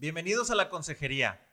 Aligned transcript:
Bienvenidos 0.00 0.50
a 0.50 0.54
la 0.54 0.70
consejería. 0.70 1.46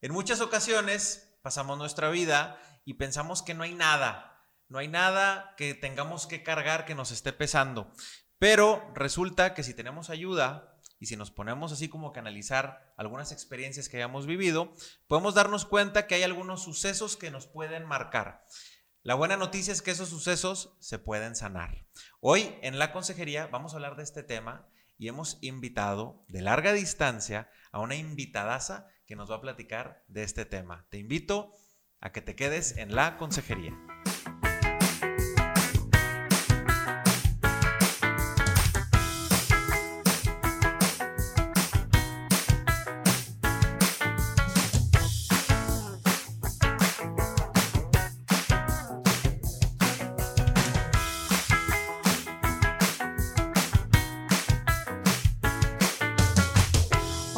En 0.00 0.12
muchas 0.12 0.40
ocasiones 0.40 1.34
pasamos 1.42 1.76
nuestra 1.76 2.08
vida 2.08 2.56
y 2.84 2.94
pensamos 2.94 3.42
que 3.42 3.52
no 3.52 3.64
hay 3.64 3.74
nada, 3.74 4.40
no 4.68 4.78
hay 4.78 4.86
nada 4.86 5.56
que 5.56 5.74
tengamos 5.74 6.28
que 6.28 6.44
cargar 6.44 6.84
que 6.84 6.94
nos 6.94 7.10
esté 7.10 7.32
pesando. 7.32 7.90
Pero 8.38 8.92
resulta 8.94 9.54
que 9.54 9.64
si 9.64 9.74
tenemos 9.74 10.08
ayuda 10.08 10.78
y 11.00 11.06
si 11.06 11.16
nos 11.16 11.32
ponemos 11.32 11.72
así 11.72 11.88
como 11.88 12.12
que 12.12 12.20
analizar 12.20 12.94
algunas 12.96 13.32
experiencias 13.32 13.88
que 13.88 13.96
hayamos 13.96 14.26
vivido, 14.26 14.72
podemos 15.08 15.34
darnos 15.34 15.64
cuenta 15.64 16.06
que 16.06 16.14
hay 16.14 16.22
algunos 16.22 16.62
sucesos 16.62 17.16
que 17.16 17.32
nos 17.32 17.48
pueden 17.48 17.86
marcar. 17.86 18.44
La 19.02 19.16
buena 19.16 19.36
noticia 19.36 19.72
es 19.72 19.82
que 19.82 19.90
esos 19.90 20.10
sucesos 20.10 20.76
se 20.78 21.00
pueden 21.00 21.34
sanar. 21.34 21.88
Hoy 22.20 22.54
en 22.62 22.78
la 22.78 22.92
consejería 22.92 23.48
vamos 23.48 23.72
a 23.72 23.78
hablar 23.78 23.96
de 23.96 24.04
este 24.04 24.22
tema 24.22 24.70
y 24.98 25.08
hemos 25.08 25.38
invitado 25.40 26.24
de 26.28 26.40
larga 26.40 26.72
distancia 26.72 27.50
a 27.74 27.80
una 27.80 27.96
invitadaza 27.96 28.86
que 29.04 29.16
nos 29.16 29.28
va 29.28 29.36
a 29.36 29.40
platicar 29.40 30.04
de 30.06 30.22
este 30.22 30.44
tema. 30.44 30.86
Te 30.90 30.98
invito 30.98 31.52
a 31.98 32.12
que 32.12 32.20
te 32.20 32.36
quedes 32.36 32.76
en 32.76 32.94
la 32.94 33.16
consejería. 33.16 33.76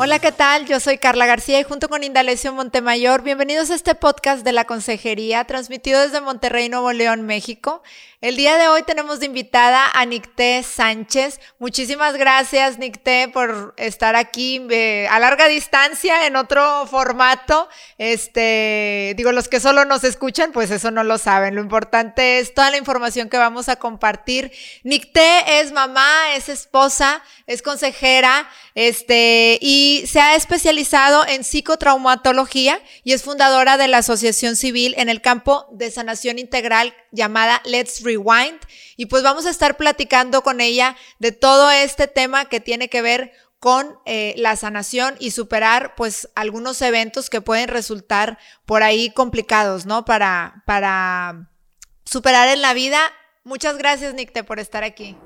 Hola, 0.06 0.20
¿qué 0.20 0.30
tal? 0.30 0.66
Yo 0.66 0.78
soy 0.78 0.98
Carla 0.98 1.26
García 1.26 1.58
y 1.58 1.64
junto 1.64 1.88
con 1.88 2.04
Indalecio 2.04 2.52
Montemayor, 2.52 3.22
bienvenidos 3.22 3.70
a 3.70 3.74
este 3.74 3.96
podcast 3.96 4.44
de 4.44 4.52
la 4.52 4.64
Consejería, 4.64 5.42
transmitido 5.46 6.00
desde 6.00 6.20
Monterrey, 6.20 6.68
Nuevo 6.68 6.92
León, 6.92 7.22
México. 7.22 7.82
El 8.22 8.36
día 8.36 8.56
de 8.56 8.66
hoy 8.68 8.82
tenemos 8.82 9.20
de 9.20 9.26
invitada 9.26 9.90
a 9.92 10.06
Nicté 10.06 10.62
Sánchez. 10.62 11.38
Muchísimas 11.58 12.16
gracias, 12.16 12.78
Nicté, 12.78 13.28
por 13.28 13.74
estar 13.76 14.16
aquí 14.16 14.66
eh, 14.70 15.06
a 15.10 15.20
larga 15.20 15.48
distancia 15.48 16.26
en 16.26 16.36
otro 16.36 16.86
formato. 16.86 17.68
Este, 17.98 19.12
digo, 19.16 19.32
los 19.32 19.48
que 19.48 19.60
solo 19.60 19.84
nos 19.84 20.02
escuchan, 20.02 20.52
pues 20.52 20.70
eso 20.70 20.90
no 20.90 21.04
lo 21.04 21.18
saben. 21.18 21.54
Lo 21.54 21.60
importante 21.60 22.38
es 22.38 22.54
toda 22.54 22.70
la 22.70 22.78
información 22.78 23.28
que 23.28 23.36
vamos 23.36 23.68
a 23.68 23.76
compartir. 23.76 24.50
Nicté 24.82 25.60
es 25.60 25.72
mamá, 25.72 26.34
es 26.34 26.48
esposa, 26.48 27.22
es 27.46 27.60
consejera, 27.60 28.48
este, 28.74 29.58
y 29.60 29.95
se 30.04 30.20
ha 30.20 30.34
especializado 30.34 31.24
en 31.26 31.44
psicotraumatología 31.44 32.80
y 33.04 33.12
es 33.12 33.22
fundadora 33.22 33.76
de 33.76 33.86
la 33.86 33.98
Asociación 33.98 34.56
Civil 34.56 34.94
en 34.98 35.08
el 35.08 35.22
campo 35.22 35.66
de 35.70 35.90
sanación 35.90 36.38
integral 36.38 36.92
llamada 37.12 37.62
Let's 37.64 38.02
Rewind. 38.02 38.58
Y 38.96 39.06
pues 39.06 39.22
vamos 39.22 39.46
a 39.46 39.50
estar 39.50 39.76
platicando 39.76 40.42
con 40.42 40.60
ella 40.60 40.96
de 41.18 41.32
todo 41.32 41.70
este 41.70 42.08
tema 42.08 42.48
que 42.48 42.60
tiene 42.60 42.88
que 42.88 43.00
ver 43.00 43.32
con 43.60 43.98
eh, 44.04 44.34
la 44.36 44.56
sanación 44.56 45.16
y 45.18 45.30
superar 45.30 45.94
pues 45.94 46.28
algunos 46.34 46.82
eventos 46.82 47.30
que 47.30 47.40
pueden 47.40 47.68
resultar 47.68 48.38
por 48.66 48.82
ahí 48.82 49.10
complicados, 49.10 49.86
¿no? 49.86 50.04
Para, 50.04 50.62
para 50.66 51.48
superar 52.04 52.48
en 52.48 52.60
la 52.60 52.74
vida. 52.74 53.00
Muchas 53.44 53.78
gracias, 53.78 54.14
Nicte, 54.14 54.44
por 54.44 54.60
estar 54.60 54.84
aquí. 54.84 55.16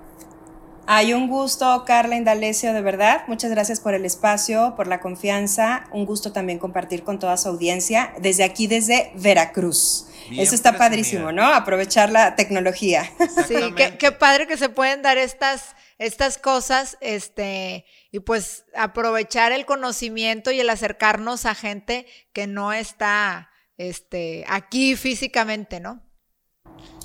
Hay 0.86 1.12
un 1.12 1.28
gusto, 1.28 1.84
Carla 1.86 2.16
Indalecio, 2.16 2.72
de 2.72 2.82
verdad. 2.82 3.22
Muchas 3.28 3.50
gracias 3.50 3.80
por 3.80 3.94
el 3.94 4.04
espacio, 4.04 4.74
por 4.76 4.86
la 4.86 5.00
confianza. 5.00 5.84
Un 5.92 6.04
gusto 6.04 6.32
también 6.32 6.58
compartir 6.58 7.04
con 7.04 7.18
toda 7.18 7.36
su 7.36 7.48
audiencia 7.48 8.12
desde 8.20 8.44
aquí, 8.44 8.66
desde 8.66 9.12
Veracruz. 9.14 10.06
Eso 10.30 10.54
está 10.54 10.76
padrísimo, 10.76 11.32
¿no? 11.32 11.44
Aprovechar 11.44 12.10
la 12.10 12.36
tecnología. 12.36 13.10
Sí, 13.46 13.54
qué, 13.98 14.12
padre 14.12 14.46
que 14.46 14.56
se 14.56 14.68
pueden 14.68 15.02
dar 15.02 15.18
estas, 15.18 15.74
estas 15.98 16.38
cosas, 16.38 16.98
este, 17.00 17.84
y 18.12 18.20
pues 18.20 18.64
aprovechar 18.76 19.52
el 19.52 19.66
conocimiento 19.66 20.50
y 20.50 20.60
el 20.60 20.70
acercarnos 20.70 21.46
a 21.46 21.54
gente 21.54 22.06
que 22.32 22.46
no 22.46 22.72
está, 22.72 23.50
este, 23.76 24.44
aquí 24.48 24.94
físicamente, 24.94 25.80
¿no? 25.80 26.02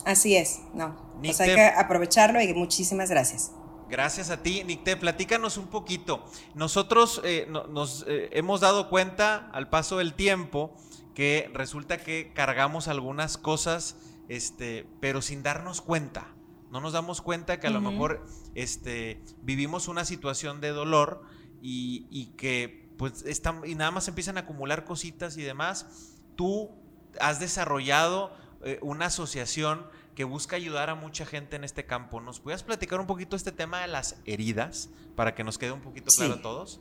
Así 0.05 0.35
es, 0.35 0.59
no. 0.73 1.19
Pues 1.23 1.39
hay 1.41 1.55
que 1.55 1.65
aprovecharlo 1.65 2.41
y 2.41 2.53
muchísimas 2.53 3.09
gracias. 3.09 3.51
Gracias 3.89 4.31
a 4.31 4.41
ti, 4.41 4.63
Nicte. 4.63 4.97
Platícanos 4.97 5.57
un 5.57 5.67
poquito. 5.67 6.25
Nosotros 6.55 7.21
eh, 7.23 7.47
nos 7.49 8.03
eh, 8.07 8.29
hemos 8.31 8.61
dado 8.61 8.89
cuenta 8.89 9.49
al 9.53 9.69
paso 9.69 9.99
del 9.99 10.13
tiempo 10.15 10.75
que 11.13 11.49
resulta 11.53 11.97
que 11.97 12.31
cargamos 12.33 12.87
algunas 12.87 13.37
cosas, 13.37 13.97
este, 14.27 14.87
pero 15.01 15.21
sin 15.21 15.43
darnos 15.43 15.81
cuenta. 15.81 16.33
No 16.71 16.81
nos 16.81 16.93
damos 16.93 17.21
cuenta 17.21 17.59
que 17.59 17.67
a 17.67 17.69
lo 17.69 17.79
mejor 17.79 18.25
este, 18.55 19.21
vivimos 19.41 19.87
una 19.87 20.03
situación 20.03 20.59
de 20.61 20.69
dolor 20.69 21.21
y, 21.61 22.33
que 22.37 22.89
pues 22.97 23.23
están, 23.25 23.61
y 23.65 23.75
nada 23.75 23.91
más 23.91 24.07
empiezan 24.07 24.37
a 24.37 24.41
acumular 24.41 24.83
cositas 24.83 25.37
y 25.37 25.43
demás. 25.43 26.17
Tú 26.35 26.71
has 27.19 27.39
desarrollado 27.39 28.35
eh, 28.63 28.79
una 28.81 29.05
asociación 29.05 29.85
que 30.15 30.23
busca 30.23 30.55
ayudar 30.55 30.89
a 30.89 30.95
mucha 30.95 31.25
gente 31.25 31.55
en 31.55 31.63
este 31.63 31.85
campo. 31.85 32.21
¿Nos 32.21 32.39
puedes 32.39 32.63
platicar 32.63 32.99
un 32.99 33.07
poquito 33.07 33.35
este 33.35 33.51
tema 33.51 33.81
de 33.81 33.87
las 33.87 34.15
heridas 34.25 34.89
para 35.15 35.35
que 35.35 35.43
nos 35.43 35.57
quede 35.57 35.73
un 35.73 35.81
poquito 35.81 36.11
claro 36.15 36.35
a 36.35 36.41
todos? 36.41 36.79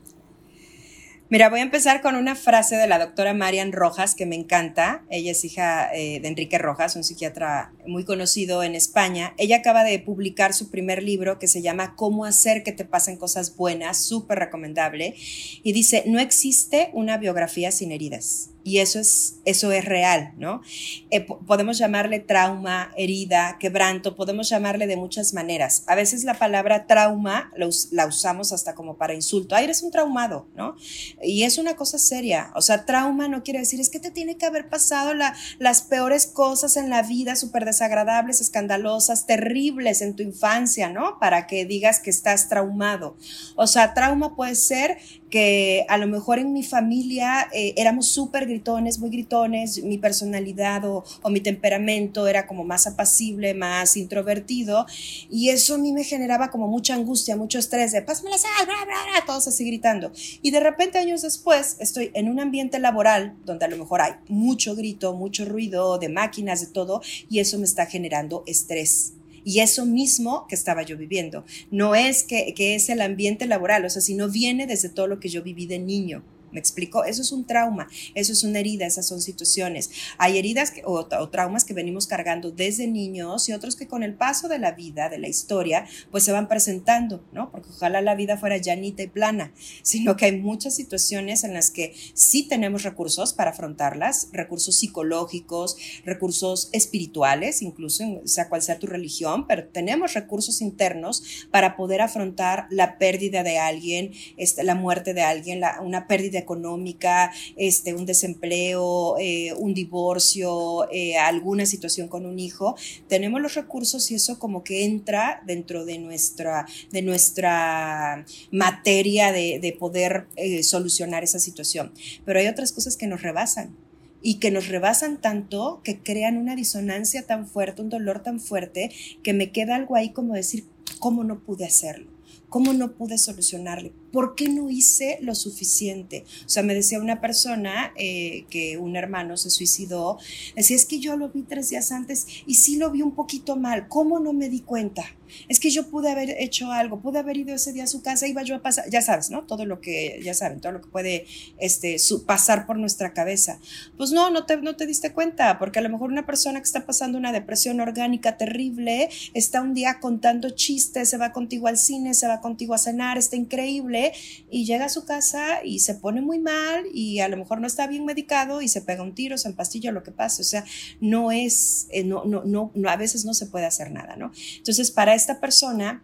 Mira, 1.27 1.49
voy 1.49 1.59
a 1.59 1.63
empezar 1.63 2.01
con 2.03 2.15
una 2.15 2.35
frase 2.35 2.75
de 2.75 2.85
la 2.85 2.99
doctora 2.99 3.33
Marian 3.33 3.71
Rojas 3.71 4.13
que 4.13 4.27
me 4.27 4.35
encanta. 4.35 5.03
Ella 5.09 5.31
es 5.31 5.43
hija 5.43 5.91
eh, 5.91 6.19
de 6.19 6.27
Enrique 6.27 6.59
Rojas, 6.59 6.95
un 6.95 7.03
psiquiatra 7.03 7.73
muy 7.87 8.05
conocido 8.05 8.61
en 8.61 8.75
España. 8.75 9.33
Ella 9.37 9.57
acaba 9.57 9.83
de 9.83 9.97
publicar 9.97 10.53
su 10.53 10.69
primer 10.69 11.01
libro 11.01 11.39
que 11.39 11.47
se 11.47 11.63
llama 11.63 11.95
Cómo 11.95 12.25
hacer 12.25 12.61
que 12.61 12.73
te 12.73 12.85
pasen 12.85 13.17
cosas 13.17 13.55
buenas, 13.55 14.05
súper 14.05 14.37
recomendable. 14.37 15.15
Y 15.17 15.73
dice, 15.73 16.03
no 16.05 16.19
existe 16.19 16.91
una 16.93 17.17
biografía 17.17 17.71
sin 17.71 17.91
heridas 17.91 18.51
y 18.65 18.79
eso 18.79 18.99
es, 18.99 19.35
eso 19.45 19.71
es 19.71 19.85
real, 19.85 20.33
¿no? 20.37 20.63
Eh, 21.11 21.21
podemos 21.21 21.77
llamarle 21.77 22.19
trauma, 22.19 22.91
herida, 22.97 23.57
quebranto, 23.59 24.15
podemos 24.15 24.49
llamarle 24.49 24.87
de 24.87 24.97
muchas 24.97 25.35
maneras. 25.35 25.83
A 25.85 25.93
veces 25.93 26.23
la 26.23 26.33
palabra 26.33 26.87
trauma 26.87 27.53
la 27.91 28.07
usamos 28.07 28.51
hasta 28.51 28.73
como 28.73 28.97
para 28.97 29.13
insulto. 29.13 29.55
Ay, 29.55 29.65
eres 29.65 29.83
un 29.83 29.91
traumado, 29.91 30.47
¿no? 30.55 30.75
Y 31.21 31.43
es 31.43 31.59
una 31.59 31.75
cosa 31.75 31.99
seria. 31.99 32.51
O 32.55 32.61
sea, 32.63 32.85
trauma 32.85 33.27
no 33.27 33.43
quiere 33.43 33.59
decir 33.59 33.79
es 33.79 33.91
que 33.91 33.99
te 33.99 34.09
tiene 34.09 34.35
que 34.35 34.47
haber 34.47 34.67
pasado 34.67 35.13
las 35.59 35.81
peores 35.83 36.25
cosas 36.25 36.75
en 36.75 36.89
la 36.89 37.03
vida, 37.03 37.35
súper 37.35 37.65
desagradables, 37.65 38.41
escandalosas, 38.41 39.27
terribles 39.27 40.01
en 40.01 40.15
tu 40.15 40.23
infancia, 40.23 40.89
¿no? 40.89 41.19
Para 41.19 41.45
que 41.45 41.65
digas 41.65 41.99
que 41.99 42.09
estás 42.09 42.49
traumado. 42.49 43.15
O 43.55 43.67
sea, 43.67 43.93
trauma 43.93 44.35
puede 44.35 44.55
ser 44.55 44.97
que 45.29 45.85
a 45.89 45.97
lo 45.97 46.07
mejor 46.07 46.39
en 46.39 46.53
mi 46.53 46.63
familia 46.63 47.49
eh, 47.51 47.73
éramos 47.77 48.07
súper 48.07 48.47
gritones, 48.55 48.99
muy 48.99 49.09
gritones, 49.09 49.83
mi 49.83 49.97
personalidad 49.97 50.83
o, 50.85 51.03
mi 51.29 51.41
temperamento 51.41 52.27
era 52.27 52.47
como 52.47 52.63
más 52.63 52.87
apacible, 52.87 53.53
más 53.53 53.97
introvertido, 53.97 54.85
y 55.29 55.49
eso 55.49 55.75
a 55.75 55.77
mí 55.77 55.91
me 55.91 56.03
generaba 56.03 56.49
como 56.49 56.67
mucha 56.67 56.93
angustia, 56.93 57.35
mucho 57.35 57.59
estrés 57.59 57.91
de 57.91 58.01
pásame 58.01 58.29
la 58.29 58.37
sal, 58.37 58.65
bla, 58.65 59.25
todos 59.25 59.47
así 59.47 59.65
gritando. 59.65 60.11
Y 60.41 60.51
de 60.51 60.59
repente 60.61 60.97
años 60.97 61.21
después 61.21 61.75
estoy 61.79 62.11
en 62.13 62.29
un 62.29 62.39
ambiente 62.39 62.79
laboral 62.79 63.35
donde 63.45 63.65
a 63.65 63.67
lo 63.67 63.77
mejor 63.77 64.01
hay 64.01 64.13
mucho 64.29 64.75
grito, 64.75 65.13
mucho 65.13 65.45
ruido 65.45 65.97
de 65.97 66.09
máquinas, 66.09 66.61
de 66.61 66.67
todo, 66.67 67.01
y 67.29 67.39
eso 67.39 67.59
me 67.59 67.65
está 67.65 67.85
generando 67.85 68.43
estrés 68.47 69.13
y 69.47 69.59
eso 69.59 69.85
mismo 69.85 70.47
que 70.47 70.55
estaba 70.55 70.81
yo 70.81 70.97
viviendo. 70.97 71.45
No 71.69 71.93
es 71.93 72.23
que, 72.23 72.55
que 72.55 72.73
es 72.73 72.89
el 72.89 72.99
ambiente 72.99 73.45
laboral, 73.45 73.85
o 73.85 73.89
sea, 73.91 74.01
sino 74.01 74.27
viene 74.27 74.65
desde 74.65 74.89
todo 74.89 75.05
lo 75.05 75.19
que 75.19 75.29
yo 75.29 75.43
viví 75.43 75.67
de 75.67 75.77
niño. 75.77 76.23
¿Me 76.55 76.61
explico? 76.61 77.03
Eso 77.03 77.21
es 77.21 77.33
un 77.33 77.45
trauma, 77.45 77.89
eso 78.13 78.31
es 78.31 78.45
una 78.45 78.61
herida, 78.61 78.85
esas 78.85 79.05
son 79.05 79.19
situaciones. 79.19 79.89
Hay 80.17 80.37
heridas 80.37 80.71
o, 80.85 81.05
traumas 81.27 81.65
que 81.65 81.73
venimos 81.73 82.07
cargando 82.07 82.49
desde 82.49 82.87
niños 82.87 83.49
y 83.49 83.51
otros 83.51 83.75
que 83.75 83.89
con 83.89 84.03
el 84.03 84.13
paso 84.13 84.47
de 84.47 84.57
la 84.57 84.71
vida, 84.71 85.09
de 85.09 85.17
la 85.17 85.27
historia, 85.27 85.85
pues 86.11 86.23
se 86.23 86.31
van 86.31 86.47
presentando, 86.47 87.25
¿no? 87.33 87.51
Porque 87.51 87.67
ojalá 87.71 87.99
la 87.99 88.15
vida 88.15 88.37
fuera 88.37 88.55
llanita 88.55 89.03
y 89.03 89.07
plana, 89.07 89.51
sino 89.83 90.15
que 90.15 90.27
hay 90.27 90.39
muchas 90.39 90.73
situaciones 90.73 91.43
en 91.43 91.53
las 91.53 91.71
que 91.71 91.93
sí 92.13 92.47
tenemos 92.47 92.83
recursos 92.83 93.33
para 93.33 93.51
afrontarlas, 93.51 94.29
recursos 94.31 94.79
psicológicos, 94.79 95.75
recursos 96.05 96.69
espirituales, 96.71 97.61
incluso 97.61 98.21
sea 98.23 98.47
cual 98.47 98.61
sea 98.61 98.79
tu 98.79 98.87
religión, 98.87 99.45
pero 99.45 99.67
tenemos 99.67 100.13
recursos 100.13 100.61
internos 100.61 101.21
para 101.51 101.75
poder 101.75 101.99
afrontar 101.99 102.67
la 102.69 102.97
pérdida 102.97 103.43
de 103.43 103.57
alguien, 103.57 104.13
este, 104.37 104.63
la 104.63 104.75
muerte 104.75 105.13
de 105.13 105.21
alguien, 105.21 105.61
una 105.81 106.07
pérdida 106.07 106.44
económica, 106.45 107.31
este, 107.57 107.93
un 107.93 108.05
desempleo, 108.05 109.17
eh, 109.19 109.53
un 109.57 109.73
divorcio, 109.73 110.89
eh, 110.91 111.17
alguna 111.17 111.65
situación 111.65 112.07
con 112.07 112.25
un 112.25 112.39
hijo, 112.39 112.75
tenemos 113.07 113.41
los 113.41 113.55
recursos 113.55 114.11
y 114.11 114.15
eso 114.15 114.39
como 114.39 114.63
que 114.63 114.85
entra 114.85 115.41
dentro 115.45 115.85
de 115.85 115.97
nuestra, 115.97 116.65
de 116.91 117.01
nuestra 117.01 118.25
materia 118.51 119.31
de, 119.31 119.59
de 119.59 119.73
poder 119.73 120.27
eh, 120.35 120.63
solucionar 120.63 121.23
esa 121.23 121.39
situación. 121.39 121.91
Pero 122.25 122.39
hay 122.39 122.47
otras 122.47 122.71
cosas 122.71 122.95
que 122.97 123.07
nos 123.07 123.21
rebasan 123.21 123.75
y 124.21 124.39
que 124.39 124.49
nos 124.49 124.67
rebasan 124.69 125.21
tanto 125.21 125.81
que 125.83 125.99
crean 125.99 126.37
una 126.37 126.55
disonancia 126.55 127.27
tan 127.27 127.47
fuerte, 127.47 127.83
un 127.83 127.89
dolor 127.89 128.23
tan 128.23 128.39
fuerte, 128.39 128.89
que 129.21 129.33
me 129.33 129.51
queda 129.51 129.75
algo 129.75 129.95
ahí 129.95 130.13
como 130.13 130.33
decir, 130.33 130.65
¿cómo 130.99 131.23
no 131.23 131.41
pude 131.41 131.65
hacerlo? 131.65 132.09
¿Cómo 132.49 132.73
no 132.73 132.93
pude 132.93 133.17
solucionarle? 133.17 133.91
¿Por 134.15 134.33
qué 134.33 134.47
no 134.47 134.69
hice 134.69 135.17
lo 135.19 135.35
suficiente? 135.35 136.23
O 136.45 136.49
sea, 136.49 136.63
me 136.63 136.73
decía 136.73 136.99
una 136.99 137.19
persona 137.19 137.91
eh, 137.97 138.45
que 138.49 138.77
un 138.77 138.95
hermano 138.95 139.35
se 139.35 139.49
suicidó, 139.49 140.17
decía, 140.55 140.77
es 140.77 140.85
que 140.85 140.99
yo 141.01 141.17
lo 141.17 141.27
vi 141.27 141.41
tres 141.41 141.69
días 141.69 141.91
antes 141.91 142.25
y 142.45 142.55
sí 142.55 142.77
lo 142.77 142.91
vi 142.91 143.01
un 143.01 143.11
poquito 143.11 143.57
mal, 143.57 143.89
¿cómo 143.89 144.21
no 144.21 144.31
me 144.31 144.47
di 144.47 144.61
cuenta? 144.61 145.03
Es 145.47 145.59
que 145.59 145.69
yo 145.69 145.89
pude 145.89 146.11
haber 146.11 146.35
hecho 146.39 146.71
algo, 146.71 146.99
pude 146.99 147.19
haber 147.19 147.37
ido 147.37 147.53
ese 147.53 147.73
día 147.73 147.83
a 147.83 147.87
su 147.87 148.01
casa, 148.01 148.27
iba 148.27 148.43
yo 148.43 148.55
a 148.55 148.61
pasar, 148.61 148.89
ya 148.89 149.01
sabes, 149.01 149.29
¿no? 149.29 149.43
Todo 149.43 149.65
lo 149.65 149.81
que, 149.81 150.19
ya 150.23 150.33
saben, 150.33 150.59
todo 150.59 150.71
lo 150.73 150.81
que 150.81 150.87
puede 150.87 151.25
este, 151.59 151.97
pasar 152.25 152.65
por 152.65 152.77
nuestra 152.77 153.13
cabeza. 153.13 153.59
Pues 153.97 154.11
no, 154.11 154.29
no 154.29 154.45
te, 154.45 154.57
no 154.57 154.75
te 154.75 154.85
diste 154.85 155.13
cuenta, 155.13 155.59
porque 155.59 155.79
a 155.79 155.81
lo 155.81 155.89
mejor 155.89 156.11
una 156.11 156.25
persona 156.25 156.59
que 156.59 156.65
está 156.65 156.85
pasando 156.85 157.17
una 157.17 157.31
depresión 157.31 157.79
orgánica 157.79 158.37
terrible, 158.37 159.09
está 159.33 159.61
un 159.61 159.73
día 159.73 159.99
contando 159.99 160.49
chistes, 160.51 161.09
se 161.09 161.17
va 161.17 161.31
contigo 161.31 161.67
al 161.67 161.77
cine, 161.77 162.13
se 162.13 162.27
va 162.27 162.41
contigo 162.41 162.73
a 162.73 162.77
cenar, 162.77 163.17
está 163.17 163.35
increíble, 163.35 164.04
y 164.49 164.65
llega 164.65 164.85
a 164.85 164.89
su 164.89 165.05
casa 165.05 165.63
y 165.63 165.79
se 165.79 165.95
pone 165.95 166.21
muy 166.21 166.39
mal 166.39 166.85
y 166.93 167.19
a 167.19 167.27
lo 167.27 167.37
mejor 167.37 167.61
no 167.61 167.67
está 167.67 167.87
bien 167.87 168.05
medicado 168.05 168.61
y 168.61 168.67
se 168.67 168.81
pega 168.81 169.03
un 169.03 169.15
tiro, 169.15 169.37
se 169.37 169.49
empastilla, 169.49 169.91
lo 169.91 170.03
que 170.03 170.11
pase. 170.11 170.41
O 170.41 170.45
sea, 170.45 170.65
no 170.99 171.31
es, 171.31 171.87
eh, 171.91 172.03
no, 172.03 172.25
no, 172.25 172.43
no, 172.45 172.89
a 172.89 172.95
veces 172.95 173.25
no 173.25 173.33
se 173.33 173.45
puede 173.45 173.65
hacer 173.65 173.91
nada, 173.91 174.15
¿no? 174.15 174.31
Entonces, 174.57 174.91
para 174.91 175.15
esta 175.15 175.39
persona, 175.39 176.03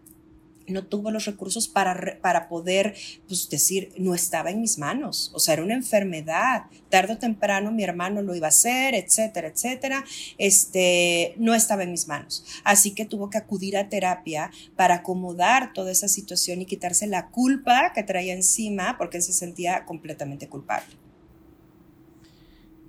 no 0.72 0.86
tuvo 0.86 1.12
los 1.12 1.26
recursos 1.26 1.68
para, 1.68 2.18
para 2.22 2.48
poder 2.48 2.96
pues, 3.28 3.50
decir, 3.50 3.92
no 3.98 4.16
estaba 4.16 4.52
en 4.52 4.62
mis 4.62 4.78
manos, 4.78 5.32
o 5.34 5.40
sea, 5.40 5.54
era 5.54 5.64
una 5.64 5.74
enfermedad, 5.74 6.64
tarde 6.90 7.14
o 7.14 7.18
temprano 7.18 7.72
mi 7.72 7.84
hermano 7.84 8.22
lo 8.22 8.36
iba 8.36 8.48
a 8.48 8.50
hacer, 8.50 8.96
etcétera, 8.96 9.48
etcétera, 9.50 10.06
este, 10.38 11.34
no 11.38 11.54
estaba 11.54 11.84
en 11.84 11.92
mis 11.92 12.08
manos. 12.08 12.46
Así 12.64 12.92
que 12.92 13.06
tuvo 13.06 13.30
que 13.30 13.38
acudir 13.38 13.78
a 13.78 13.90
terapia 13.90 14.52
para 14.76 14.96
acomodar 14.96 15.74
toda 15.74 15.92
esa 15.92 16.08
situación 16.08 16.62
y 16.62 16.66
quitarse 16.66 17.08
la 17.08 17.30
culpa 17.30 17.94
que 17.94 18.04
traía 18.04 18.34
encima 18.34 18.98
porque 18.98 19.22
se 19.22 19.34
sentía 19.34 19.86
completamente 19.86 20.48
culpable. 20.48 20.96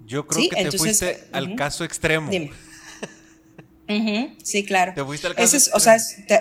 Yo 0.06 0.26
creo 0.26 0.48
que 0.50 0.64
te 0.64 0.78
fuiste 0.78 1.24
al 1.32 1.54
caso 1.54 1.84
extremo. 1.84 2.30
Dime 2.30 2.50
sí, 4.42 4.64
claro. 4.64 4.92
Te 4.94 5.04
fuiste 5.04 5.26
al 5.26 5.34
caso 5.34 5.56
o 5.74 5.80
sea, 5.80 5.96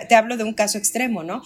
te, 0.08 0.14
hablo 0.14 0.36
de 0.36 0.44
un 0.44 0.54
caso 0.54 0.78
extremo, 0.78 1.22
¿no? 1.22 1.42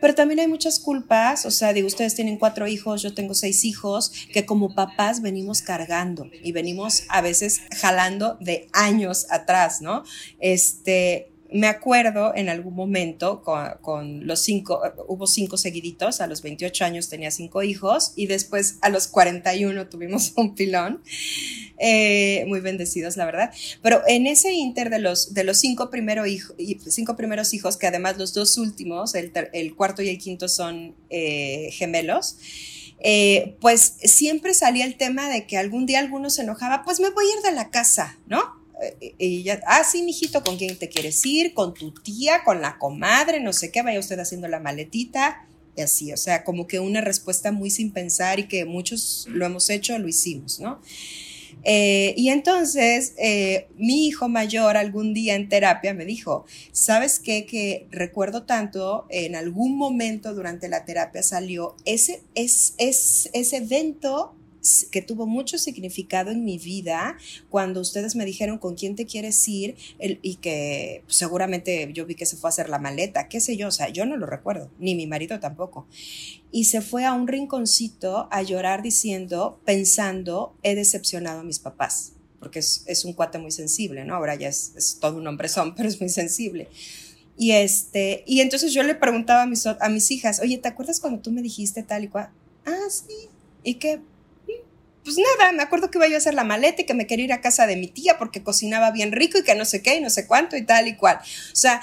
Pero 0.00 0.14
también 0.14 0.40
hay 0.40 0.48
muchas 0.48 0.78
culpas, 0.78 1.46
o 1.46 1.50
sea, 1.50 1.72
digo, 1.72 1.86
ustedes 1.86 2.14
tienen 2.14 2.36
cuatro 2.36 2.66
hijos, 2.66 3.02
yo 3.02 3.14
tengo 3.14 3.34
seis 3.34 3.64
hijos, 3.64 4.12
que 4.32 4.44
como 4.44 4.74
papás 4.74 5.22
venimos 5.22 5.62
cargando 5.62 6.28
y 6.42 6.52
venimos 6.52 7.04
a 7.08 7.20
veces 7.20 7.62
jalando 7.80 8.36
de 8.40 8.68
años 8.72 9.26
atrás, 9.30 9.80
¿no? 9.80 10.04
Este, 10.38 11.32
me 11.52 11.66
acuerdo 11.66 12.34
en 12.34 12.48
algún 12.48 12.74
momento 12.74 13.42
con, 13.42 14.26
los 14.26 14.42
cinco, 14.42 14.80
hubo 15.06 15.26
cinco 15.26 15.56
seguiditos, 15.56 16.20
a 16.20 16.26
los 16.26 16.42
28 16.42 16.84
años 16.84 17.08
tenía 17.08 17.30
cinco 17.30 17.62
hijos 17.62 18.12
y 18.16 18.26
después 18.26 18.76
a 18.80 18.88
los 18.88 19.08
41 19.08 19.88
tuvimos 19.88 20.32
un 20.36 20.54
pilón, 20.54 21.02
eh, 21.78 22.44
muy 22.48 22.60
bendecidos 22.60 23.16
la 23.16 23.26
verdad, 23.26 23.52
pero 23.82 24.02
en 24.06 24.26
ese 24.26 24.52
inter 24.52 24.90
de 24.90 24.98
los, 24.98 25.34
de 25.34 25.44
los 25.44 25.58
cinco, 25.58 25.90
primero 25.90 26.24
cinco 26.88 27.16
primeros 27.16 27.54
hijos, 27.54 27.76
que 27.76 27.86
además 27.86 28.18
los 28.18 28.34
dos 28.34 28.58
últimos, 28.58 29.14
el, 29.14 29.74
cuarto 29.76 30.02
y 30.02 30.08
el 30.08 30.18
quinto 30.18 30.48
son 30.48 30.94
eh, 31.10 31.70
gemelos, 31.72 32.36
eh, 32.98 33.56
pues 33.60 33.98
siempre 34.04 34.54
salía 34.54 34.84
el 34.84 34.96
tema 34.96 35.28
de 35.28 35.46
que 35.46 35.58
algún 35.58 35.86
día 35.86 35.98
alguno 35.98 36.30
se 36.30 36.42
enojaba, 36.42 36.82
pues 36.82 36.98
me 36.98 37.10
voy 37.10 37.26
a 37.26 37.36
ir 37.36 37.42
de 37.42 37.52
la 37.52 37.70
casa, 37.70 38.18
¿no? 38.26 38.65
Eh, 38.82 39.14
ella, 39.18 39.60
ah, 39.66 39.84
sí, 39.84 40.02
mijito, 40.02 40.42
¿con 40.42 40.56
quién 40.56 40.76
te 40.78 40.88
quieres 40.88 41.24
ir? 41.24 41.54
Con 41.54 41.74
tu 41.74 41.92
tía, 41.92 42.44
con 42.44 42.60
la 42.60 42.78
comadre, 42.78 43.40
no 43.40 43.52
sé 43.52 43.70
qué, 43.70 43.82
vaya 43.82 43.98
usted 43.98 44.18
haciendo 44.18 44.48
la 44.48 44.60
maletita, 44.60 45.46
y 45.76 45.82
así, 45.82 46.12
o 46.12 46.16
sea, 46.16 46.44
como 46.44 46.66
que 46.66 46.80
una 46.80 47.00
respuesta 47.00 47.52
muy 47.52 47.70
sin 47.70 47.92
pensar 47.92 48.38
y 48.38 48.48
que 48.48 48.64
muchos 48.64 49.26
lo 49.30 49.44
hemos 49.44 49.68
hecho, 49.70 49.98
lo 49.98 50.08
hicimos, 50.08 50.58
¿no? 50.58 50.80
Eh, 51.68 52.14
y 52.16 52.28
entonces 52.28 53.14
eh, 53.18 53.66
mi 53.76 54.06
hijo 54.06 54.28
mayor 54.28 54.76
algún 54.76 55.14
día 55.14 55.34
en 55.34 55.48
terapia 55.48 55.94
me 55.94 56.04
dijo, 56.04 56.46
¿sabes 56.70 57.18
qué? 57.18 57.44
Que 57.44 57.88
recuerdo 57.90 58.44
tanto, 58.44 59.06
en 59.10 59.34
algún 59.34 59.76
momento 59.76 60.32
durante 60.32 60.68
la 60.68 60.84
terapia 60.84 61.24
salió 61.24 61.74
ese, 61.84 62.22
es, 62.36 62.74
es, 62.78 63.30
ese 63.32 63.56
evento 63.56 64.36
que 64.90 65.02
tuvo 65.02 65.26
mucho 65.26 65.58
significado 65.58 66.30
en 66.30 66.44
mi 66.44 66.58
vida 66.58 67.16
cuando 67.50 67.80
ustedes 67.80 68.16
me 68.16 68.24
dijeron 68.24 68.58
con 68.58 68.74
quién 68.74 68.96
te 68.96 69.06
quieres 69.06 69.46
ir 69.48 69.76
y 69.98 70.36
que 70.36 71.02
seguramente 71.06 71.90
yo 71.92 72.06
vi 72.06 72.14
que 72.14 72.26
se 72.26 72.36
fue 72.36 72.48
a 72.48 72.50
hacer 72.50 72.68
la 72.68 72.78
maleta, 72.78 73.28
qué 73.28 73.40
sé 73.40 73.56
yo, 73.56 73.68
o 73.68 73.72
sea, 73.72 73.88
yo 73.88 74.06
no 74.06 74.16
lo 74.16 74.26
recuerdo, 74.26 74.70
ni 74.78 74.94
mi 74.94 75.06
marido 75.06 75.40
tampoco. 75.40 75.86
Y 76.50 76.64
se 76.64 76.80
fue 76.80 77.04
a 77.04 77.12
un 77.12 77.28
rinconcito 77.28 78.28
a 78.30 78.42
llorar 78.42 78.82
diciendo, 78.82 79.60
pensando, 79.64 80.54
he 80.62 80.74
decepcionado 80.74 81.40
a 81.40 81.44
mis 81.44 81.58
papás, 81.58 82.12
porque 82.38 82.60
es, 82.60 83.04
un 83.04 83.12
cuate 83.12 83.38
muy 83.38 83.50
sensible, 83.50 84.04
¿no? 84.04 84.14
Ahora 84.14 84.34
ya 84.36 84.48
es, 84.48 84.98
todo 85.00 85.18
un 85.18 85.26
hombre 85.26 85.48
son, 85.48 85.74
pero 85.76 85.88
es 85.88 86.00
muy 86.00 86.10
sensible. 86.10 86.68
Y, 87.38 87.52
este, 87.52 88.24
y 88.26 88.40
entonces 88.40 88.72
yo 88.72 88.82
le 88.82 88.94
preguntaba 88.94 89.42
a 89.42 89.46
mis, 89.46 89.66
a 89.66 89.88
mis 89.90 90.10
hijas, 90.10 90.40
oye, 90.40 90.56
¿te 90.56 90.68
acuerdas 90.68 91.00
cuando 91.00 91.20
tú 91.20 91.30
me 91.30 91.42
dijiste 91.42 91.82
tal 91.82 92.04
y 92.04 92.08
cual? 92.08 92.30
Ah, 92.64 92.88
sí. 92.88 93.28
¿Y 93.62 93.74
qué? 93.74 94.00
Pues 95.06 95.18
nada, 95.18 95.52
me 95.52 95.62
acuerdo 95.62 95.88
que 95.88 95.98
iba 95.98 96.06
a 96.12 96.18
hacer 96.18 96.34
la 96.34 96.42
maleta 96.42 96.82
y 96.82 96.84
que 96.84 96.94
me 96.94 97.06
quería 97.06 97.26
ir 97.26 97.32
a 97.32 97.40
casa 97.40 97.68
de 97.68 97.76
mi 97.76 97.86
tía 97.86 98.18
porque 98.18 98.42
cocinaba 98.42 98.90
bien 98.90 99.12
rico 99.12 99.38
y 99.38 99.44
que 99.44 99.54
no 99.54 99.64
sé 99.64 99.80
qué 99.80 99.94
y 99.94 100.00
no 100.00 100.10
sé 100.10 100.26
cuánto 100.26 100.56
y 100.56 100.62
tal 100.62 100.88
y 100.88 100.96
cual. 100.96 101.18
O 101.18 101.56
sea, 101.56 101.80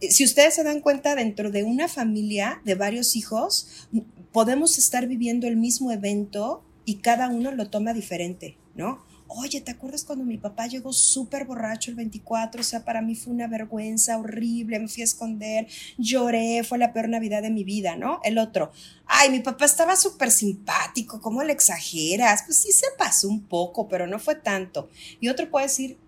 si 0.00 0.24
ustedes 0.24 0.54
se 0.54 0.64
dan 0.64 0.80
cuenta, 0.80 1.14
dentro 1.14 1.52
de 1.52 1.62
una 1.62 1.86
familia 1.86 2.60
de 2.64 2.74
varios 2.74 3.14
hijos, 3.14 3.86
podemos 4.32 4.76
estar 4.76 5.06
viviendo 5.06 5.46
el 5.46 5.56
mismo 5.56 5.92
evento 5.92 6.64
y 6.84 6.96
cada 6.96 7.28
uno 7.28 7.52
lo 7.52 7.70
toma 7.70 7.94
diferente, 7.94 8.58
¿no? 8.74 9.04
Oye, 9.26 9.60
¿te 9.62 9.72
acuerdas 9.72 10.04
cuando 10.04 10.24
mi 10.24 10.36
papá 10.36 10.66
llegó 10.66 10.92
súper 10.92 11.46
borracho 11.46 11.90
el 11.90 11.96
24? 11.96 12.60
O 12.60 12.64
sea, 12.64 12.84
para 12.84 13.00
mí 13.00 13.16
fue 13.16 13.32
una 13.32 13.46
vergüenza 13.46 14.18
horrible, 14.18 14.78
me 14.78 14.86
fui 14.86 15.00
a 15.00 15.04
esconder, 15.04 15.66
lloré, 15.96 16.62
fue 16.62 16.78
la 16.78 16.92
peor 16.92 17.08
Navidad 17.08 17.42
de 17.42 17.50
mi 17.50 17.64
vida, 17.64 17.96
¿no? 17.96 18.20
El 18.22 18.38
otro, 18.38 18.70
ay, 19.06 19.30
mi 19.30 19.40
papá 19.40 19.64
estaba 19.64 19.96
súper 19.96 20.30
simpático, 20.30 21.20
¿cómo 21.20 21.42
le 21.42 21.52
exageras? 21.52 22.42
Pues 22.44 22.58
sí 22.58 22.72
se 22.72 22.86
pasó 22.98 23.28
un 23.28 23.42
poco, 23.42 23.88
pero 23.88 24.06
no 24.06 24.18
fue 24.18 24.34
tanto. 24.34 24.90
Y 25.20 25.28
otro 25.28 25.50
puede 25.50 25.66
decir, 25.66 25.98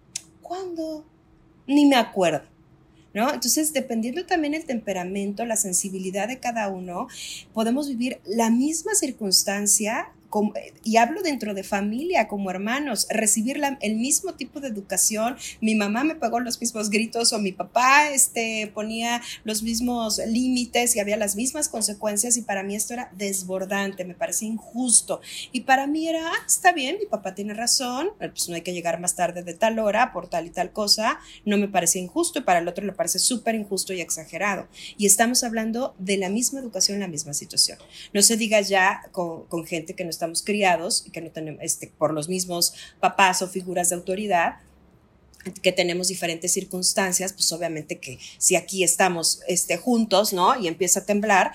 ¿cuándo? 0.42 1.06
Ni 1.66 1.86
me 1.86 1.96
acuerdo. 1.96 2.42
¿No? 3.14 3.32
Entonces, 3.32 3.72
dependiendo 3.72 4.26
también 4.26 4.52
el 4.52 4.66
temperamento, 4.66 5.46
la 5.46 5.56
sensibilidad 5.56 6.28
de 6.28 6.38
cada 6.38 6.68
uno, 6.68 7.08
podemos 7.54 7.88
vivir 7.88 8.20
la 8.26 8.50
misma 8.50 8.94
circunstancia 8.94 10.12
y 10.84 10.96
hablo 10.96 11.22
dentro 11.22 11.54
de 11.54 11.62
familia, 11.62 12.28
como 12.28 12.50
hermanos, 12.50 13.06
recibir 13.10 13.60
el 13.80 13.96
mismo 13.96 14.34
tipo 14.34 14.60
de 14.60 14.68
educación. 14.68 15.36
Mi 15.60 15.74
mamá 15.74 16.04
me 16.04 16.14
pegó 16.14 16.40
los 16.40 16.60
mismos 16.60 16.90
gritos 16.90 17.32
o 17.32 17.38
mi 17.38 17.52
papá 17.52 18.10
este, 18.10 18.70
ponía 18.74 19.22
los 19.44 19.62
mismos 19.62 20.18
límites 20.26 20.96
y 20.96 21.00
había 21.00 21.16
las 21.16 21.36
mismas 21.36 21.68
consecuencias 21.68 22.36
y 22.36 22.42
para 22.42 22.62
mí 22.62 22.74
esto 22.74 22.94
era 22.94 23.10
desbordante, 23.16 24.04
me 24.04 24.14
parecía 24.14 24.48
injusto. 24.48 25.20
Y 25.52 25.62
para 25.62 25.86
mí 25.86 26.08
era, 26.08 26.28
ah, 26.28 26.44
está 26.46 26.72
bien, 26.72 26.96
mi 27.00 27.06
papá 27.06 27.34
tiene 27.34 27.54
razón, 27.54 28.10
pues 28.18 28.48
no 28.48 28.54
hay 28.54 28.62
que 28.62 28.72
llegar 28.72 29.00
más 29.00 29.14
tarde 29.14 29.42
de 29.42 29.54
tal 29.54 29.78
hora 29.78 30.12
por 30.12 30.28
tal 30.28 30.46
y 30.46 30.50
tal 30.50 30.72
cosa, 30.72 31.18
no 31.44 31.56
me 31.56 31.68
parecía 31.68 32.02
injusto 32.02 32.38
y 32.38 32.42
para 32.42 32.60
el 32.60 32.68
otro 32.68 32.84
le 32.84 32.92
parece 32.92 33.18
súper 33.18 33.54
injusto 33.54 33.92
y 33.92 34.00
exagerado. 34.00 34.68
Y 34.98 35.06
estamos 35.06 35.44
hablando 35.44 35.94
de 35.98 36.16
la 36.16 36.28
misma 36.28 36.60
educación, 36.60 37.00
la 37.00 37.08
misma 37.08 37.34
situación. 37.34 37.78
No 38.12 38.22
se 38.22 38.36
diga 38.36 38.60
ya 38.60 39.02
con, 39.12 39.44
con 39.44 39.66
gente 39.66 39.94
que 39.94 40.04
no 40.04 40.10
estamos 40.16 40.42
criados 40.42 41.04
y 41.06 41.10
que 41.10 41.20
no 41.20 41.30
tenemos, 41.30 41.60
este, 41.62 41.92
por 41.98 42.12
los 42.12 42.28
mismos 42.28 42.74
papás 43.00 43.42
o 43.42 43.48
figuras 43.48 43.90
de 43.90 43.96
autoridad, 43.96 44.56
que 45.62 45.72
tenemos 45.72 46.08
diferentes 46.08 46.52
circunstancias, 46.52 47.32
pues 47.32 47.52
obviamente 47.52 47.98
que 47.98 48.18
si 48.38 48.56
aquí 48.56 48.82
estamos 48.82 49.40
este, 49.46 49.76
juntos, 49.76 50.32
¿no? 50.32 50.58
Y 50.58 50.66
empieza 50.66 51.00
a 51.00 51.04
temblar, 51.04 51.52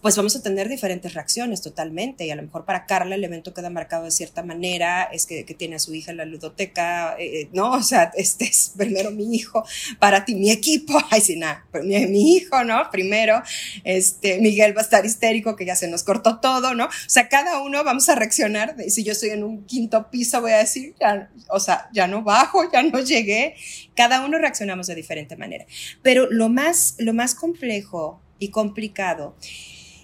pues 0.00 0.16
vamos 0.16 0.34
a 0.34 0.42
tener 0.42 0.68
diferentes 0.68 1.14
reacciones 1.14 1.60
totalmente. 1.60 2.24
Y 2.24 2.30
a 2.30 2.36
lo 2.36 2.42
mejor 2.42 2.64
para 2.64 2.86
Carla 2.86 3.14
el 3.16 3.24
evento 3.24 3.52
queda 3.52 3.70
marcado 3.70 4.04
de 4.04 4.10
cierta 4.10 4.42
manera, 4.42 5.04
es 5.04 5.26
que, 5.26 5.44
tiene 5.50 5.76
a 5.76 5.78
su 5.78 5.94
hija 5.94 6.12
en 6.12 6.16
la 6.16 6.24
ludoteca, 6.24 7.16
eh, 7.18 7.42
eh, 7.42 7.48
¿no? 7.52 7.72
O 7.72 7.82
sea, 7.82 8.10
este 8.16 8.44
es 8.44 8.72
primero 8.76 9.10
mi 9.10 9.34
hijo, 9.34 9.64
para 9.98 10.24
ti 10.24 10.34
mi 10.34 10.50
equipo, 10.50 10.98
ay, 11.10 11.20
sí, 11.20 11.36
nada, 11.36 11.66
mi, 11.82 12.06
mi, 12.06 12.36
hijo, 12.36 12.64
¿no? 12.64 12.88
Primero, 12.90 13.42
este, 13.84 14.40
Miguel 14.40 14.76
va 14.76 14.80
a 14.80 14.84
estar 14.84 15.04
histérico, 15.04 15.56
que 15.56 15.66
ya 15.66 15.76
se 15.76 15.88
nos 15.88 16.02
cortó 16.02 16.40
todo, 16.40 16.74
¿no? 16.74 16.86
O 16.86 16.90
sea, 17.08 17.28
cada 17.28 17.60
uno 17.60 17.84
vamos 17.84 18.08
a 18.08 18.14
reaccionar, 18.14 18.76
si 18.88 19.04
yo 19.04 19.12
estoy 19.12 19.30
en 19.30 19.44
un 19.44 19.64
quinto 19.66 20.10
piso, 20.10 20.40
voy 20.40 20.52
a 20.52 20.58
decir, 20.58 20.94
ya, 20.98 21.30
o 21.48 21.60
sea, 21.60 21.88
ya 21.92 22.06
no 22.06 22.22
bajo, 22.22 22.62
ya 22.72 22.82
no 22.82 23.00
llegué, 23.00 23.54
cada 23.94 24.24
uno 24.24 24.38
reaccionamos 24.38 24.86
de 24.86 24.94
diferente 24.94 25.36
manera. 25.36 25.66
Pero 26.02 26.30
lo 26.30 26.48
más, 26.48 26.94
lo 26.98 27.12
más 27.12 27.34
complejo 27.34 28.22
y 28.38 28.48
complicado 28.48 29.36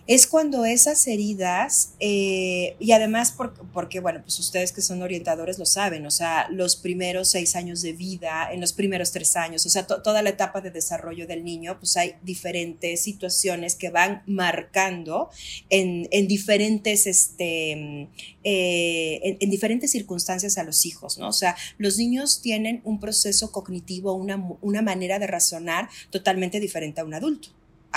es 0.07 0.29
cuando 0.29 0.65
esas 0.65 1.07
heridas, 1.09 1.95
eh, 1.99 2.77
y 2.79 2.93
además 2.93 3.35
porque, 3.73 3.99
bueno, 3.99 4.21
pues 4.23 4.39
ustedes 4.39 4.71
que 4.71 4.81
son 4.81 5.03
orientadores 5.03 5.59
lo 5.59 5.67
saben, 5.67 6.07
o 6.07 6.13
sea, 6.13 6.49
los 6.51 6.77
primeros 6.77 7.29
seis 7.29 7.57
años 7.57 7.83
de 7.83 7.93
vida, 7.93 8.49
en 8.53 8.61
los 8.61 8.73
primeros 8.73 9.11
tres 9.11 9.35
años, 9.37 9.67
o 9.67 9.69
sea, 9.69 9.87
toda 9.87 10.23
la 10.23 10.31
etapa 10.31 10.61
de 10.61 10.71
desarrollo 10.71 11.27
del 11.27 11.43
niño, 11.43 11.79
pues 11.81 11.97
hay 11.97 12.15
diferentes 12.23 13.03
situaciones 13.03 13.75
que 13.75 13.91
van 13.91 14.23
marcando 14.27 15.31
en, 15.71 16.07
diferentes, 16.29 17.09
este, 17.09 18.09
eh, 18.45 19.37
en, 19.41 19.51
diferentes 19.51 19.91
circunstancias 19.91 20.57
a 20.57 20.63
los 20.63 20.87
hijos, 20.87 21.19
¿no? 21.19 21.29
O 21.29 21.33
sea, 21.33 21.57
los 21.79 21.99
niños 21.99 22.41
tienen 22.43 22.81
un 22.85 23.01
proceso 23.01 23.51
cognitivo, 23.51 24.13
una, 24.13 24.37
una 24.61 24.83
manera 24.83 25.19
de 25.19 25.27
razonar 25.27 25.89
totalmente 26.11 26.61
diferente 26.61 27.01
a 27.01 27.05
un 27.05 27.15
adulto 27.15 27.49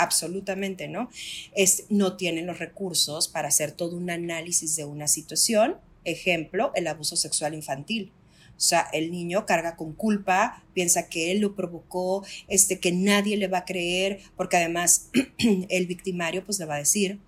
absolutamente, 0.02 0.88
¿no? 0.88 1.10
Es, 1.54 1.84
no 1.88 2.16
tienen 2.16 2.46
los 2.46 2.58
recursos 2.58 3.28
para 3.28 3.48
hacer 3.48 3.72
todo 3.72 3.96
un 3.96 4.10
análisis 4.10 4.76
de 4.76 4.84
una 4.84 5.08
situación. 5.08 5.76
Ejemplo, 6.04 6.72
el 6.74 6.86
abuso 6.86 7.16
sexual 7.16 7.54
infantil. 7.54 8.12
O 8.60 8.62
sea, 8.62 8.86
el 8.92 9.10
niño 9.10 9.46
carga 9.46 9.74
con 9.74 9.94
culpa, 9.94 10.62
piensa 10.74 11.08
que 11.08 11.32
él 11.32 11.40
lo 11.40 11.54
provocó, 11.54 12.26
este, 12.46 12.78
que 12.78 12.92
nadie 12.92 13.38
le 13.38 13.48
va 13.48 13.58
a 13.58 13.64
creer, 13.64 14.20
porque 14.36 14.58
además 14.58 15.08
el 15.70 15.86
victimario 15.86 16.44
pues 16.44 16.58
le 16.58 16.66
va 16.66 16.74
a 16.74 16.78
decir, 16.78 17.20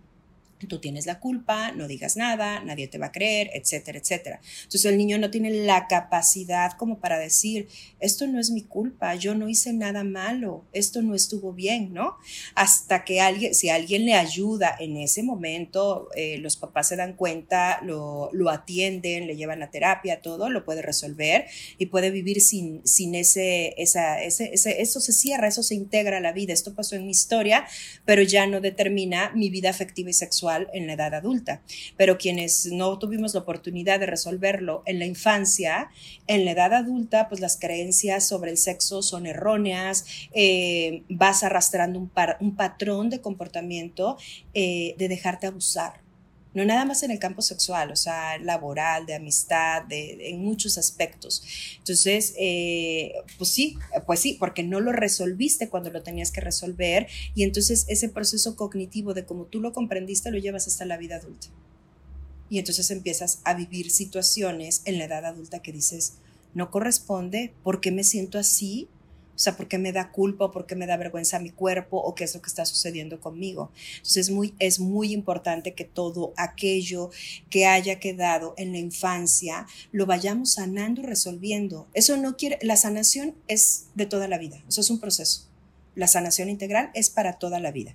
tú 0.66 0.80
tienes 0.80 1.06
la 1.06 1.20
culpa, 1.20 1.72
no 1.72 1.88
digas 1.88 2.16
nada, 2.16 2.62
nadie 2.64 2.88
te 2.88 2.98
va 2.98 3.06
a 3.06 3.12
creer, 3.12 3.50
etcétera, 3.54 3.98
etcétera. 3.98 4.40
Entonces 4.62 4.84
el 4.84 4.96
niño 4.96 5.18
no 5.18 5.30
tiene 5.30 5.50
la 5.50 5.86
capacidad 5.88 6.72
como 6.72 6.98
para 6.98 7.18
decir, 7.18 7.68
esto 8.00 8.26
no 8.26 8.38
es 8.38 8.50
mi 8.50 8.62
culpa, 8.62 9.14
yo 9.14 9.34
no 9.34 9.48
hice 9.48 9.72
nada 9.72 10.04
malo, 10.04 10.64
esto 10.72 11.02
no 11.02 11.14
estuvo 11.14 11.52
bien, 11.52 11.92
¿no? 11.92 12.16
Hasta 12.54 13.04
que 13.04 13.20
alguien, 13.20 13.54
si 13.54 13.68
alguien 13.68 14.04
le 14.04 14.14
ayuda 14.14 14.76
en 14.78 14.96
ese 14.96 15.22
momento, 15.22 16.08
eh, 16.14 16.38
los 16.38 16.56
papás 16.56 16.88
se 16.88 16.96
dan 16.96 17.14
cuenta, 17.14 17.80
lo, 17.82 18.30
lo, 18.32 18.50
atienden, 18.50 19.26
le 19.26 19.36
llevan 19.36 19.62
a 19.62 19.70
terapia, 19.70 20.20
todo, 20.20 20.50
lo 20.50 20.64
puede 20.64 20.82
resolver 20.82 21.46
y 21.78 21.86
puede 21.86 22.10
vivir 22.10 22.40
sin, 22.40 22.86
sin 22.86 23.14
ese, 23.14 23.74
esa, 23.78 24.22
ese, 24.22 24.52
ese, 24.52 24.82
eso 24.82 25.00
se 25.00 25.12
cierra, 25.12 25.48
eso 25.48 25.62
se 25.62 25.74
integra 25.74 26.18
a 26.18 26.20
la 26.20 26.32
vida. 26.32 26.52
Esto 26.52 26.74
pasó 26.74 26.96
en 26.96 27.06
mi 27.06 27.12
historia, 27.12 27.66
pero 28.04 28.22
ya 28.22 28.46
no 28.46 28.60
determina 28.60 29.32
mi 29.34 29.50
vida 29.50 29.70
afectiva 29.70 30.10
y 30.10 30.12
sexual 30.12 30.51
en 30.72 30.86
la 30.86 30.94
edad 30.94 31.14
adulta. 31.14 31.62
Pero 31.96 32.18
quienes 32.18 32.66
no 32.72 32.98
tuvimos 32.98 33.34
la 33.34 33.40
oportunidad 33.40 34.00
de 34.00 34.06
resolverlo 34.06 34.82
en 34.86 34.98
la 34.98 35.06
infancia, 35.06 35.90
en 36.26 36.44
la 36.44 36.52
edad 36.52 36.74
adulta, 36.74 37.28
pues 37.28 37.40
las 37.40 37.58
creencias 37.58 38.26
sobre 38.26 38.50
el 38.50 38.58
sexo 38.58 39.02
son 39.02 39.26
erróneas, 39.26 40.04
eh, 40.32 41.02
vas 41.08 41.42
arrastrando 41.42 41.98
un, 41.98 42.56
patrón 42.56 43.10
de 43.10 43.20
comportamiento 43.20 44.16
eh, 44.54 44.94
de 44.98 45.08
dejarte 45.08 45.46
abusar 45.46 46.01
no 46.54 46.64
nada 46.64 46.84
más 46.84 47.02
en 47.02 47.10
el 47.10 47.18
campo 47.18 47.42
sexual, 47.42 47.90
o 47.90 47.96
sea, 47.96 48.38
laboral, 48.38 49.06
de 49.06 49.14
amistad, 49.14 49.82
de, 49.84 50.30
en 50.30 50.40
muchos 50.40 50.78
aspectos. 50.78 51.42
Entonces, 51.78 52.34
eh, 52.38 53.12
pues 53.38 53.50
sí, 53.50 53.78
pues 54.06 54.20
sí, 54.20 54.36
porque 54.38 54.62
no 54.62 54.80
lo 54.80 54.92
resolviste 54.92 55.68
cuando 55.68 55.90
lo 55.90 56.02
tenías 56.02 56.30
que 56.30 56.40
resolver 56.40 57.06
y 57.34 57.42
entonces 57.44 57.86
ese 57.88 58.08
proceso 58.08 58.56
cognitivo 58.56 59.14
de 59.14 59.24
cómo 59.24 59.44
tú 59.44 59.60
lo 59.60 59.72
comprendiste 59.72 60.30
lo 60.30 60.38
llevas 60.38 60.66
hasta 60.66 60.84
la 60.84 60.96
vida 60.96 61.16
adulta. 61.16 61.48
Y 62.50 62.58
entonces 62.58 62.90
empiezas 62.90 63.40
a 63.44 63.54
vivir 63.54 63.90
situaciones 63.90 64.82
en 64.84 64.98
la 64.98 65.04
edad 65.04 65.24
adulta 65.24 65.62
que 65.62 65.72
dices, 65.72 66.14
no 66.54 66.70
corresponde, 66.70 67.54
¿por 67.62 67.80
qué 67.80 67.90
me 67.90 68.04
siento 68.04 68.38
así? 68.38 68.88
O 69.34 69.38
sea, 69.38 69.56
¿por 69.56 69.66
qué 69.66 69.78
me 69.78 69.92
da 69.92 70.12
culpa 70.12 70.46
o 70.46 70.50
por 70.50 70.66
qué 70.66 70.76
me 70.76 70.86
da 70.86 70.96
vergüenza 70.96 71.38
mi 71.38 71.50
cuerpo 71.50 71.96
o 71.96 72.14
qué 72.14 72.24
es 72.24 72.34
lo 72.34 72.42
que 72.42 72.48
está 72.48 72.64
sucediendo 72.64 73.20
conmigo? 73.20 73.70
Entonces 73.96 74.28
es 74.28 74.30
muy, 74.30 74.54
es 74.58 74.78
muy 74.78 75.12
importante 75.12 75.74
que 75.74 75.84
todo 75.84 76.32
aquello 76.36 77.10
que 77.50 77.66
haya 77.66 77.98
quedado 77.98 78.54
en 78.56 78.72
la 78.72 78.78
infancia 78.78 79.66
lo 79.90 80.06
vayamos 80.06 80.52
sanando 80.52 81.00
y 81.00 81.04
resolviendo. 81.06 81.88
Eso 81.94 82.16
no 82.16 82.36
quiere, 82.36 82.58
la 82.62 82.76
sanación 82.76 83.34
es 83.48 83.86
de 83.94 84.06
toda 84.06 84.28
la 84.28 84.38
vida, 84.38 84.62
eso 84.68 84.80
es 84.80 84.90
un 84.90 85.00
proceso. 85.00 85.48
La 85.94 86.06
sanación 86.06 86.48
integral 86.48 86.90
es 86.94 87.10
para 87.10 87.34
toda 87.34 87.60
la 87.60 87.70
vida 87.70 87.94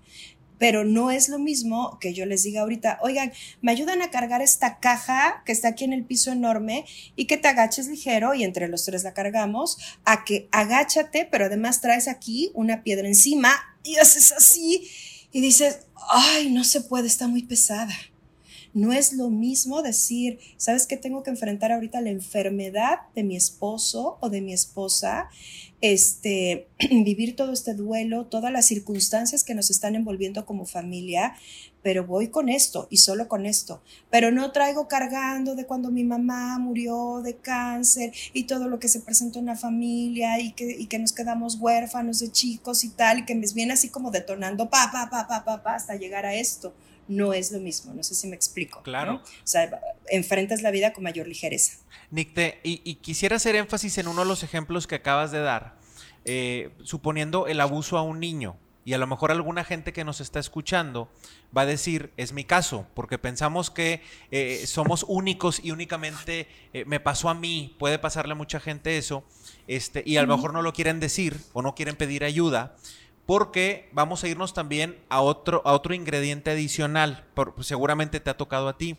pero 0.57 0.83
no 0.83 1.11
es 1.11 1.29
lo 1.29 1.39
mismo 1.39 1.97
que 1.99 2.13
yo 2.13 2.25
les 2.25 2.43
diga 2.43 2.61
ahorita, 2.61 2.99
oigan, 3.01 3.31
me 3.61 3.71
ayudan 3.71 4.01
a 4.01 4.11
cargar 4.11 4.41
esta 4.41 4.79
caja 4.79 5.43
que 5.45 5.51
está 5.51 5.69
aquí 5.69 5.85
en 5.85 5.93
el 5.93 6.03
piso 6.03 6.31
enorme 6.31 6.85
y 7.15 7.25
que 7.25 7.37
te 7.37 7.47
agaches 7.47 7.87
ligero 7.87 8.33
y 8.33 8.43
entre 8.43 8.67
los 8.67 8.85
tres 8.85 9.03
la 9.03 9.13
cargamos, 9.13 9.77
a 10.05 10.25
que 10.25 10.47
agáchate, 10.51 11.27
pero 11.29 11.45
además 11.45 11.81
traes 11.81 12.07
aquí 12.07 12.51
una 12.53 12.83
piedra 12.83 13.07
encima 13.07 13.51
y 13.83 13.97
haces 13.97 14.31
así 14.31 14.89
y 15.31 15.41
dices, 15.41 15.79
ay, 16.09 16.49
no 16.49 16.63
se 16.63 16.81
puede, 16.81 17.07
está 17.07 17.27
muy 17.27 17.43
pesada. 17.43 17.93
No 18.77 18.93
es 18.93 19.13
lo 19.13 19.31
mismo 19.31 19.81
decir, 19.81 20.37
¿sabes 20.57 20.85
qué 20.85 20.97
tengo 20.97 21.23
que 21.23 21.31
enfrentar 21.31 21.71
ahorita 21.71 21.99
la 21.99 22.11
enfermedad 22.11 22.99
de 23.15 23.23
mi 23.23 23.35
esposo 23.35 24.19
o 24.21 24.29
de 24.29 24.41
mi 24.41 24.53
esposa? 24.53 25.29
Este, 25.81 26.67
vivir 26.91 27.35
todo 27.35 27.53
este 27.53 27.73
duelo, 27.73 28.27
todas 28.27 28.51
las 28.51 28.67
circunstancias 28.67 29.43
que 29.43 29.55
nos 29.55 29.71
están 29.71 29.95
envolviendo 29.95 30.45
como 30.45 30.67
familia, 30.67 31.33
pero 31.81 32.05
voy 32.05 32.27
con 32.27 32.49
esto 32.49 32.87
y 32.91 32.97
solo 32.97 33.27
con 33.27 33.47
esto. 33.47 33.81
Pero 34.11 34.29
no 34.29 34.51
traigo 34.51 34.87
cargando 34.87 35.55
de 35.55 35.65
cuando 35.65 35.89
mi 35.89 36.03
mamá 36.03 36.59
murió 36.59 37.23
de 37.23 37.35
cáncer 37.35 38.13
y 38.31 38.43
todo 38.43 38.67
lo 38.67 38.77
que 38.77 38.89
se 38.89 38.99
presentó 38.99 39.39
en 39.39 39.47
la 39.47 39.55
familia 39.55 40.39
y 40.39 40.51
que, 40.51 40.69
y 40.69 40.85
que 40.85 40.99
nos 40.99 41.13
quedamos 41.13 41.55
huérfanos 41.55 42.19
de 42.19 42.31
chicos 42.31 42.83
y 42.83 42.89
tal, 42.89 43.17
y 43.17 43.25
que 43.25 43.33
me 43.33 43.47
viene 43.55 43.73
así 43.73 43.89
como 43.89 44.11
detonando 44.11 44.69
pa, 44.69 44.91
pa, 44.91 45.09
pa, 45.09 45.27
pa, 45.27 45.43
pa, 45.43 45.63
pa, 45.63 45.73
hasta 45.73 45.95
llegar 45.95 46.27
a 46.27 46.35
esto 46.35 46.75
no 47.07 47.33
es 47.33 47.51
lo 47.51 47.59
mismo. 47.59 47.93
No 47.93 48.03
sé 48.03 48.15
si 48.15 48.27
me 48.27 48.35
explico. 48.35 48.81
Claro. 48.83 49.15
O 49.15 49.47
sea, 49.47 49.79
enfrentas 50.09 50.61
la 50.61 50.71
vida 50.71 50.93
con 50.93 51.03
mayor 51.03 51.27
ligereza. 51.27 51.77
Nicte, 52.11 52.59
y, 52.63 52.95
quisiera 52.95 53.35
hacer 53.35 53.55
énfasis 53.55 53.97
en 53.97 54.07
uno 54.07 54.21
de 54.21 54.27
los 54.27 54.43
ejemplos 54.43 54.87
que 54.87 54.95
acabas 54.95 55.31
de 55.31 55.39
dar, 55.39 55.75
eh, 56.25 56.69
suponiendo 56.83 57.47
el 57.47 57.59
abuso 57.59 57.97
a 57.97 58.01
un 58.01 58.19
niño. 58.19 58.57
Y 58.85 58.93
a 58.93 58.97
lo 58.97 59.05
mejor 59.05 59.31
alguna 59.31 59.65
gente 59.65 59.91
que 59.91 60.05
nos 60.05 60.21
está 60.21 60.39
escuchando 60.39 61.09
va 61.55 61.63
a 61.63 61.65
decir, 61.65 62.13
es 62.15 62.31
mi 62.31 62.45
caso, 62.45 62.87
porque 62.93 63.17
pensamos 63.17 63.69
que 63.69 64.01
eh, 64.31 64.63
somos 64.65 65.03
únicos 65.09 65.59
y 65.61 65.71
únicamente 65.71 66.47
eh, 66.71 66.85
me 66.85 67.01
pasó 67.01 67.27
a 67.27 67.33
mí, 67.33 67.75
puede 67.79 67.99
pasarle 67.99 68.31
a 68.31 68.35
mucha 68.35 68.61
gente 68.61 68.97
eso, 68.97 69.25
este, 69.67 70.03
y 70.05 70.15
a 70.15 70.21
lo 70.21 70.33
mejor 70.33 70.53
no 70.53 70.61
lo 70.61 70.71
quieren 70.71 71.01
decir 71.01 71.37
o 71.51 71.61
no 71.61 71.75
quieren 71.75 71.97
pedir 71.97 72.23
ayuda 72.23 72.77
porque 73.27 73.89
vamos 73.91 74.23
a 74.23 74.29
irnos 74.29 74.53
también 74.53 74.97
a 75.09 75.19
otro, 75.21 75.61
a 75.65 75.73
otro 75.73 75.93
ingrediente 75.93 76.49
adicional, 76.49 77.25
seguramente 77.59 78.21
te 78.21 78.29
ha 78.29 78.37
tocado 78.37 78.69
a 78.69 78.77
ti, 78.77 78.97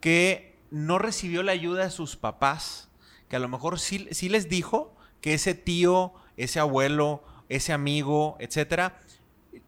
que 0.00 0.58
no 0.72 0.98
recibió 0.98 1.44
la 1.44 1.52
ayuda 1.52 1.84
de 1.84 1.90
sus 1.90 2.16
papás, 2.16 2.88
que 3.28 3.36
a 3.36 3.38
lo 3.38 3.48
mejor 3.48 3.78
sí, 3.78 4.08
sí 4.10 4.28
les 4.28 4.48
dijo 4.48 4.92
que 5.20 5.34
ese 5.34 5.54
tío, 5.54 6.12
ese 6.36 6.58
abuelo, 6.58 7.22
ese 7.48 7.72
amigo, 7.72 8.36
etcétera, 8.40 9.00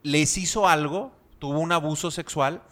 les 0.03 0.37
hizo 0.37 0.67
algo, 0.67 1.13
tuvo 1.39 1.59
un 1.59 1.71
abuso 1.71 2.11
sexual, 2.11 2.63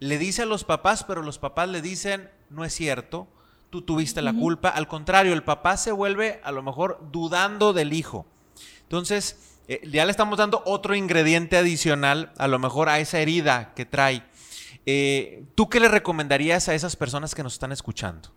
le 0.00 0.16
dice 0.16 0.42
a 0.42 0.46
los 0.46 0.64
papás, 0.64 1.04
pero 1.04 1.22
los 1.22 1.38
papás 1.38 1.68
le 1.68 1.82
dicen, 1.82 2.30
no 2.48 2.64
es 2.64 2.72
cierto, 2.72 3.28
tú 3.68 3.82
tuviste 3.82 4.22
la 4.22 4.32
culpa, 4.32 4.70
al 4.70 4.88
contrario, 4.88 5.34
el 5.34 5.44
papá 5.44 5.76
se 5.76 5.92
vuelve 5.92 6.40
a 6.44 6.50
lo 6.50 6.62
mejor 6.62 6.98
dudando 7.12 7.74
del 7.74 7.92
hijo. 7.92 8.24
Entonces, 8.84 9.55
eh, 9.68 9.80
ya 9.90 10.04
le 10.04 10.10
estamos 10.10 10.38
dando 10.38 10.62
otro 10.64 10.94
ingrediente 10.94 11.56
adicional, 11.56 12.32
a 12.38 12.48
lo 12.48 12.58
mejor 12.58 12.88
a 12.88 13.00
esa 13.00 13.20
herida 13.20 13.72
que 13.74 13.84
trae. 13.84 14.22
Eh, 14.86 15.44
¿Tú 15.54 15.68
qué 15.68 15.80
le 15.80 15.88
recomendarías 15.88 16.68
a 16.68 16.74
esas 16.74 16.94
personas 16.94 17.34
que 17.34 17.42
nos 17.42 17.54
están 17.54 17.72
escuchando? 17.72 18.32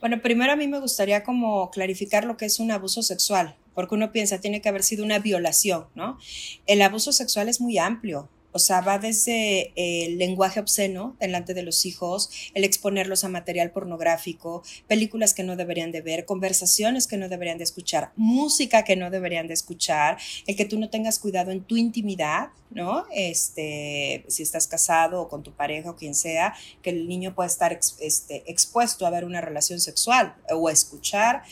Bueno, 0.00 0.22
primero 0.22 0.52
a 0.52 0.56
mí 0.56 0.68
me 0.68 0.80
gustaría 0.80 1.24
como 1.24 1.70
clarificar 1.70 2.24
lo 2.24 2.36
que 2.36 2.46
es 2.46 2.60
un 2.60 2.70
abuso 2.70 3.02
sexual, 3.02 3.56
porque 3.74 3.94
uno 3.94 4.12
piensa 4.12 4.40
tiene 4.40 4.62
que 4.62 4.68
haber 4.68 4.82
sido 4.82 5.04
una 5.04 5.18
violación, 5.18 5.86
¿no? 5.94 6.18
El 6.66 6.80
abuso 6.82 7.12
sexual 7.12 7.48
es 7.48 7.60
muy 7.60 7.78
amplio. 7.78 8.28
O 8.58 8.60
sea, 8.60 8.80
va 8.80 8.98
desde 8.98 9.72
el 9.76 10.18
lenguaje 10.18 10.58
obsceno 10.58 11.14
delante 11.20 11.54
de 11.54 11.62
los 11.62 11.86
hijos, 11.86 12.28
el 12.54 12.64
exponerlos 12.64 13.22
a 13.22 13.28
material 13.28 13.70
pornográfico, 13.70 14.64
películas 14.88 15.32
que 15.32 15.44
no 15.44 15.54
deberían 15.54 15.92
de 15.92 16.00
ver, 16.00 16.24
conversaciones 16.24 17.06
que 17.06 17.16
no 17.16 17.28
deberían 17.28 17.58
de 17.58 17.62
escuchar, 17.62 18.10
música 18.16 18.82
que 18.82 18.96
no 18.96 19.10
deberían 19.10 19.46
de 19.46 19.54
escuchar, 19.54 20.18
el 20.48 20.56
que 20.56 20.64
tú 20.64 20.76
no 20.76 20.90
tengas 20.90 21.20
cuidado 21.20 21.52
en 21.52 21.62
tu 21.62 21.76
intimidad, 21.76 22.48
¿no? 22.70 23.06
Este, 23.14 24.24
si 24.26 24.42
estás 24.42 24.66
casado 24.66 25.22
o 25.22 25.28
con 25.28 25.44
tu 25.44 25.52
pareja 25.52 25.90
o 25.90 25.94
quien 25.94 26.16
sea, 26.16 26.52
que 26.82 26.90
el 26.90 27.06
niño 27.06 27.36
pueda 27.36 27.46
estar 27.46 27.78
este, 28.00 28.42
expuesto 28.50 29.06
a 29.06 29.10
ver 29.10 29.24
una 29.24 29.40
relación 29.40 29.78
sexual 29.78 30.34
o 30.50 30.66
a 30.66 30.72
escuchar 30.72 31.44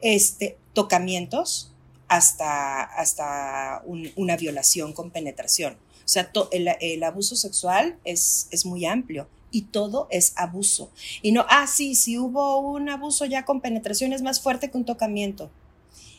este, 0.00 0.56
tocamientos 0.74 1.72
hasta, 2.06 2.84
hasta 2.84 3.82
una 4.14 4.36
violación 4.36 4.92
con 4.92 5.10
penetración. 5.10 5.76
O 6.12 6.14
sea, 6.14 6.30
el, 6.50 7.02
abuso 7.04 7.36
sexual 7.36 7.96
es, 8.04 8.48
es 8.50 8.66
muy 8.66 8.84
amplio 8.84 9.28
y 9.50 9.62
todo 9.62 10.08
es 10.10 10.34
abuso. 10.36 10.90
Y 11.22 11.32
no, 11.32 11.46
ah, 11.48 11.66
sí, 11.66 11.94
si 11.94 12.18
hubo 12.18 12.58
un 12.58 12.90
abuso 12.90 13.24
ya 13.24 13.46
con 13.46 13.62
penetración 13.62 14.12
es 14.12 14.20
más 14.20 14.38
fuerte 14.38 14.70
que 14.70 14.76
un 14.76 14.84
tocamiento. 14.84 15.50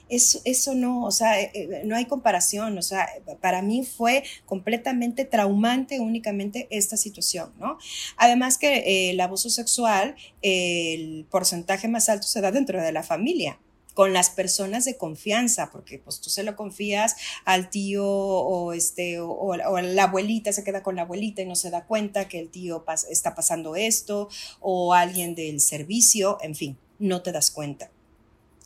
Eso, 0.09 0.41
eso 0.45 0.73
no, 0.73 1.03
o 1.05 1.11
sea, 1.11 1.39
eh, 1.39 1.51
eh, 1.53 1.81
no 1.85 1.95
hay 1.95 2.05
comparación, 2.05 2.75
o 2.75 2.81
sea, 2.81 3.07
para 3.39 3.61
mí 3.61 3.85
fue 3.85 4.23
completamente 4.47 5.25
traumante 5.25 5.99
únicamente 5.99 6.67
esta 6.71 6.97
situación, 6.97 7.53
¿no? 7.59 7.77
Además 8.17 8.57
que 8.57 8.77
eh, 8.77 9.11
el 9.11 9.21
abuso 9.21 9.51
sexual, 9.51 10.15
el 10.41 11.27
porcentaje 11.29 11.87
más 11.87 12.09
alto 12.09 12.25
se 12.25 12.41
da 12.41 12.51
dentro 12.51 12.81
de 12.81 12.91
la 12.91 13.03
familia 13.03 13.59
con 13.93 14.13
las 14.13 14.29
personas 14.29 14.85
de 14.85 14.97
confianza, 14.97 15.69
porque 15.71 15.99
pues 15.99 16.19
tú 16.19 16.29
se 16.29 16.43
lo 16.43 16.55
confías 16.55 17.15
al 17.45 17.69
tío 17.69 18.05
o, 18.05 18.73
este, 18.73 19.19
o, 19.19 19.55
la 19.55 20.03
abuelita 20.03 20.51
se 20.51 20.63
queda 20.63 20.83
con 20.83 20.95
la 20.95 21.03
abuelita 21.03 21.41
y 21.41 21.45
no 21.45 21.55
se 21.55 21.69
da 21.69 21.85
cuenta 21.85 22.27
que 22.27 22.39
el 22.39 22.49
tío 22.49 22.83
está 23.09 23.35
pasando 23.35 23.75
esto, 23.75 24.29
o 24.59 24.93
alguien 24.93 25.35
del 25.35 25.61
servicio, 25.61 26.37
en 26.41 26.55
fin, 26.55 26.77
no 26.99 27.21
te 27.21 27.31
das 27.31 27.51
cuenta. 27.51 27.91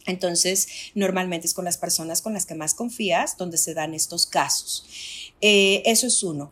Entonces, 0.06 0.68
normalmente 0.96 1.48
es 1.48 1.54
con 1.54 1.66
las 1.66 1.78
personas 1.78 2.22
con 2.22 2.34
las 2.34 2.46
que 2.46 2.56
más 2.56 2.74
confías 2.74 3.36
donde 3.38 3.58
se 3.58 3.74
dan 3.74 3.94
estos 3.94 4.26
casos. 4.26 4.86
Eh, 5.42 5.84
eso 5.86 6.08
es 6.08 6.24
uno. 6.24 6.52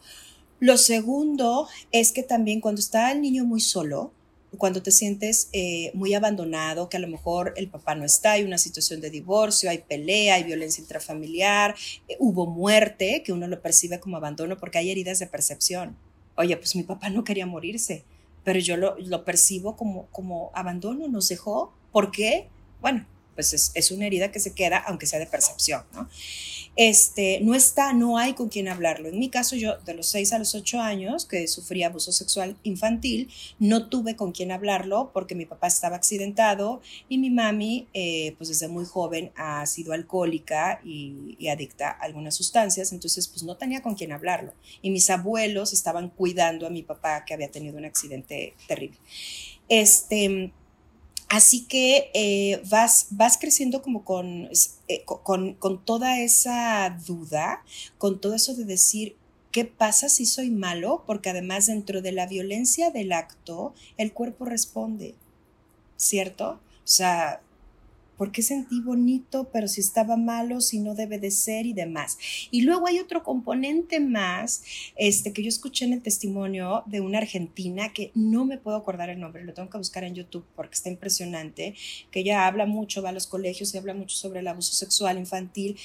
Lo 0.60 0.78
segundo 0.78 1.68
es 1.92 2.12
que 2.12 2.24
también 2.24 2.60
cuando 2.60 2.80
está 2.80 3.12
el 3.12 3.22
niño 3.22 3.46
muy 3.46 3.62
solo, 3.62 4.12
cuando 4.58 4.82
te 4.82 4.92
sientes 4.92 5.50
eh, 5.54 5.92
muy 5.94 6.14
abandonado, 6.14 6.90
que 6.90 6.98
a 6.98 7.00
lo 7.00 7.08
mejor 7.08 7.54
el 7.58 7.70
papá 7.70 7.96
no 7.96 8.06
está, 8.06 8.34
hay 8.34 8.44
una 8.44 8.58
situación 8.58 9.02
de 9.02 9.10
divorcio, 9.10 9.70
hay 9.70 9.80
pelea, 9.80 10.36
hay 10.36 10.44
violencia 10.44 10.82
intrafamiliar, 10.82 11.76
eh, 12.08 12.16
hubo 12.20 12.46
muerte, 12.46 13.24
que 13.24 13.34
uno 13.34 13.48
lo 13.48 13.62
percibe 13.62 14.00
como 14.00 14.18
abandono 14.18 14.58
porque 14.58 14.78
hay 14.78 14.92
heridas 14.92 15.20
de 15.20 15.28
percepción. 15.28 15.98
Oye, 16.36 16.56
pues 16.58 16.76
mi 16.76 16.84
papá 16.84 17.10
no 17.10 17.24
quería 17.24 17.46
morirse, 17.46 18.04
pero 18.44 18.60
yo 18.60 18.78
lo, 18.78 18.98
lo 19.00 19.26
percibo 19.26 19.76
como, 19.76 20.08
como 20.08 20.52
abandono, 20.54 21.08
nos 21.08 21.30
dejó. 21.30 21.74
¿Por 21.92 22.12
qué? 22.12 22.50
Bueno, 22.82 23.06
pues 23.36 23.54
es, 23.54 23.72
es, 23.74 23.92
una 23.92 24.06
herida 24.06 24.32
que 24.32 24.40
se 24.40 24.54
queda, 24.54 24.78
aunque 24.78 25.06
sea 25.06 25.20
de 25.20 25.28
percepción, 25.28 25.84
¿no? 25.94 26.10
Este, 26.76 27.40
no 27.42 27.56
está, 27.56 27.94
no 27.94 28.18
hay 28.18 28.34
con 28.34 28.50
quien 28.50 28.68
hablarlo. 28.68 29.10
En 29.10 29.20
mi 29.20 29.30
caso, 29.30 29.56
yo 29.56 29.78
de 29.80 29.94
los 29.94 30.08
6 30.08 30.34
a 30.34 30.40
los 30.40 30.56
8 30.56 30.82
años, 30.82 31.26
que 31.26 31.48
sufrí 31.48 31.84
abuso 31.84 32.12
sexual 32.12 32.58
infantil, 32.64 33.30
no 33.60 33.88
tuve 33.88 34.16
con 34.16 34.32
quien 34.32 34.52
hablarlo 34.52 35.12
porque 35.14 35.36
mi 35.36 35.46
papá 35.46 35.68
estaba 35.68 35.96
accidentado 35.96 36.82
y 37.08 37.18
mi 37.18 37.30
mami, 37.30 37.88
eh, 37.94 38.36
pues 38.38 38.50
desde 38.50 38.68
muy 38.68 38.86
joven, 38.86 39.32
ha 39.36 39.66
sido 39.66 39.94
alcohólica 39.94 40.82
y, 40.84 41.36
y 41.40 41.48
adicta 41.48 41.90
a 41.90 42.04
algunas 42.04 42.36
sustancias, 42.36 42.92
entonces 42.92 43.28
pues 43.28 43.44
no 43.44 43.56
tenía 43.56 43.82
con 43.82 43.96
quien 43.96 44.12
hablarlo. 44.12 44.54
Y 44.82 44.90
mis 44.90 45.10
abuelos 45.10 45.72
estaban 45.74 46.10
cuidando 46.10 46.68
a 46.68 46.70
mi 46.70 46.84
papá 46.84 47.24
que 47.26 47.34
había 47.34 47.52
tenido 47.52 47.78
un 47.78 47.86
accidente 47.86 48.54
terrible. 48.68 48.98
Este, 49.70 50.52
Así 51.30 51.66
que 51.66 52.12
eh, 52.14 52.62
vas, 52.70 53.08
vas 53.10 53.38
creciendo 53.38 53.82
como 53.82 54.04
eh, 54.88 55.04
con, 55.06 55.54
con, 55.56 55.84
toda 55.84 56.20
esa 56.20 56.98
duda, 57.06 57.64
con 57.98 58.22
todo 58.22 58.36
eso 58.36 58.54
de 58.56 58.64
decir, 58.64 59.16
¿qué 59.52 59.66
pasa 59.66 60.08
si 60.08 60.26
soy 60.26 60.52
malo? 60.52 61.04
Porque 61.08 61.32
además 61.32 61.66
dentro 61.66 62.02
de 62.02 62.12
la 62.12 62.28
violencia 62.28 62.92
del 62.92 63.12
acto, 63.12 63.74
el 63.98 64.14
cuerpo 64.14 64.46
responde, 64.46 65.16
¿cierto? 65.98 66.60
O 66.84 66.88
sea, 66.88 67.42
¿Por 68.18 68.32
qué 68.32 68.42
sentí 68.42 68.82
bonito, 68.82 69.50
pero 69.52 69.68
si 69.68 69.82
estaba 69.82 70.16
malo, 70.16 70.62
si 70.62 70.80
no 70.80 70.96
debe 70.96 71.20
de 71.20 71.32
ser 71.32 71.66
y 71.66 71.74
demás? 71.74 72.18
Y 72.52 72.62
luego 72.62 72.88
hay 72.88 73.00
otro 73.00 73.24
componente 73.24 74.00
más, 74.00 74.64
este, 74.96 75.34
que 75.34 75.44
yo 75.44 75.50
escuché 75.50 75.86
en 75.86 75.94
el 75.94 76.02
testimonio 76.02 76.84
de 76.86 77.02
una 77.02 77.18
argentina 77.18 77.92
que 77.94 78.12
no 78.16 78.46
me 78.46 78.58
puedo 78.58 78.78
acordar 78.78 79.10
el 79.10 79.20
nombre, 79.20 79.44
lo 79.44 79.54
tengo 79.54 79.70
que 79.70 79.78
buscar 79.78 80.04
en 80.04 80.16
YouTube 80.16 80.46
porque 80.56 80.76
está 80.76 80.90
impresionante, 80.90 81.76
que 82.12 82.22
ella 82.22 82.48
habla 82.48 82.66
mucho, 82.66 83.02
va 83.02 83.10
a 83.10 83.14
los 83.14 83.28
colegios 83.28 83.74
y 83.74 83.78
habla 83.78 83.94
mucho 83.94 84.16
sobre 84.16 84.40
el 84.40 84.48
abuso 84.48 84.74
sexual 84.74 85.18
infantil. 85.18 85.78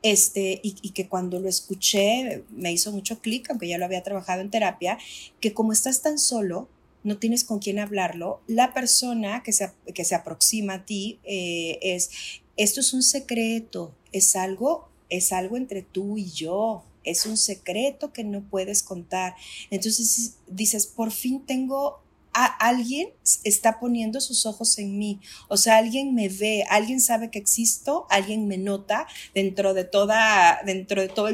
Este, 0.00 0.60
y, 0.62 0.76
y 0.80 0.90
que 0.90 1.08
cuando 1.08 1.40
lo 1.40 1.48
escuché 1.48 2.44
me 2.50 2.70
hizo 2.70 2.92
mucho 2.92 3.18
clic, 3.18 3.50
aunque 3.50 3.66
ya 3.66 3.78
lo 3.78 3.84
había 3.84 4.04
trabajado 4.04 4.42
en 4.42 4.50
terapia, 4.50 4.96
que 5.40 5.52
como 5.52 5.72
estás 5.72 6.02
tan 6.02 6.18
solo, 6.18 6.68
no 7.04 7.18
tienes 7.18 7.44
con 7.44 7.58
quién 7.58 7.78
hablarlo, 7.78 8.40
la 8.46 8.74
persona 8.74 9.42
que 9.42 9.52
se, 9.52 9.70
que 9.94 10.04
se 10.04 10.14
aproxima 10.14 10.74
a 10.74 10.84
ti 10.84 11.18
eh, 11.24 11.78
es, 11.82 12.10
esto 12.56 12.80
es 12.80 12.92
un 12.92 13.02
secreto, 13.02 13.94
es 14.12 14.36
algo, 14.36 14.88
es 15.08 15.32
algo 15.32 15.56
entre 15.56 15.82
tú 15.82 16.18
y 16.18 16.30
yo, 16.30 16.84
es 17.04 17.24
un 17.26 17.36
secreto 17.36 18.12
que 18.12 18.24
no 18.24 18.42
puedes 18.42 18.82
contar. 18.82 19.34
Entonces 19.70 20.36
dices, 20.46 20.86
por 20.86 21.10
fin 21.10 21.40
tengo 21.46 22.00
alguien 22.32 23.10
está 23.44 23.80
poniendo 23.80 24.20
sus 24.20 24.46
ojos 24.46 24.78
en 24.78 24.98
mí, 24.98 25.20
o 25.48 25.56
sea, 25.56 25.78
alguien 25.78 26.14
me 26.14 26.28
ve, 26.28 26.64
alguien 26.68 27.00
sabe 27.00 27.30
que 27.30 27.38
existo, 27.38 28.06
alguien 28.10 28.46
me 28.46 28.58
nota 28.58 29.06
dentro 29.34 29.74
de 29.74 29.84
toda, 29.84 30.60
dentro 30.64 31.02
de 31.02 31.08
todo 31.08 31.28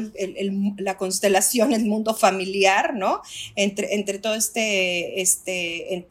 la 0.77 0.97
constelación, 0.97 1.73
el 1.73 1.85
mundo 1.85 2.15
familiar, 2.15 2.95
¿no? 2.95 3.21
Entre, 3.55 3.93
entre 3.95 4.19
todo 4.19 4.35
este, 4.35 5.21
este, 5.21 6.07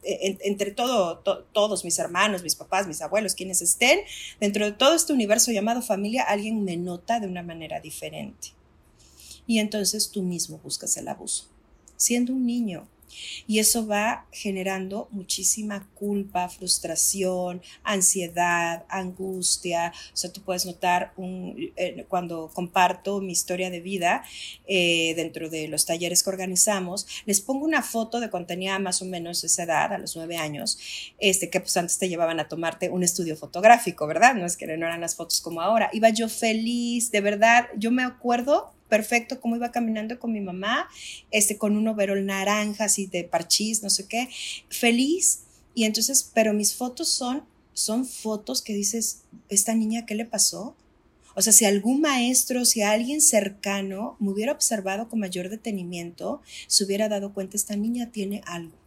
entre 0.46 0.70
todo, 0.70 1.18
todos 1.52 1.84
mis 1.84 1.98
hermanos, 1.98 2.42
mis 2.42 2.54
papás, 2.54 2.86
mis 2.86 3.00
abuelos, 3.02 3.34
quienes 3.34 3.62
estén, 3.62 4.00
dentro 4.40 4.64
de 4.64 4.72
todo 4.72 4.94
este 4.94 5.12
universo 5.12 5.50
llamado 5.52 5.82
familia, 5.82 6.22
alguien 6.22 6.64
me 6.64 6.76
nota 6.76 7.20
de 7.20 7.26
una 7.26 7.42
manera 7.42 7.80
diferente. 7.80 8.48
Y 9.46 9.58
entonces 9.58 10.10
tú 10.10 10.22
mismo 10.22 10.58
buscas 10.58 10.96
el 10.96 11.08
abuso. 11.08 11.48
Siendo 11.96 12.32
un 12.32 12.46
niño, 12.46 12.88
y 13.46 13.58
eso 13.58 13.86
va 13.86 14.26
generando 14.32 15.08
muchísima 15.10 15.88
culpa, 15.94 16.48
frustración, 16.48 17.62
ansiedad, 17.82 18.84
angustia. 18.88 19.92
O 20.12 20.16
sea, 20.16 20.32
tú 20.32 20.42
puedes 20.42 20.66
notar 20.66 21.12
un, 21.16 21.72
eh, 21.76 22.04
cuando 22.08 22.50
comparto 22.52 23.20
mi 23.20 23.32
historia 23.32 23.70
de 23.70 23.80
vida 23.80 24.24
eh, 24.66 25.14
dentro 25.16 25.50
de 25.50 25.68
los 25.68 25.86
talleres 25.86 26.22
que 26.22 26.30
organizamos, 26.30 27.06
les 27.26 27.40
pongo 27.40 27.64
una 27.64 27.82
foto 27.82 28.20
de 28.20 28.30
cuando 28.30 28.48
tenía 28.48 28.78
más 28.78 29.02
o 29.02 29.04
menos 29.04 29.44
esa 29.44 29.64
edad, 29.64 29.92
a 29.92 29.98
los 29.98 30.16
nueve 30.16 30.36
años, 30.36 30.78
este, 31.18 31.50
que 31.50 31.60
pues 31.60 31.76
antes 31.76 31.98
te 31.98 32.08
llevaban 32.08 32.40
a 32.40 32.48
tomarte 32.48 32.88
un 32.90 33.02
estudio 33.02 33.36
fotográfico, 33.36 34.06
¿verdad? 34.06 34.34
No 34.34 34.46
es 34.46 34.56
que 34.56 34.66
no 34.66 34.86
eran 34.86 35.00
las 35.00 35.16
fotos 35.16 35.40
como 35.40 35.60
ahora. 35.60 35.90
Iba 35.92 36.10
yo 36.10 36.28
feliz, 36.28 37.10
de 37.10 37.20
verdad, 37.20 37.66
yo 37.76 37.90
me 37.90 38.02
acuerdo 38.02 38.72
perfecto 38.94 39.40
cómo 39.40 39.56
iba 39.56 39.72
caminando 39.72 40.20
con 40.20 40.30
mi 40.30 40.40
mamá, 40.40 40.88
este, 41.32 41.58
con 41.58 41.76
un 41.76 41.88
overol 41.88 42.24
naranja, 42.24 42.84
así 42.84 43.06
de 43.08 43.24
parchís, 43.24 43.82
no 43.82 43.90
sé 43.90 44.06
qué, 44.06 44.28
feliz. 44.68 45.40
Y 45.74 45.82
entonces, 45.82 46.30
pero 46.32 46.52
mis 46.52 46.76
fotos 46.76 47.08
son, 47.08 47.42
son 47.72 48.06
fotos 48.06 48.62
que 48.62 48.72
dices, 48.72 49.22
¿esta 49.48 49.74
niña 49.74 50.06
qué 50.06 50.14
le 50.14 50.26
pasó? 50.26 50.76
O 51.34 51.42
sea, 51.42 51.52
si 51.52 51.64
algún 51.64 52.02
maestro, 52.02 52.64
si 52.64 52.82
alguien 52.82 53.20
cercano 53.20 54.16
me 54.20 54.30
hubiera 54.30 54.52
observado 54.52 55.08
con 55.08 55.18
mayor 55.18 55.48
detenimiento, 55.48 56.40
se 56.68 56.84
hubiera 56.84 57.08
dado 57.08 57.32
cuenta, 57.32 57.56
esta 57.56 57.74
niña 57.74 58.12
tiene 58.12 58.42
algo. 58.46 58.83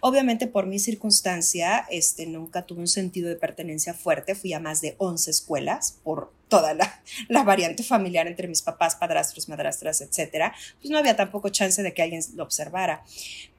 Obviamente 0.00 0.46
por 0.46 0.66
mi 0.66 0.78
circunstancia, 0.78 1.86
este, 1.90 2.26
nunca 2.26 2.62
tuve 2.62 2.80
un 2.80 2.88
sentido 2.88 3.28
de 3.28 3.36
pertenencia 3.36 3.94
fuerte, 3.94 4.34
fui 4.34 4.52
a 4.52 4.60
más 4.60 4.80
de 4.80 4.94
11 4.98 5.30
escuelas 5.30 5.98
por 6.02 6.32
toda 6.48 6.74
la, 7.28 7.42
variante 7.42 7.82
familiar 7.82 8.26
entre 8.26 8.48
mis 8.48 8.62
papás, 8.62 8.96
padrastros, 8.96 9.48
madrastras, 9.48 10.00
etcétera, 10.00 10.54
pues 10.80 10.90
no 10.90 10.98
había 10.98 11.16
tampoco 11.16 11.48
chance 11.48 11.82
de 11.82 11.92
que 11.92 12.02
alguien 12.02 12.22
lo 12.34 12.44
observara. 12.44 13.04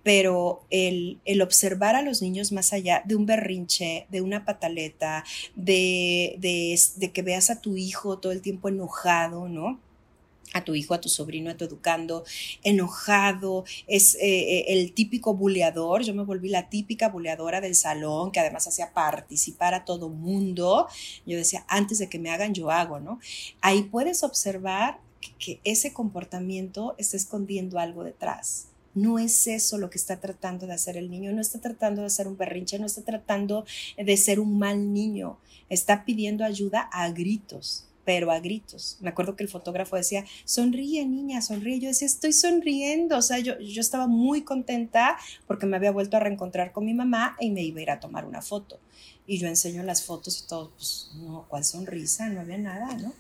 Pero 0.04 0.64
el, 0.70 1.20
el 1.26 1.42
observar 1.42 1.96
a 1.96 2.04
los 2.04 2.22
niños 2.22 2.52
más 2.52 2.74
allá 2.74 3.02
de 3.06 3.16
un 3.16 3.26
berrinche, 3.26 4.06
de 4.10 4.22
una 4.22 4.46
pataleta, 4.46 5.24
de, 5.56 6.38
de 6.40 7.12
que 7.12 7.22
veas 7.24 7.50
a 7.50 7.60
tu 7.60 7.76
hijo 7.76 8.20
todo 8.20 8.32
el 8.32 8.42
tiempo 8.42 8.70
enojado, 8.70 9.50
¿no? 9.50 9.80
A 10.56 10.64
tu 10.64 10.74
hijo, 10.74 10.94
a 10.94 11.02
tu 11.02 11.10
sobrino, 11.10 11.52
a 11.52 11.58
tu 11.58 11.66
educando, 11.66 12.24
enojado, 12.64 13.66
es 13.88 14.16
eh, 14.16 14.20
eh, 14.22 14.66
el 14.70 14.94
típico 14.94 15.36
buleador, 15.36 16.04
yo 16.04 16.14
me 16.14 16.24
volví 16.24 16.48
la 16.48 16.70
típica 16.70 17.10
buleadora 17.10 17.60
del 17.60 17.76
salón, 17.76 18.32
que 18.32 18.40
además 18.40 18.66
hacía 18.66 18.94
participar 18.94 19.74
a 19.74 19.84
todo 19.84 20.10
mundo, 20.10 20.88
yo 21.26 21.38
decía, 21.38 21.66
antes 21.68 22.00
de 22.00 22.08
que 22.08 22.20
me 22.20 22.32
hagan, 22.32 22.54
yo 22.54 22.72
hago, 22.72 23.02
¿no? 23.02 23.20
Ahí 23.60 23.84
puedes 23.84 24.24
observar 24.24 25.00
que 25.40 25.60
ese 25.66 25.92
comportamiento 25.92 26.96
está 26.98 27.18
escondiendo 27.18 27.78
algo 27.78 28.04
detrás. 28.04 28.68
No 28.94 29.20
es 29.20 29.48
eso 29.48 29.78
lo 29.78 29.90
que 29.90 29.98
está 29.98 30.22
tratando 30.22 30.68
de 30.68 30.74
hacer 30.74 30.96
el 30.96 31.12
niño, 31.12 31.34
no 31.34 31.42
está 31.42 31.60
tratando 31.60 32.00
de 32.00 32.08
hacer 32.08 32.30
un 32.30 32.38
berrinche, 32.38 32.80
no 32.80 32.86
está 32.86 33.02
tratando 33.02 33.66
de 33.98 34.16
ser 34.16 34.40
un 34.40 34.58
mal 34.58 34.94
niño, 34.94 35.38
está 35.68 36.06
pidiendo 36.06 36.46
ayuda 36.46 36.90
a 36.94 37.10
gritos, 37.10 37.85
pero 38.06 38.32
a 38.32 38.40
gritos. 38.40 38.98
Me 39.02 39.10
acuerdo 39.10 39.36
que 39.36 39.44
el 39.44 39.50
fotógrafo 39.50 39.96
decía, 39.96 40.24
sonríe 40.46 41.06
niña, 41.06 41.42
sonríe. 41.42 41.80
Yo 41.80 41.88
decía, 41.90 42.06
estoy 42.06 42.32
sonriendo. 42.32 43.18
O 43.18 43.22
sea, 43.22 43.40
yo, 43.40 43.60
yo 43.60 43.82
estaba 43.82 44.08
muy 44.08 44.44
contenta 44.44 45.18
porque 45.48 45.66
me 45.66 45.76
había 45.76 45.92
vuelto 45.92 46.16
a 46.16 46.20
reencontrar 46.20 46.72
con 46.72 46.86
mi 46.86 46.94
mamá 46.94 47.36
y 47.40 47.50
me 47.52 47.64
iba 47.64 47.80
a 47.80 47.84
ir 47.84 47.92
a 47.92 48.00
tomar 48.00 48.26
una 48.26 48.42
foto. 48.42 48.80
Y 49.28 49.40
yo 49.40 49.48
enseño 49.48 49.82
las 49.84 50.04
fotos 50.04 50.44
y 50.44 50.48
todo, 50.48 50.72
pues 50.72 51.12
no, 51.16 51.46
¿cuál 51.50 51.64
sonrisa? 51.64 52.30
No 52.30 52.42
había 52.42 52.60
nada, 52.60 52.96
¿no? 52.96 53.12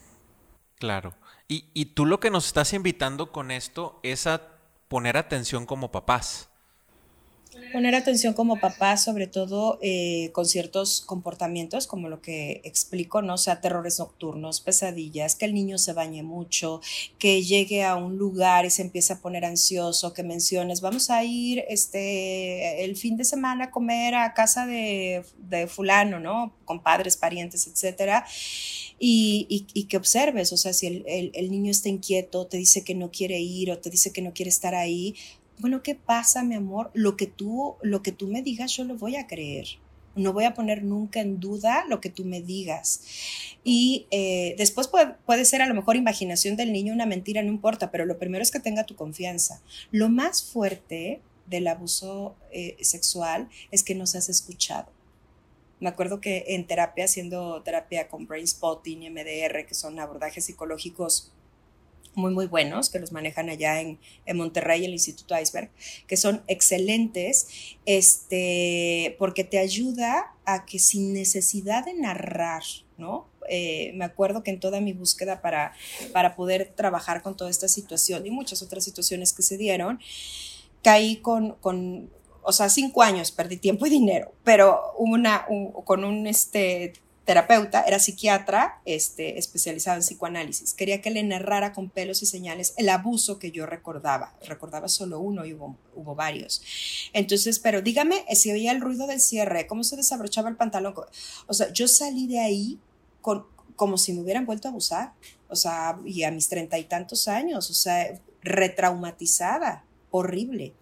Claro. 0.78 1.16
Y, 1.48 1.66
y 1.74 1.86
tú 1.86 2.06
lo 2.06 2.20
que 2.20 2.30
nos 2.30 2.46
estás 2.46 2.74
invitando 2.74 3.32
con 3.32 3.50
esto 3.50 4.00
es 4.04 4.28
a 4.28 4.42
poner 4.88 5.18
atención 5.18 5.66
como 5.66 5.92
papás. 5.92 6.50
Poner 7.72 7.96
atención 7.96 8.34
como 8.34 8.60
papá, 8.60 8.98
sobre 8.98 9.28
todo 9.28 9.80
eh, 9.82 10.30
con 10.34 10.46
ciertos 10.46 11.02
comportamientos, 11.02 11.88
como 11.88 12.10
lo 12.10 12.22
que 12.22 12.62
explico, 12.64 13.22
¿no? 13.22 13.36
O 13.36 13.38
sea, 13.38 13.62
terrores 13.62 14.00
nocturnos, 14.00 14.62
pesadillas, 14.62 15.36
que 15.36 15.46
el 15.46 15.54
niño 15.54 15.78
se 15.78 15.94
bañe 15.94 16.24
mucho, 16.24 16.82
que 17.18 17.44
llegue 17.44 17.84
a 17.84 17.96
un 17.96 18.18
lugar 18.18 18.66
y 18.66 18.70
se 18.70 18.82
empiece 18.82 19.14
a 19.14 19.20
poner 19.20 19.46
ansioso, 19.46 20.14
que 20.14 20.24
menciones, 20.24 20.82
vamos 20.82 21.10
a 21.10 21.24
ir 21.24 21.64
este, 21.68 22.84
el 22.84 22.96
fin 22.96 23.18
de 23.18 23.26
semana 23.26 23.66
a 23.66 23.72
comer 23.72 24.16
a 24.16 24.34
casa 24.34 24.66
de, 24.66 25.24
de 25.38 25.68
fulano, 25.68 26.20
¿no? 26.20 26.54
Con 26.66 26.82
padres, 26.82 27.18
parientes, 27.18 27.68
etcétera. 27.68 28.26
Y, 28.98 29.66
y, 29.74 29.84
que 29.84 29.98
observes, 29.98 30.54
o 30.54 30.58
sea, 30.58 30.72
si 30.72 30.88
el, 30.88 31.04
el, 31.08 31.32
el, 31.34 31.52
niño 31.52 31.72
está 31.72 31.90
inquieto, 31.90 32.48
te 32.48 32.56
dice 32.56 32.86
que 32.86 32.96
no 32.96 33.12
quiere 33.12 33.40
ir 33.40 33.70
o 33.72 33.78
te 33.78 33.90
dice 33.90 34.14
que 34.14 34.22
no 34.22 34.34
quiere 34.34 34.50
estar 34.50 34.74
ahí, 34.74 35.16
bueno, 35.60 35.82
¿qué 35.84 35.96
pasa, 35.96 36.44
mi 36.44 36.56
amor? 36.56 36.92
Lo 36.94 37.18
que 37.18 37.28
tú, 37.28 37.76
lo 37.82 38.02
que 38.02 38.12
tú 38.12 38.28
me 38.28 38.42
digas, 38.42 38.72
yo 38.76 38.84
lo 38.84 38.96
voy 38.96 39.16
a 39.16 39.28
creer. 39.28 39.68
No 40.16 40.32
voy 40.32 40.46
a 40.46 40.54
poner 40.54 40.84
nunca 40.84 41.20
en 41.20 41.40
duda 41.40 41.86
lo 41.90 42.00
que 42.00 42.10
tú 42.10 42.24
me 42.24 42.42
digas. 42.42 43.02
Y 43.64 44.08
eh, 44.12 44.56
después 44.58 44.88
puede, 44.88 45.16
puede, 45.26 45.44
ser 45.44 45.62
a 45.62 45.68
lo 45.68 45.74
mejor 45.74 45.98
imaginación 45.98 46.56
del 46.56 46.72
niño, 46.72 46.94
una 46.94 47.06
mentira, 47.06 47.42
no 47.42 47.50
importa, 47.50 47.92
pero 47.92 48.06
lo 48.06 48.18
primero 48.18 48.42
es 48.42 48.52
que 48.52 48.60
tenga 48.60 48.86
tu 48.86 48.96
confianza. 48.96 49.62
Lo 49.92 50.10
más 50.10 50.44
fuerte 50.44 51.22
del 51.48 51.68
abuso 51.68 52.36
eh, 52.52 52.78
sexual 52.82 53.50
es 53.72 53.84
que 53.84 53.96
no 53.96 54.08
seas 54.08 54.30
escuchado. 54.30 54.88
Me 55.80 55.90
acuerdo 55.90 56.22
que 56.22 56.46
en 56.48 56.66
terapia, 56.66 57.06
haciendo 57.06 57.62
terapia 57.62 58.08
con 58.08 58.26
Brain 58.28 58.48
Spotting 58.48 59.04
y 59.04 59.10
MDR, 59.10 59.66
que 59.66 59.74
son 59.74 60.00
abordajes 60.00 60.46
psicológicos 60.46 61.34
muy, 62.16 62.34
muy 62.34 62.48
buenos, 62.48 62.90
que 62.90 63.00
los 63.00 63.12
manejan 63.12 63.50
allá 63.50 63.82
en, 63.82 64.00
en, 64.26 64.38
Monterrey, 64.38 64.86
el 64.86 64.94
Instituto 64.94 65.40
Iceberg, 65.40 65.70
que 66.08 66.18
son 66.18 66.44
excelentes, 66.48 67.48
este, 67.86 69.16
porque 69.20 69.44
te 69.44 69.60
ayuda 69.60 70.34
a 70.46 70.66
que 70.66 70.80
sin 70.80 71.14
necesidad 71.14 71.86
de 71.86 71.94
narrar, 71.94 72.64
¿no? 72.98 73.28
Eh, 73.48 73.92
me 73.96 74.06
acuerdo 74.06 74.44
que 74.44 74.52
en 74.52 74.60
toda 74.60 74.82
mi 74.82 74.94
búsqueda 74.94 75.42
para, 75.42 75.74
para 76.14 76.36
poder 76.36 76.74
trabajar 76.76 77.22
con 77.22 77.38
toda 77.38 77.50
esta 77.50 77.68
situación 77.68 78.26
y 78.26 78.32
muchas 78.32 78.62
otras 78.62 78.84
situaciones 78.84 79.34
que 79.34 79.44
se 79.44 79.58
dieron, 79.58 80.00
caí 80.82 81.18
con, 81.18 81.54
con 81.56 82.10
o 82.46 82.52
sea, 82.52 82.70
cinco 82.70 83.02
años 83.02 83.32
perdí 83.32 83.58
tiempo 83.58 83.86
y 83.86 83.90
dinero, 83.90 84.32
pero 84.44 84.94
una, 84.98 85.46
un, 85.50 85.72
con 85.72 86.04
un 86.06 86.28
este, 86.28 86.94
terapeuta, 87.26 87.82
era 87.82 88.00
psiquiatra 88.00 88.80
este, 88.86 89.40
especializado 89.40 89.98
en 89.98 90.04
psicoanálisis. 90.04 90.74
Quería 90.74 91.02
que 91.02 91.10
le 91.10 91.24
narrara 91.24 91.74
con 91.74 91.90
pelos 91.90 92.22
y 92.22 92.28
señales 92.28 92.74
el 92.78 92.88
abuso 92.88 93.40
que 93.40 93.52
yo 93.52 93.66
recordaba. 93.66 94.34
Recordaba 94.48 94.88
solo 94.88 95.20
uno 95.20 95.46
y 95.46 95.54
hubo, 95.54 95.76
hubo 95.96 96.16
varios. 96.16 96.62
Entonces, 97.14 97.60
pero 97.60 97.82
dígame 97.82 98.24
si 98.36 98.52
oía 98.52 98.72
el 98.72 98.80
ruido 98.80 99.08
del 99.08 99.20
cierre, 99.20 99.66
cómo 99.66 99.84
se 99.84 99.98
desabrochaba 99.98 100.50
el 100.50 100.56
pantalón. 100.56 100.94
O 101.48 101.54
sea, 101.54 101.74
yo 101.74 101.88
salí 101.88 102.28
de 102.28 102.40
ahí 102.40 102.80
con, 103.22 103.46
como 103.76 103.98
si 103.98 104.14
me 104.14 104.22
hubieran 104.22 104.46
vuelto 104.46 104.68
a 104.68 104.72
abusar. 104.72 105.14
O 105.50 105.56
sea, 105.56 105.98
y 106.06 106.24
a 106.24 106.32
mis 106.32 106.48
treinta 106.48 106.78
y 106.78 106.84
tantos 106.84 107.28
años, 107.28 107.70
o 107.70 107.74
sea, 107.74 108.20
retraumatizada 108.42 109.84
horrible. 110.12 110.74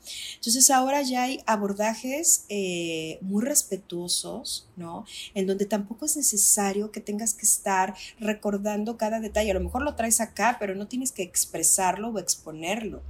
Entonces 0.44 0.72
ahora 0.72 1.02
ya 1.04 1.24
hay 1.24 1.42
abordajes 1.46 2.44
eh, 2.50 3.18
muy 3.22 3.46
respetuosos, 3.46 4.68
¿no? 4.76 5.06
En 5.34 5.48
donde 5.48 5.66
tampoco 5.66 6.04
es 6.04 6.18
necesario 6.18 6.92
que 6.92 7.00
tengas 7.00 7.34
que 7.34 7.46
estar 7.46 7.96
recordando 8.20 8.98
cada 8.98 9.22
detalle. 9.22 9.52
A 9.52 9.54
lo 9.54 9.62
mejor 9.62 9.84
lo 9.84 9.96
traes 9.96 10.20
acá, 10.20 10.58
pero 10.60 10.76
no 10.76 10.90
tienes 10.90 11.14
que 11.14 11.24
expresarlo 11.24 12.10
o 12.10 12.20
exponerlo, 12.20 13.02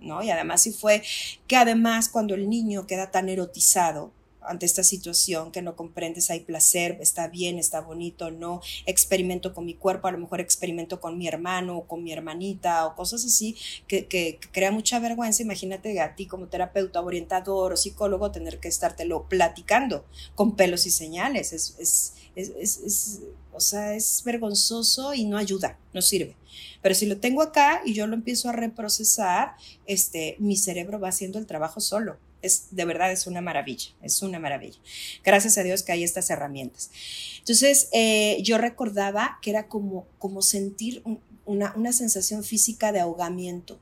¿no? 0.00 0.22
Y 0.22 0.28
además 0.28 0.64
si 0.64 0.72
fue 0.72 1.02
que 1.46 1.56
además 1.56 2.10
cuando 2.10 2.34
el 2.34 2.50
niño 2.50 2.86
queda 2.86 3.10
tan 3.10 3.30
erotizado, 3.30 4.12
ante 4.46 4.66
esta 4.66 4.82
situación 4.82 5.52
que 5.52 5.62
no 5.62 5.76
comprendes, 5.76 6.30
hay 6.30 6.40
placer, 6.40 6.98
está 7.00 7.28
bien, 7.28 7.58
está 7.58 7.80
bonito, 7.80 8.30
no, 8.30 8.60
experimento 8.86 9.54
con 9.54 9.64
mi 9.64 9.74
cuerpo, 9.74 10.08
a 10.08 10.12
lo 10.12 10.18
mejor 10.18 10.40
experimento 10.40 11.00
con 11.00 11.18
mi 11.18 11.28
hermano 11.28 11.78
o 11.78 11.86
con 11.86 12.02
mi 12.02 12.12
hermanita 12.12 12.86
o 12.86 12.94
cosas 12.94 13.24
así 13.24 13.56
que, 13.86 14.06
que, 14.06 14.38
crea 14.52 14.70
mucha 14.70 14.98
vergüenza. 14.98 15.42
Imagínate 15.42 16.00
a 16.00 16.14
ti 16.14 16.26
como 16.26 16.48
terapeuta, 16.48 17.00
orientador 17.00 17.72
o 17.72 17.76
psicólogo 17.76 18.30
tener 18.30 18.58
que 18.58 18.68
estártelo 18.68 19.28
platicando 19.28 20.04
con 20.34 20.56
pelos 20.56 20.86
y 20.86 20.90
señales. 20.90 21.52
Es, 21.52 21.76
es, 21.78 22.14
es, 22.34 22.76
es, 22.78 23.20
o 23.52 23.60
sea, 23.60 23.94
es 23.94 24.22
vergonzoso 24.24 25.14
y 25.14 25.24
no 25.24 25.36
ayuda, 25.36 25.78
no 25.92 26.02
sirve. 26.02 26.36
Pero 26.80 26.94
si 26.94 27.06
lo 27.06 27.18
tengo 27.18 27.42
acá 27.42 27.82
y 27.84 27.94
yo 27.94 28.06
lo 28.06 28.14
empiezo 28.14 28.48
a 28.48 28.52
reprocesar, 28.52 29.54
este, 29.86 30.36
mi 30.38 30.56
cerebro 30.56 30.98
va 31.00 31.08
haciendo 31.08 31.38
el 31.38 31.46
trabajo 31.46 31.80
solo 31.80 32.18
es 32.42 32.66
de 32.72 32.84
verdad 32.84 33.12
es 33.12 33.26
una 33.26 33.40
maravilla, 33.40 33.90
es 34.02 34.20
una 34.22 34.38
maravilla. 34.38 34.78
Gracias 35.24 35.56
a 35.56 35.62
Dios 35.62 35.82
que 35.82 35.92
hay 35.92 36.04
estas 36.04 36.28
herramientas. 36.28 36.90
Entonces, 37.38 37.88
eh, 37.92 38.38
yo 38.42 38.58
recordaba 38.58 39.38
que 39.40 39.50
era 39.50 39.68
como, 39.68 40.06
como 40.18 40.42
sentir 40.42 41.02
una, 41.44 41.72
una, 41.76 41.92
sensación 41.92 42.44
física 42.44 42.92
de 42.92 43.00
ahogamiento 43.00 43.78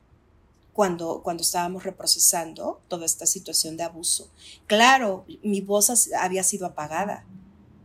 cuando, 0.72 1.22
cuando 1.22 1.42
estábamos 1.42 1.84
reprocesando 1.84 2.80
toda 2.88 3.04
esta 3.04 3.26
situación 3.26 3.76
de 3.76 3.82
abuso. 3.82 4.30
Claro, 4.66 5.24
mi 5.42 5.60
voz 5.60 6.10
había 6.14 6.42
sido 6.42 6.66
apagada. 6.66 7.24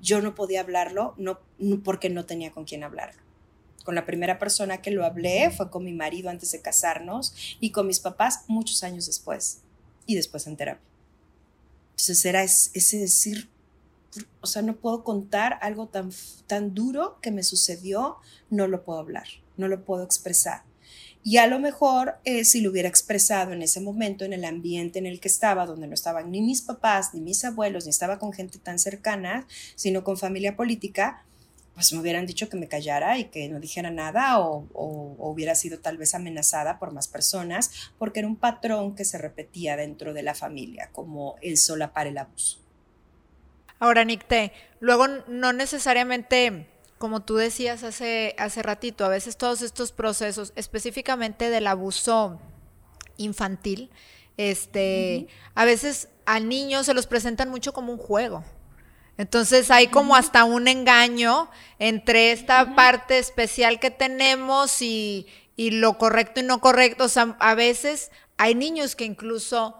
Yo 0.02 0.22
no 0.22 0.36
podía 0.36 0.62
hablarlo 0.62 1.14
no, 1.18 1.40
porque 1.84 2.10
no 2.10 2.26
tenía 2.26 2.52
con 2.52 2.66
quién 2.66 2.84
hablarlo. 2.84 3.22
Con 3.84 3.96
la 3.96 4.06
primera 4.06 4.40
persona 4.40 4.82
que 4.82 4.92
lo 4.92 5.06
hablé 5.06 5.52
fue 5.52 5.70
con 5.70 5.84
mi 5.84 5.94
marido 5.94 6.30
antes 6.30 6.52
de 6.52 6.62
casarnos 6.62 7.34
y 7.60 7.72
con 7.72 7.88
mis 7.88 8.00
papás 8.00 8.46
muchos 8.48 8.84
años 8.84 9.06
después 9.08 9.62
y 10.06 10.15
después 10.15 10.48
en 10.48 10.58
terapia. 10.58 10.84
Entonces 11.91 12.26
era 12.26 12.44
ese 12.44 12.98
decir, 12.98 13.50
o 14.41 14.48
sea, 14.48 14.62
no 14.62 14.76
puedo 14.76 15.04
contar 15.04 15.58
algo 15.62 15.88
tan, 15.88 16.12
tan 16.48 16.74
duro 16.74 17.20
que 17.22 17.32
me 17.32 17.44
sucedió, 17.44 18.18
no 18.50 18.68
lo 18.68 18.84
puedo 18.84 19.00
hablar, 19.00 19.28
no 19.58 19.68
lo 19.68 19.84
puedo 19.84 20.04
expresar. 20.04 20.63
Y 21.24 21.38
a 21.38 21.48
lo 21.48 21.60
mejor 21.60 22.18
eh, 22.24 22.46
si 22.46 22.62
lo 22.62 22.70
hubiera 22.70 22.88
expresado 22.88 23.52
en 23.52 23.63
ese 23.63 23.82
momento, 23.82 24.26
en 24.26 24.34
el 24.34 24.46
ambiente 24.46 25.00
en 25.00 25.08
el 25.08 25.20
que 25.20 25.28
estaba, 25.28 25.65
donde 25.65 25.88
no 25.88 25.96
estaban 25.96 26.30
ni 26.30 26.41
mis 26.41 26.62
papás, 26.62 27.15
ni 27.15 27.22
mis 27.22 27.44
abuelos, 27.44 27.86
ni 27.86 27.89
estaba 27.89 28.20
con 28.20 28.32
gente 28.32 28.60
tan 28.60 28.78
cercana, 28.78 29.48
sino 29.76 30.04
con 30.04 30.18
familia 30.18 30.56
política, 30.56 31.26
pues 31.76 31.92
me 31.92 32.00
hubieran 32.00 32.26
dicho 32.26 32.50
que 32.50 32.58
me 32.58 32.70
callara 32.70 33.20
y 33.20 33.26
que 33.26 33.50
no 33.50 33.60
dijera 33.60 33.92
nada 33.92 34.40
o, 34.40 34.66
hubiera 34.74 35.54
sido 35.56 35.80
tal 35.80 35.98
vez 35.98 36.16
amenazada 36.16 36.80
por 36.80 36.94
más 36.94 37.10
personas, 37.10 37.92
porque 38.00 38.20
era 38.20 38.30
un 38.30 38.38
patrón 38.38 38.96
que 38.96 39.04
se 39.04 39.18
repetía 39.18 39.76
dentro 39.76 40.14
de 40.14 40.24
la 40.24 40.34
familia, 40.34 40.90
como 40.94 41.36
el 41.42 41.58
solapar 41.58 42.08
el 42.08 42.18
abuso. 42.18 42.60
Ahora, 43.80 44.06
Nicte, 44.06 44.54
luego 44.80 45.08
no 45.28 45.52
necesariamente, 45.52 46.66
como 46.98 47.24
tú 47.24 47.36
decías 47.36 47.84
hace, 47.84 48.36
hace 48.38 48.64
ratito, 48.64 49.04
a 49.04 49.10
veces 49.10 49.36
todos 49.36 49.62
estos 49.62 49.92
procesos, 49.92 50.54
específicamente 50.56 51.50
del 51.50 51.68
abuso 51.68 52.40
infantil, 53.18 53.92
este, 54.38 55.28
a 55.56 55.66
veces 55.66 56.08
al 56.26 56.48
niño 56.48 56.84
se 56.84 56.94
los 56.94 57.06
presentan 57.06 57.50
mucho 57.50 57.74
como 57.74 57.92
un 57.92 58.00
juego. 58.00 58.46
Entonces 59.17 59.71
hay 59.71 59.88
como 59.88 60.15
hasta 60.15 60.43
un 60.43 60.67
engaño 60.67 61.49
entre 61.80 62.32
esta 62.32 62.75
parte 62.75 63.17
especial 63.17 63.80
que 63.80 63.91
tenemos 63.91 64.82
y, 64.82 65.28
lo 65.58 65.97
correcto 65.97 66.41
y 66.41 66.43
no 66.43 66.60
correcto. 66.60 67.06
O 67.06 67.10
sea, 67.10 67.36
a 67.39 67.56
veces 67.56 68.12
hay 68.38 68.56
niños 68.56 68.95
que 68.95 69.06
incluso 69.06 69.78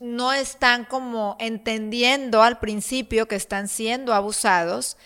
no 0.00 0.32
están 0.32 0.84
como 0.84 1.36
entendiendo 1.40 2.42
al 2.42 2.58
principio 2.58 3.26
que 3.26 3.34
están 3.34 3.66
siendo 3.68 4.14
abusados, 4.14 4.96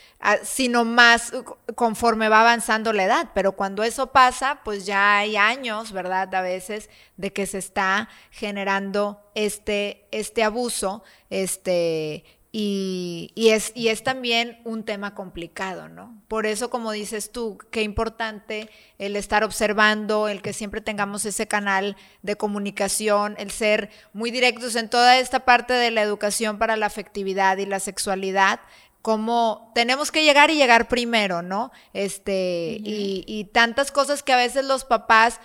sino 0.42 0.84
más 0.84 1.32
conforme 1.74 2.28
va 2.28 2.40
avanzando 2.40 2.92
la 2.92 3.04
edad. 3.04 3.30
Pero 3.34 3.52
cuando 3.52 3.82
eso 3.82 4.08
pasa, 4.08 4.60
pues 4.64 4.86
ya 4.86 5.18
hay 5.18 5.36
años, 5.36 5.92
¿verdad? 5.92 6.34
A 6.34 6.40
veces 6.40 6.88
de 7.16 7.32
que 7.32 7.46
se 7.46 7.58
está 7.58 8.08
generando 8.30 9.20
este, 9.34 10.06
este 10.10 10.42
abuso, 10.42 11.04
este, 11.30 12.24
y, 12.58 13.50
es, 13.50 13.70
y 13.74 13.88
es 13.88 14.02
también 14.02 14.62
un 14.64 14.82
tema 14.82 15.14
complicado, 15.14 15.90
¿no? 15.90 16.22
Por 16.26 16.46
eso, 16.46 16.70
como 16.70 16.90
dices 16.90 17.30
tú, 17.30 17.58
qué 17.70 17.82
importante 17.82 18.70
el 18.98 19.14
estar 19.16 19.44
observando, 19.44 20.26
el 20.28 20.40
que 20.40 20.54
siempre 20.54 20.80
tengamos 20.80 21.26
ese 21.26 21.46
canal 21.46 21.98
de 22.22 22.36
comunicación, 22.36 23.34
el 23.36 23.50
ser 23.50 23.90
muy 24.14 24.30
directos 24.30 24.74
en 24.74 24.88
toda 24.88 25.18
esta 25.18 25.40
parte 25.40 25.74
de 25.74 25.90
la 25.90 26.00
educación 26.00 26.56
para 26.56 26.78
la 26.78 26.86
afectividad 26.86 27.58
y 27.58 27.66
la 27.66 27.78
sexualidad, 27.78 28.60
como 29.02 29.70
tenemos 29.74 30.10
que 30.10 30.24
llegar 30.24 30.50
y 30.50 30.56
llegar 30.56 30.88
primero, 30.88 31.42
¿no? 31.42 31.72
Este, 31.92 32.78
y, 32.82 33.22
y, 33.26 33.44
tantas 33.44 33.92
cosas 33.92 34.22
que 34.22 34.32
a 34.32 34.38
veces 34.38 34.64
los 34.64 34.86
papás 34.86 35.40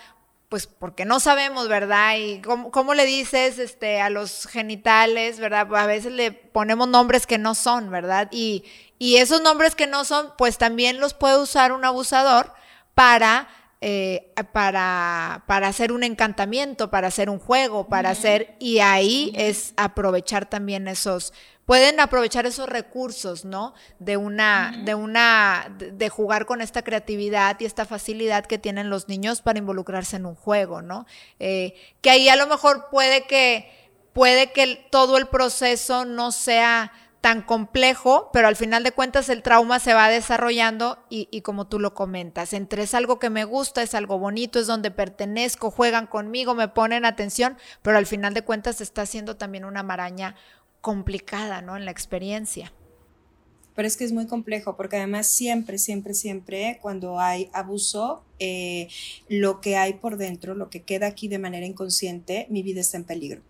pues 0.51 0.67
porque 0.67 1.05
no 1.05 1.21
sabemos, 1.21 1.69
¿verdad? 1.69 2.17
Y 2.17 2.41
cómo, 2.41 2.93
le 2.93 3.05
dices 3.05 3.57
este, 3.57 4.01
a 4.01 4.09
los 4.09 4.47
genitales, 4.47 5.39
¿verdad? 5.39 5.73
A 5.73 5.85
veces 5.85 6.11
le 6.11 6.33
ponemos 6.33 6.89
nombres 6.89 7.25
que 7.25 7.37
no 7.37 7.55
son, 7.55 7.89
¿verdad? 7.89 8.27
Y, 8.33 8.65
esos 8.99 9.41
nombres 9.41 9.75
que 9.75 9.87
no 9.87 10.03
son, 10.03 10.33
pues 10.37 10.57
también 10.57 10.99
los 10.99 11.13
puede 11.13 11.39
usar 11.39 11.71
un 11.71 11.85
abusador 11.85 12.51
para, 12.95 13.47
eh, 13.83 14.31
para, 14.51 15.43
para 15.47 15.67
hacer 15.67 15.91
un 15.91 16.03
encantamiento, 16.03 16.91
para 16.91 17.07
hacer 17.07 17.31
un 17.31 17.39
juego, 17.39 17.87
para 17.87 18.11
hacer, 18.11 18.55
y 18.59 18.77
ahí 18.77 19.33
es 19.35 19.73
aprovechar 19.75 20.47
también 20.47 20.87
esos, 20.87 21.33
pueden 21.65 21.99
aprovechar 21.99 22.45
esos 22.45 22.69
recursos, 22.69 23.43
¿no? 23.43 23.73
De 23.97 24.17
una, 24.17 24.79
de 24.85 24.93
una, 24.93 25.75
de 25.79 26.09
jugar 26.09 26.45
con 26.45 26.61
esta 26.61 26.83
creatividad 26.83 27.59
y 27.59 27.65
esta 27.65 27.85
facilidad 27.85 28.45
que 28.45 28.59
tienen 28.59 28.91
los 28.91 29.07
niños 29.07 29.41
para 29.41 29.57
involucrarse 29.57 30.17
en 30.17 30.27
un 30.27 30.35
juego, 30.35 30.83
¿no? 30.83 31.07
Eh, 31.39 31.73
que 32.01 32.11
ahí 32.11 32.29
a 32.29 32.35
lo 32.35 32.45
mejor 32.45 32.89
puede 32.91 33.25
que, 33.25 33.71
puede 34.13 34.51
que 34.51 34.87
todo 34.91 35.17
el 35.17 35.27
proceso 35.27 36.05
no 36.05 36.31
sea 36.31 36.91
tan 37.21 37.43
complejo, 37.43 38.29
pero 38.33 38.47
al 38.47 38.55
final 38.55 38.83
de 38.83 38.91
cuentas 38.91 39.29
el 39.29 39.43
trauma 39.43 39.79
se 39.79 39.93
va 39.93 40.09
desarrollando 40.09 40.97
y, 41.09 41.27
y, 41.31 41.41
como 41.41 41.67
tú 41.67 41.79
lo 41.79 41.93
comentas, 41.93 42.53
entre 42.53 42.83
es 42.83 42.95
algo 42.95 43.19
que 43.19 43.29
me 43.29 43.45
gusta, 43.45 43.83
es 43.83 43.93
algo 43.93 44.17
bonito, 44.17 44.59
es 44.59 44.65
donde 44.65 44.89
pertenezco, 44.89 45.69
juegan 45.69 46.07
conmigo, 46.07 46.55
me 46.55 46.67
ponen 46.67 47.05
atención, 47.05 47.57
pero 47.83 47.97
al 47.99 48.07
final 48.07 48.33
de 48.33 48.41
cuentas 48.41 48.81
está 48.81 49.03
haciendo 49.03 49.37
también 49.37 49.65
una 49.65 49.83
maraña 49.83 50.35
complicada, 50.81 51.61
¿no? 51.61 51.77
En 51.77 51.85
la 51.85 51.91
experiencia. 51.91 52.73
Pero 53.75 53.87
es 53.87 53.95
que 53.95 54.03
es 54.03 54.11
muy 54.11 54.27
complejo, 54.27 54.75
porque 54.75 54.97
además 54.97 55.27
siempre, 55.27 55.77
siempre, 55.77 56.13
siempre, 56.13 56.79
cuando 56.81 57.19
hay 57.19 57.49
abuso, 57.53 58.23
eh, 58.39 58.89
lo 59.29 59.61
que 59.61 59.77
hay 59.77 59.93
por 59.93 60.17
dentro, 60.17 60.55
lo 60.55 60.69
que 60.69 60.81
queda 60.81 61.07
aquí 61.07 61.27
de 61.27 61.39
manera 61.39 61.65
inconsciente, 61.65 62.47
mi 62.49 62.63
vida 62.63 62.81
está 62.81 62.97
en 62.97 63.05
peligro. 63.05 63.41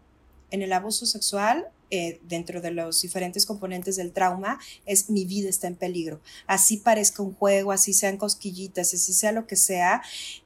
En 0.52 0.62
el 0.62 0.74
abuso 0.74 1.06
sexual 1.06 1.70
eh, 1.92 2.20
dentro 2.24 2.62
de 2.62 2.72
los 2.72 3.02
diferentes 3.02 3.46
componentes 3.46 3.98
del 3.98 4.12
trauma 4.12 4.60
es 4.86 5.10
mi 5.10 5.26
vida 5.26 5.50
está 5.50 5.68
en 5.68 5.76
peligro. 5.76 6.22
Así 6.48 6.78
parezca 6.78 7.22
un 7.22 7.34
juego, 7.34 7.72
así 7.72 7.94
sean 7.94 8.18
cosquillitas, 8.18 8.94
así 8.94 9.14
sea 9.14 9.32
lo 9.32 9.46
que 9.46 9.56
sea, 9.56 10.02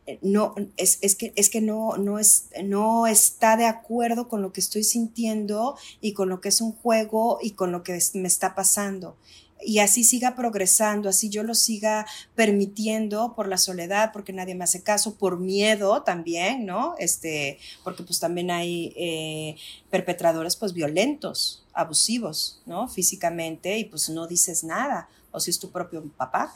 eh, 0.08 0.20
no, 0.22 0.56
es, 0.78 0.98
es, 1.02 1.16
que, 1.16 1.34
es 1.36 1.50
que 1.50 1.62
no, 1.62 1.98
no, 1.98 2.20
es, 2.20 2.48
no 2.64 3.08
está 3.08 3.58
de 3.58 3.66
acuerdo 3.66 4.28
con 4.28 4.42
lo 4.42 4.52
que 4.52 4.62
estoy 4.62 4.84
sintiendo 4.84 5.78
y 6.02 6.14
con 6.14 6.30
lo 6.30 6.42
que 6.42 6.50
es 6.50 6.62
un 6.62 6.72
juego 6.72 7.40
y 7.42 7.52
con 7.52 7.72
lo 7.72 7.84
que 7.84 8.00
me 8.14 8.28
está 8.28 8.56
pasando 8.56 9.16
y 9.62 9.80
así 9.80 10.04
siga 10.04 10.36
progresando, 10.36 11.10
así 11.10 11.30
yo 11.30 11.44
lo 11.44 11.56
siga 11.56 12.06
permitiendo 12.36 13.34
por 13.36 13.48
la 13.48 13.58
soledad, 13.58 14.12
porque 14.14 14.34
nadie 14.34 14.56
me 14.56 14.64
hace 14.64 14.84
caso, 14.84 15.16
por 15.16 15.40
miedo 15.40 16.04
también, 16.04 16.66
¿no? 16.66 16.96
Este, 17.00 17.60
porque 17.84 18.04
pues 18.04 18.20
también 18.20 18.52
hay 18.52 18.94
eh, 18.96 19.56
perpetradores 19.90 20.56
pues 20.56 20.74
violentos, 20.74 21.64
abusivos, 21.74 22.62
¿no? 22.66 22.88
Físicamente 22.88 23.78
y 23.78 23.86
pues 23.86 24.10
no 24.10 24.28
dices 24.28 24.64
nada, 24.64 25.10
o 25.32 25.40
si 25.40 25.52
es 25.52 25.60
tu 25.60 25.72
propio 25.72 26.04
papá, 26.18 26.56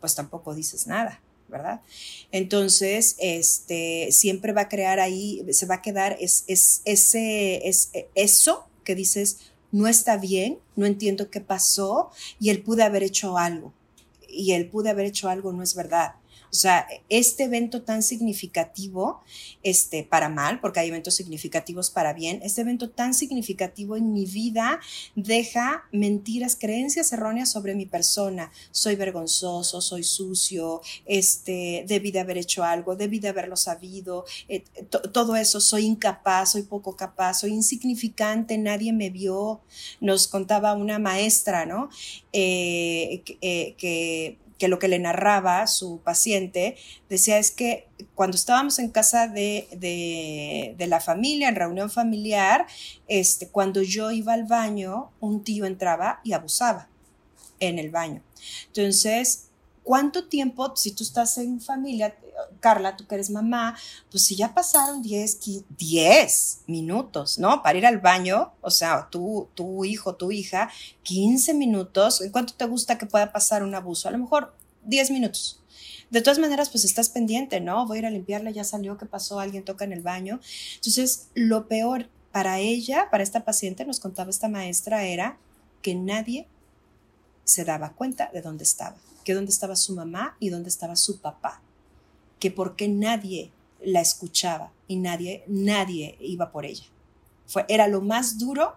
pues 0.00 0.14
tampoco 0.14 0.54
dices 0.54 0.86
nada. 0.86 1.20
¿verdad? 1.46 1.82
Entonces, 2.32 3.16
este, 3.18 4.08
siempre 4.10 4.52
va 4.52 4.62
a 4.62 4.68
crear 4.68 4.98
ahí, 4.98 5.44
se 5.50 5.66
va 5.66 5.76
a 5.76 5.82
quedar 5.82 6.16
es, 6.18 6.42
es, 6.48 6.80
ese, 6.84 7.68
es, 7.68 7.90
eso 8.14 8.66
que 8.82 8.94
dices, 8.94 9.38
no 9.74 9.88
está 9.88 10.16
bien, 10.18 10.60
no 10.76 10.86
entiendo 10.86 11.30
qué 11.30 11.40
pasó 11.40 12.12
y 12.38 12.50
él 12.50 12.62
pude 12.62 12.84
haber 12.84 13.02
hecho 13.02 13.38
algo. 13.38 13.72
Y 14.28 14.52
él 14.52 14.70
pude 14.70 14.90
haber 14.90 15.04
hecho 15.04 15.28
algo 15.28 15.52
no 15.52 15.64
es 15.64 15.74
verdad. 15.74 16.14
O 16.54 16.56
sea, 16.56 16.86
este 17.08 17.42
evento 17.42 17.82
tan 17.82 18.04
significativo, 18.04 19.24
este, 19.64 20.04
para 20.04 20.28
mal, 20.28 20.60
porque 20.60 20.78
hay 20.78 20.86
eventos 20.86 21.16
significativos 21.16 21.90
para 21.90 22.12
bien, 22.12 22.38
este 22.44 22.60
evento 22.60 22.90
tan 22.90 23.12
significativo 23.12 23.96
en 23.96 24.12
mi 24.12 24.24
vida 24.24 24.78
deja 25.16 25.82
mentiras, 25.90 26.54
creencias 26.54 27.12
erróneas 27.12 27.50
sobre 27.50 27.74
mi 27.74 27.86
persona. 27.86 28.52
Soy 28.70 28.94
vergonzoso, 28.94 29.80
soy 29.80 30.04
sucio, 30.04 30.80
este, 31.06 31.84
debí 31.88 32.12
de 32.12 32.20
haber 32.20 32.38
hecho 32.38 32.62
algo, 32.62 32.94
debí 32.94 33.18
de 33.18 33.30
haberlo 33.30 33.56
sabido, 33.56 34.24
eh, 34.48 34.62
todo 35.12 35.34
eso, 35.34 35.58
soy 35.60 35.86
incapaz, 35.86 36.52
soy 36.52 36.62
poco 36.62 36.94
capaz, 36.94 37.40
soy 37.40 37.50
insignificante, 37.50 38.58
nadie 38.58 38.92
me 38.92 39.10
vio. 39.10 39.60
Nos 40.00 40.28
contaba 40.28 40.74
una 40.74 41.00
maestra, 41.00 41.66
¿no? 41.66 41.88
Eh, 42.32 43.24
eh, 43.40 43.74
que 43.76 44.38
que 44.64 44.68
lo 44.68 44.78
que 44.78 44.88
le 44.88 44.98
narraba 44.98 45.66
su 45.66 46.00
paciente 46.00 46.78
decía 47.10 47.36
es 47.36 47.50
que 47.50 47.86
cuando 48.14 48.34
estábamos 48.34 48.78
en 48.78 48.88
casa 48.88 49.28
de, 49.28 49.68
de, 49.76 50.86
la 50.86 51.00
familia, 51.00 51.50
en 51.50 51.54
reunión 51.54 51.90
familiar, 51.90 52.66
este, 53.06 53.48
cuando 53.48 53.82
yo 53.82 54.10
iba 54.10 54.32
al 54.32 54.44
baño, 54.44 55.10
un 55.20 55.44
tío 55.44 55.66
entraba 55.66 56.22
y 56.24 56.32
abusaba 56.32 56.88
en 57.60 57.78
el 57.78 57.90
baño. 57.90 58.22
Entonces, 58.68 59.50
¿cuánto 59.84 60.24
tiempo, 60.24 60.74
si 60.74 60.90
tú 60.92 61.04
estás 61.04 61.38
en 61.38 61.60
familia, 61.60 62.16
Carla, 62.58 62.96
tú 62.96 63.06
que 63.06 63.14
eres 63.14 63.30
mamá, 63.30 63.76
pues 64.10 64.24
si 64.24 64.34
ya 64.34 64.54
pasaron 64.54 65.02
10, 65.02 65.38
10 65.78 66.60
minutos, 66.66 67.38
¿no? 67.38 67.62
Para 67.62 67.78
ir 67.78 67.86
al 67.86 68.00
baño, 68.00 68.52
o 68.60 68.70
sea, 68.70 69.08
tú, 69.10 69.48
tu 69.54 69.84
hijo, 69.84 70.16
tu 70.16 70.32
hija, 70.32 70.70
15 71.04 71.54
minutos, 71.54 72.20
¿en 72.20 72.32
cuánto 72.32 72.54
te 72.54 72.64
gusta 72.64 72.98
que 72.98 73.06
pueda 73.06 73.30
pasar 73.32 73.62
un 73.62 73.74
abuso? 73.74 74.08
A 74.08 74.12
lo 74.12 74.18
mejor 74.18 74.52
10 74.84 75.10
minutos. 75.12 75.60
De 76.10 76.22
todas 76.22 76.38
maneras, 76.38 76.70
pues 76.70 76.84
estás 76.84 77.08
pendiente, 77.08 77.60
¿no? 77.60 77.86
Voy 77.86 77.96
a 77.96 78.00
ir 78.00 78.06
a 78.06 78.10
limpiarla, 78.10 78.50
ya 78.50 78.64
salió, 78.64 78.96
¿qué 78.98 79.06
pasó? 79.06 79.40
Alguien 79.40 79.64
toca 79.64 79.84
en 79.84 79.92
el 79.92 80.02
baño. 80.02 80.40
Entonces, 80.76 81.28
lo 81.34 81.68
peor 81.68 82.08
para 82.32 82.58
ella, 82.58 83.08
para 83.10 83.22
esta 83.22 83.44
paciente, 83.44 83.84
nos 83.84 84.00
contaba 84.00 84.30
esta 84.30 84.48
maestra, 84.48 85.04
era 85.04 85.38
que 85.82 85.94
nadie 85.94 86.48
se 87.44 87.64
daba 87.64 87.92
cuenta 87.92 88.30
de 88.32 88.42
dónde 88.42 88.64
estaba, 88.64 88.96
que 89.24 89.34
dónde 89.34 89.50
estaba 89.50 89.76
su 89.76 89.94
mamá 89.94 90.36
y 90.40 90.50
dónde 90.50 90.68
estaba 90.68 90.96
su 90.96 91.20
papá 91.20 91.62
que 92.44 92.50
porque 92.50 92.88
nadie 92.88 93.50
la 93.82 94.02
escuchaba 94.02 94.70
y 94.86 94.96
nadie, 94.96 95.44
nadie 95.46 96.18
iba 96.20 96.52
por 96.52 96.66
ella. 96.66 96.84
Fue, 97.46 97.64
era 97.68 97.88
lo 97.88 98.02
más 98.02 98.38
duro 98.38 98.74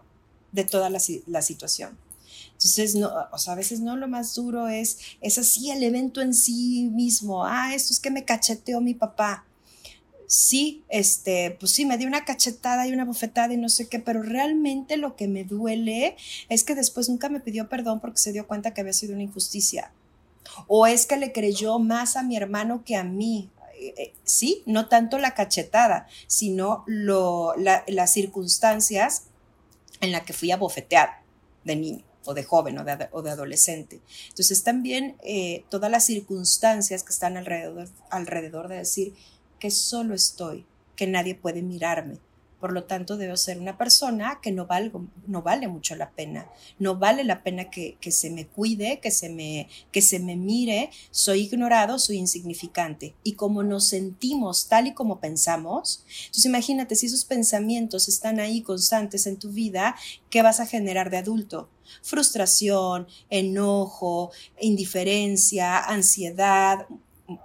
de 0.54 0.64
toda 0.64 0.90
la, 0.90 1.00
situación. 1.42 1.98
Entonces, 2.54 2.96
no, 2.96 3.12
o 3.30 3.38
sea, 3.38 3.52
a 3.52 3.56
veces 3.58 3.82
no 3.82 3.98
lo 3.98 4.08
más 4.08 4.36
duro 4.36 4.70
es, 4.70 5.00
es 5.20 5.38
así 5.38 5.70
el 5.70 5.84
evento 5.84 6.22
en 6.22 6.34
sí 6.34 6.90
mismo. 6.94 7.46
Ah, 7.46 7.76
esto 7.76 7.92
es 7.92 8.00
que 8.00 8.10
me 8.10 8.24
cacheteó 8.24 8.80
mi 8.80 8.94
papá. 8.94 9.46
Sí, 10.28 10.86
este, 10.88 11.58
pues 11.60 11.74
sí, 11.74 11.86
me 11.86 11.98
dio 11.98 12.08
una 12.08 12.24
cachetada 12.24 12.88
y 12.88 12.94
una 12.94 13.04
bofetada 13.04 13.54
y 13.54 13.58
no 13.58 13.68
sé 13.68 13.90
qué, 13.90 14.00
pero 14.00 14.22
realmente 14.22 14.96
lo 14.96 15.18
que 15.18 15.28
me 15.28 15.44
duele 15.44 16.16
es 16.48 16.64
que 16.64 16.74
después 16.74 17.10
nunca 17.10 17.28
me 17.28 17.42
pidió 17.42 17.68
perdón 17.68 18.00
porque 18.00 18.20
se 18.20 18.32
dio 18.32 18.48
cuenta 18.48 18.74
que 18.74 18.80
había 18.80 18.94
sido 18.94 19.14
una 19.14 19.24
injusticia 19.24 19.92
o 20.68 20.88
es 20.88 21.06
que 21.06 21.18
le 21.18 21.32
creyó 21.32 21.80
más 21.80 22.16
a 22.16 22.24
mi 22.24 22.36
hermano 22.36 22.84
que 22.86 22.96
a 22.96 23.04
mí. 23.04 23.50
Eh, 23.80 23.94
eh, 23.98 24.14
sí, 24.24 24.64
no 24.66 24.88
tanto 24.88 25.20
la 25.20 25.36
cachetada, 25.36 26.08
sino 26.28 26.84
las 26.88 28.12
circunstancias 28.12 29.26
en 30.02 30.12
las 30.12 30.24
que 30.24 30.34
fui 30.34 30.52
a 30.52 30.58
bofetear 30.58 31.22
de 31.64 31.76
niño 31.76 32.04
o 32.26 32.34
de 32.34 32.44
joven 32.44 32.78
o 32.78 32.84
de, 32.84 33.32
adolescente. 33.32 34.02
Entonces 34.30 34.64
también 34.64 35.16
eh, 35.24 35.64
todas 35.70 35.90
las 35.90 36.06
circunstancias 36.06 37.04
que 37.04 37.14
están 37.14 37.38
alrededor, 37.38 37.88
alrededor 38.10 38.68
de 38.68 38.78
decir 38.78 39.16
que 39.60 39.72
solo 39.72 40.14
estoy, 40.14 40.66
que 40.96 41.08
nadie 41.08 41.36
puede 41.36 41.62
mirarme, 41.62 42.20
por 42.60 42.72
lo 42.72 42.86
tanto, 42.86 43.18
debo 43.18 43.38
ser 43.38 43.60
una 43.60 43.78
persona 43.78 44.40
que 44.42 44.52
no, 44.52 44.66
valgo, 44.66 45.06
no 45.28 45.44
vale 45.44 45.68
mucho 45.68 45.96
la 45.96 46.10
pena. 46.10 46.50
No 46.80 46.96
vale 46.96 47.24
la 47.24 47.44
pena 47.44 47.70
que, 47.70 47.98
se 48.10 48.32
me 48.32 48.48
cuide, 48.48 49.00
que 49.00 49.12
se 49.12 49.30
me, 49.30 49.70
que 49.92 50.02
se 50.02 50.20
me 50.20 50.36
mire. 50.36 50.90
Soy 51.12 51.42
ignorado, 51.42 52.00
soy 52.00 52.18
insignificante. 52.18 53.14
Y 53.24 53.34
como 53.34 53.62
nos 53.62 53.90
sentimos 53.90 54.68
tal 54.68 54.88
y 54.88 54.94
como 54.94 55.20
pensamos, 55.20 56.04
entonces 56.26 56.46
imagínate 56.46 56.96
si 56.96 57.06
esos 57.06 57.26
pensamientos 57.26 58.08
están 58.08 58.40
ahí 58.40 58.62
constantes 58.62 59.28
en 59.28 59.38
tu 59.38 59.52
vida, 59.52 59.96
¿qué 60.30 60.42
vas 60.42 60.60
a 60.60 60.66
generar 60.66 61.12
de 61.12 61.18
adulto? 61.18 61.70
Frustración, 62.02 63.08
enojo, 63.30 64.32
indiferencia, 64.60 65.78
ansiedad, 65.78 66.88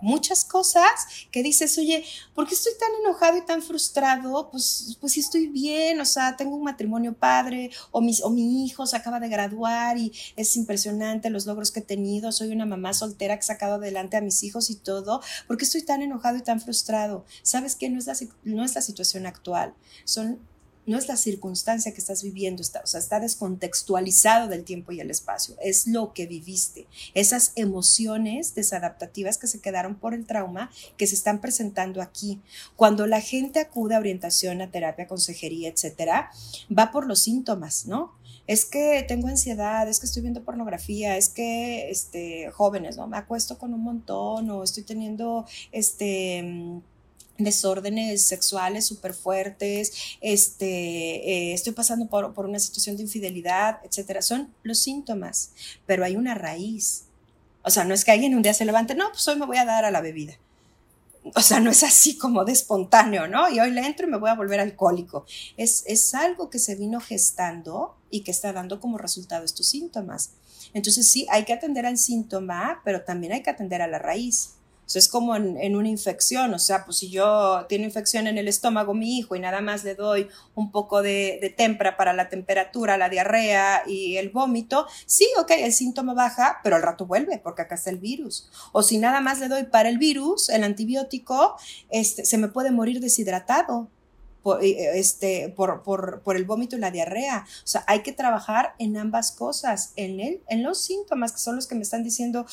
muchas 0.01 0.45
cosas 0.45 0.91
que 1.31 1.43
dices, 1.43 1.77
oye, 1.79 2.05
¿por 2.35 2.47
qué 2.47 2.55
estoy 2.55 2.73
tan 2.79 2.91
enojado 3.01 3.37
y 3.37 3.45
tan 3.45 3.63
frustrado? 3.63 4.51
Pues, 4.51 4.97
pues 5.01 5.13
si 5.13 5.21
estoy 5.21 5.49
bien, 5.49 6.01
o 6.01 6.05
sea, 6.05 6.37
tengo 6.37 6.57
un 6.57 6.65
matrimonio 6.65 7.15
padre, 7.15 7.71
o, 7.91 8.01
mis, 8.01 8.23
o 8.23 8.31
mi 8.31 8.65
hijo 8.65 8.87
se 8.87 8.97
acaba 8.97 9.21
de 9.21 9.29
graduar 9.29 9.99
y 9.99 10.13
es 10.37 10.57
impresionante 10.57 11.31
los 11.31 11.47
logros 11.47 11.71
que 11.71 11.81
he 11.81 11.83
tenido, 11.85 12.33
soy 12.33 12.53
una 12.53 12.67
mamá 12.67 12.95
soltera 12.95 13.37
que 13.37 13.41
he 13.41 13.47
sacado 13.47 13.75
adelante 13.75 14.17
a 14.17 14.21
mis 14.21 14.43
hijos 14.43 14.71
y 14.71 14.77
todo, 14.77 15.21
¿por 15.47 15.57
qué 15.57 15.65
estoy 15.65 15.83
tan 15.83 16.03
enojado 16.03 16.37
y 16.37 16.43
tan 16.43 16.61
frustrado? 16.61 17.25
¿Sabes 17.43 17.77
qué? 17.77 17.89
No 17.91 17.99
es 17.99 18.07
la, 18.07 18.15
no 18.45 18.65
es 18.65 18.75
la 18.75 18.83
situación 18.83 19.27
actual, 19.27 19.75
son 20.05 20.41
no 20.87 20.99
es 20.99 21.09
la 21.09 21.17
circunstancia 21.17 21.93
que 21.93 22.01
estás 22.01 22.23
viviendo, 22.23 22.63
está, 22.63 22.83
está 22.83 23.21
descontextualizado 23.21 24.49
del 24.49 24.65
tiempo 24.65 24.93
y 24.93 25.01
el 25.01 25.11
espacio, 25.11 25.57
es 25.61 25.87
lo 25.87 26.13
que 26.13 26.27
viviste, 26.27 26.87
esas 27.15 27.53
emociones 27.57 28.55
desadaptativas 28.55 29.39
que 29.39 29.47
se 29.47 29.61
quedaron 29.61 29.95
por 29.97 30.15
el 30.15 30.27
trauma 30.27 30.71
que 30.97 31.07
se 31.07 31.15
están 31.15 31.41
presentando 31.41 32.03
aquí. 32.03 32.41
Cuando 32.77 33.07
la 33.07 33.21
gente 33.21 33.61
acude 33.61 33.95
a 33.95 33.99
orientación, 33.99 34.61
a 34.61 34.71
terapia, 34.71 35.07
consejería, 35.07 35.69
etcétera, 35.69 36.31
va 36.77 36.91
por 36.91 37.07
los 37.07 37.23
síntomas, 37.23 37.87
¿no? 37.87 38.15
Es 38.47 38.65
que 38.65 39.05
tengo 39.07 39.29
ansiedad, 39.29 39.89
es 39.89 40.01
que 40.01 40.07
estoy 40.07 40.23
viendo 40.23 40.45
pornografía, 40.45 41.17
es 41.17 41.29
que, 41.29 41.91
este, 41.91 42.51
jóvenes, 42.51 42.97
¿no? 42.97 43.07
Me 43.07 43.17
acuesto 43.17 43.57
con 43.57 43.73
un 43.73 43.83
montón 43.83 44.51
o 44.51 44.65
estoy 44.65 44.83
teniendo, 44.83 45.47
este, 45.71 46.83
desórdenes 47.39 48.23
sexuales 48.23 48.87
súper 48.87 49.15
fuertes, 49.15 49.93
este, 50.21 50.67
eh, 50.67 51.55
estoy 51.55 51.73
pasando 51.73 52.07
por, 52.07 52.35
por, 52.35 52.47
una 52.47 52.59
situación 52.59 52.97
de 52.97 53.03
infidelidad, 53.03 53.81
etcétera. 53.85 54.23
Son 54.23 54.53
los 54.63 54.79
síntomas, 54.79 55.53
pero 55.87 56.05
hay 56.05 56.17
una 56.17 56.35
raíz. 56.35 57.05
O 57.63 57.71
sea, 57.71 57.85
no 57.85 57.95
es 57.95 58.05
que 58.05 58.13
alguien 58.13 58.35
un 58.35 58.43
día 58.43 58.55
se 58.55 58.65
levante, 58.65 58.95
no, 58.95 59.11
pues 59.11 59.27
hoy 59.29 59.39
me 59.39 59.47
voy 59.47 59.57
a 59.57 59.65
dar 59.65 59.85
a 59.85 59.91
la 59.91 60.01
bebida. 60.01 60.39
O 61.35 61.41
sea, 61.41 61.61
no 61.61 61.71
es 61.71 61.85
así 61.85 62.19
como 62.19 62.45
de 62.45 62.53
espontáneo, 62.53 63.29
¿no? 63.29 63.49
Y 63.49 63.61
hoy 63.61 63.71
le 63.71 63.87
entro 63.87 64.07
y 64.07 64.11
me 64.11 64.19
voy 64.19 64.31
a 64.31 64.35
volver 64.35 64.59
alcohólico. 64.59 65.25
Es, 65.57 65.85
es 65.87 66.15
algo 66.15 66.51
que 66.51 66.59
se 66.59 66.75
vino 66.75 67.01
gestando 67.01 67.97
y 68.11 68.23
que 68.23 68.33
está 68.33 68.53
dando 68.53 68.81
como 68.81 68.99
resultado 68.99 69.45
estos 69.45 69.69
síntomas. 69.69 70.33
Entonces 70.75 71.09
sí, 71.09 71.27
hay 71.31 71.45
que 71.45 71.53
atender 71.53 71.87
al 71.87 71.99
síntoma, 71.99 72.81
pero 72.85 73.03
también 73.03 73.33
hay 73.35 73.43
que 73.43 73.51
atender 73.51 73.83
a 73.83 73.87
la 73.87 74.01
raíz 74.01 74.55
es 74.95 75.09
como 75.09 75.35
en, 75.37 75.77
una 75.77 75.89
infección, 75.89 76.53
o 76.55 76.59
sea, 76.59 76.85
pues 76.85 76.99
si 76.99 77.11
yo 77.11 77.65
tiene 77.69 77.85
infección 77.85 78.27
en 78.27 78.39
el 78.39 78.49
estómago 78.49 78.95
mi 78.95 79.19
hijo 79.19 79.35
y 79.37 79.41
nada 79.41 79.61
más 79.61 79.85
le 79.85 79.95
doy 79.95 80.29
un 80.55 80.71
poco 80.71 81.03
de, 81.03 81.39
de 81.41 81.51
tempra 81.51 81.97
para 81.97 82.13
la 82.13 82.29
temperatura, 82.29 82.97
la 82.97 83.09
diarrea 83.09 83.85
y 83.87 84.17
el 84.17 84.31
vómito, 84.31 84.87
sí, 85.07 85.27
ok, 85.39 85.51
el 85.59 85.73
síntoma 85.73 86.15
baja, 86.15 86.61
pero 86.63 86.77
al 86.77 86.83
rato 86.83 87.07
vuelve 87.07 87.39
porque 87.39 87.63
acá 87.63 87.75
está 87.75 87.91
el 87.91 87.99
virus. 87.99 88.51
O 88.73 88.83
si 88.83 88.99
nada 88.99 89.21
más 89.21 89.41
le 89.41 89.49
doy 89.49 89.65
para 89.65 89.89
el 89.89 89.99
virus, 89.99 90.49
el 90.49 90.65
antibiótico, 90.65 91.57
este, 91.91 92.25
se 92.25 92.39
me 92.39 92.49
puede 92.49 92.71
morir 92.71 93.01
deshidratado 93.01 93.89
por, 94.43 94.63
eh, 94.63 94.99
este, 94.99 95.49
por, 95.49 95.83
por, 95.83 96.23
por, 96.23 96.37
el 96.37 96.45
vómito 96.45 96.77
y 96.77 96.81
la 96.81 96.91
diarrea. 96.91 97.47
O 97.65 97.67
sea, 97.67 97.85
hay 97.87 98.03
que 98.03 98.13
trabajar 98.13 98.75
en 98.79 98.97
ambas 98.97 99.33
cosas, 99.33 99.93
en, 99.97 100.21
él, 100.21 100.43
en 100.49 100.63
los 100.63 100.81
síntomas 100.81 101.33
que 101.33 101.39
son 101.39 101.57
los 101.57 101.67
que 101.67 101.75
me 101.75 101.83
están 101.83 102.03
diciendo, 102.03 102.47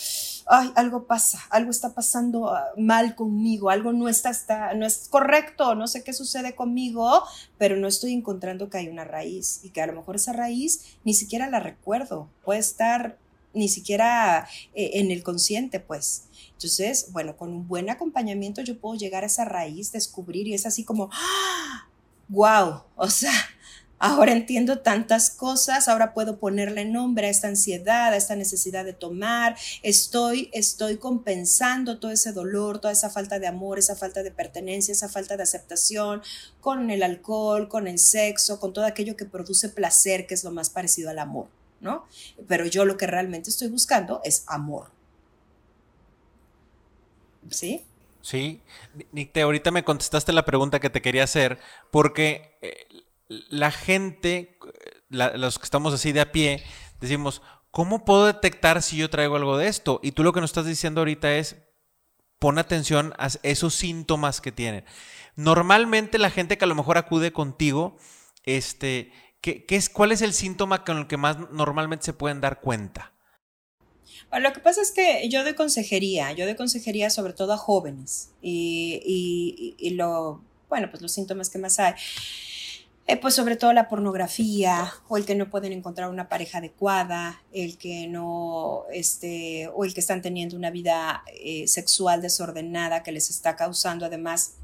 ay, 0.47 0.71
algo 0.75 1.05
pasa, 1.05 1.39
algo 1.49 1.71
está 1.71 1.93
pasando 1.93 2.49
ah, 2.53 2.65
mal 2.77 3.15
conmigo, 3.15 3.69
algo 3.69 3.93
no 3.93 4.09
está, 4.09 4.29
está, 4.29 4.73
no 4.73 4.85
es 4.85 5.07
correcto, 5.09 5.75
no 5.75 5.87
sé 5.87 6.03
qué 6.03 6.13
sucede 6.13 6.55
conmigo, 6.55 7.23
pero 7.57 7.75
no 7.77 7.87
estoy 7.87 8.13
encontrando 8.13 8.69
que 8.69 8.77
hay 8.77 8.87
una 8.87 9.03
raíz 9.03 9.61
y 9.63 9.69
que 9.69 9.81
a 9.81 9.87
lo 9.87 9.93
mejor 9.93 10.15
esa 10.15 10.33
raíz 10.33 10.97
ni 11.03 11.13
siquiera 11.13 11.49
la 11.49 11.59
recuerdo, 11.59 12.29
puede 12.43 12.59
estar 12.59 13.17
ni 13.53 13.67
siquiera 13.69 14.47
eh, 14.73 14.91
en 14.95 15.11
el 15.11 15.23
consciente, 15.23 15.79
pues. 15.79 16.23
Entonces, 16.53 17.07
bueno, 17.11 17.37
con 17.37 17.53
un 17.53 17.67
buen 17.67 17.89
acompañamiento 17.89 18.61
yo 18.61 18.79
puedo 18.79 18.95
llegar 18.95 19.23
a 19.23 19.27
esa 19.27 19.45
raíz, 19.45 19.91
descubrir 19.91 20.47
y 20.47 20.53
es 20.53 20.65
así 20.65 20.83
como, 20.83 21.09
¡ah! 21.11 21.87
¡Wow! 22.27 22.83
O 22.95 23.09
sea, 23.09 23.31
ahora 23.99 24.31
entiendo 24.31 24.79
tantas 24.79 25.29
cosas, 25.29 25.87
ahora 25.87 26.13
puedo 26.13 26.39
ponerle 26.39 26.85
nombre 26.85 27.27
a 27.27 27.29
esta 27.29 27.47
ansiedad, 27.47 28.13
a 28.13 28.15
esta 28.17 28.35
necesidad 28.35 28.85
de 28.85 28.93
tomar, 28.93 29.57
estoy, 29.83 30.49
estoy 30.53 30.97
compensando 30.97 31.99
todo 31.99 32.11
ese 32.11 32.31
dolor, 32.31 32.79
toda 32.79 32.93
esa 32.93 33.09
falta 33.09 33.39
de 33.39 33.47
amor, 33.47 33.77
esa 33.77 33.95
falta 33.95 34.23
de 34.23 34.31
pertenencia, 34.31 34.93
esa 34.93 35.09
falta 35.09 35.37
de 35.37 35.43
aceptación 35.43 36.21
con 36.61 36.89
el 36.89 37.03
alcohol, 37.03 37.67
con 37.67 37.87
el 37.87 37.99
sexo, 37.99 38.59
con 38.59 38.73
todo 38.73 38.85
aquello 38.85 39.15
que 39.15 39.25
produce 39.25 39.69
placer, 39.69 40.25
que 40.25 40.33
es 40.33 40.43
lo 40.43 40.51
más 40.51 40.69
parecido 40.69 41.09
al 41.09 41.19
amor, 41.19 41.47
¿no? 41.81 42.05
Pero 42.47 42.65
yo 42.65 42.85
lo 42.85 42.97
que 42.97 43.07
realmente 43.07 43.49
estoy 43.49 43.69
buscando 43.69 44.21
es 44.23 44.43
amor. 44.47 44.91
¿Sí? 47.49 47.83
Sí, 48.21 48.61
Nick, 49.11 49.35
ahorita 49.37 49.71
me 49.71 49.83
contestaste 49.83 50.33
la 50.33 50.45
pregunta 50.45 50.79
que 50.79 50.89
te 50.89 51.01
quería 51.01 51.23
hacer, 51.23 51.57
porque 51.89 52.57
eh, 52.61 52.85
la 53.27 53.71
gente, 53.71 54.57
los 55.09 55.57
que 55.57 55.63
estamos 55.63 55.93
así 55.93 56.11
de 56.11 56.21
a 56.21 56.31
pie, 56.31 56.63
decimos, 56.99 57.41
¿cómo 57.71 58.03
puedo 58.03 58.25
detectar 58.25 58.81
si 58.81 58.97
yo 58.97 59.09
traigo 59.09 59.35
algo 59.35 59.57
de 59.57 59.67
esto? 59.67 59.99
Y 60.03 60.11
tú 60.11 60.23
lo 60.23 60.33
que 60.33 60.41
nos 60.41 60.49
estás 60.49 60.65
diciendo 60.65 61.01
ahorita 61.01 61.37
es, 61.37 61.55
pon 62.39 62.57
atención 62.57 63.13
a 63.17 63.29
esos 63.43 63.73
síntomas 63.73 64.41
que 64.41 64.51
tienen. 64.51 64.85
Normalmente 65.35 66.17
la 66.17 66.29
gente 66.29 66.57
que 66.57 66.65
a 66.65 66.67
lo 66.67 66.75
mejor 66.75 66.97
acude 66.97 67.31
contigo, 67.31 67.97
este, 68.43 69.13
¿qué, 69.41 69.65
qué 69.65 69.75
es, 69.75 69.89
¿cuál 69.89 70.11
es 70.11 70.21
el 70.21 70.33
síntoma 70.33 70.83
con 70.83 70.97
el 70.97 71.07
que 71.07 71.17
más 71.17 71.37
normalmente 71.51 72.05
se 72.05 72.13
pueden 72.13 72.41
dar 72.41 72.59
cuenta? 72.61 73.13
lo 74.37 74.53
que 74.53 74.59
pasa 74.59 74.81
es 74.81 74.91
que 74.91 75.27
yo 75.29 75.43
doy 75.43 75.55
consejería, 75.55 76.31
yo 76.33 76.45
doy 76.45 76.55
consejería 76.55 77.09
sobre 77.09 77.33
todo 77.33 77.53
a 77.53 77.57
jóvenes 77.57 78.29
y, 78.41 79.75
y, 79.79 79.89
lo, 79.91 80.43
bueno, 80.67 80.89
pues 80.91 81.01
los 81.01 81.11
síntomas 81.11 81.49
que 81.49 81.57
más 81.57 81.79
hay. 81.79 81.93
Eh, 83.07 83.17
pues 83.17 83.33
sobre 83.33 83.55
todo 83.55 83.73
la 83.73 83.89
pornografía 83.89 84.93
o 85.07 85.17
el 85.17 85.25
que 85.25 85.33
no 85.33 85.49
pueden 85.49 85.73
encontrar 85.73 86.11
una 86.11 86.29
pareja 86.29 86.59
adecuada, 86.59 87.41
el 87.51 87.79
que 87.79 88.05
no, 88.07 88.83
este, 88.93 89.67
o 89.73 89.83
el 89.83 89.95
que 89.95 89.99
están 89.99 90.21
teniendo 90.21 90.55
una 90.55 90.69
vida 90.69 91.23
eh, 91.43 91.67
sexual 91.67 92.21
desordenada 92.21 93.01
que 93.01 93.11
les 93.11 93.31
está 93.31 93.55
causando 93.55 94.05
además 94.05 94.57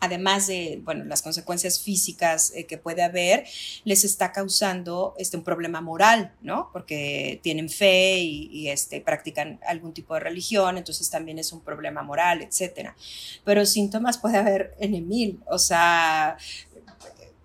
además 0.00 0.46
de 0.46 0.80
bueno, 0.84 1.04
las 1.04 1.22
consecuencias 1.22 1.80
físicas 1.80 2.52
eh, 2.54 2.66
que 2.66 2.78
puede 2.78 3.02
haber, 3.02 3.46
les 3.84 4.04
está 4.04 4.32
causando 4.32 5.14
este, 5.18 5.36
un 5.36 5.44
problema 5.44 5.80
moral, 5.80 6.32
¿no? 6.40 6.70
Porque 6.72 7.40
tienen 7.42 7.68
fe 7.68 8.18
y, 8.18 8.68
este, 8.68 9.00
practican 9.00 9.60
algún 9.66 9.92
tipo 9.92 10.14
de 10.14 10.20
religión, 10.20 10.78
entonces 10.78 11.10
también 11.10 11.38
es 11.38 11.52
un 11.52 11.60
problema 11.60 12.02
moral, 12.02 12.42
etcétera. 12.42 12.96
Pero 13.44 13.66
síntomas 13.66 14.18
puede 14.18 14.38
haber 14.38 14.74
en 14.78 15.08
mil, 15.08 15.40
o 15.46 15.58
sea, 15.58 16.36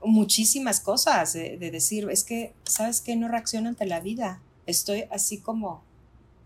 muchísimas 0.04 0.80
cosas 0.80 1.34
de, 1.34 1.58
de 1.58 1.72
decir, 1.72 2.08
es 2.12 2.24
que, 2.24 2.54
¿sabes 2.66 3.02
qué? 3.02 3.16
No 3.16 3.28
reacciono 3.28 3.70
ante 3.70 3.86
la 3.86 4.00
vida. 4.00 4.42
Estoy 4.66 5.06
así 5.12 5.39
como 5.39 5.84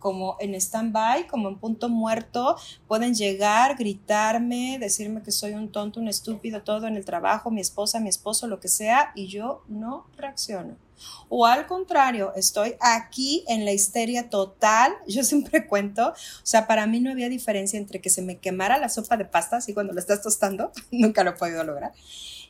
como 0.08 0.38
en 0.40 0.56
stand-by, 0.56 1.28
como 1.28 1.50
en 1.50 1.60
punto 1.60 1.90
muerto, 1.90 2.56
pueden 2.88 3.14
llegar, 3.14 3.76
gritarme, 3.76 4.78
decirme 4.80 5.22
que 5.22 5.34
soy 5.34 5.52
un 5.52 5.70
tonto, 5.70 6.00
un 6.00 6.08
estúpido, 6.08 6.64
todo 6.64 6.88
en 6.88 6.96
el 6.96 7.04
trabajo, 7.04 7.52
mi 7.52 7.60
esposa, 7.60 8.00
mi 8.00 8.08
esposo, 8.08 8.48
lo 8.48 8.62
que 8.62 8.70
sea, 8.70 9.12
y 9.16 9.28
yo 9.28 9.66
no 9.68 10.08
reacciono. 10.16 10.78
O 11.28 11.46
al 11.46 11.68
contrario, 11.68 12.32
estoy 12.38 12.76
aquí 12.80 13.44
en 13.50 13.66
la 13.66 13.74
histeria 13.74 14.30
total. 14.30 14.94
Yo 15.10 15.26
siempre 15.26 15.68
cuento, 15.68 16.12
o 16.12 16.16
sea, 16.46 16.68
para 16.68 16.88
mí 16.88 17.02
no 17.02 17.12
había 17.12 17.28
diferencia 17.28 17.78
entre 17.78 18.00
que 18.00 18.10
se 18.10 18.22
me 18.22 18.38
quemara 18.38 18.78
la 18.78 18.88
sopa 18.88 19.18
de 19.18 19.26
pasta, 19.26 19.58
así 19.58 19.74
cuando 19.74 19.92
lo 19.92 20.00
estás 20.00 20.22
tostando, 20.22 20.72
nunca 20.92 21.26
lo 21.26 21.32
he 21.32 21.34
podido 21.34 21.66
lograr, 21.66 21.92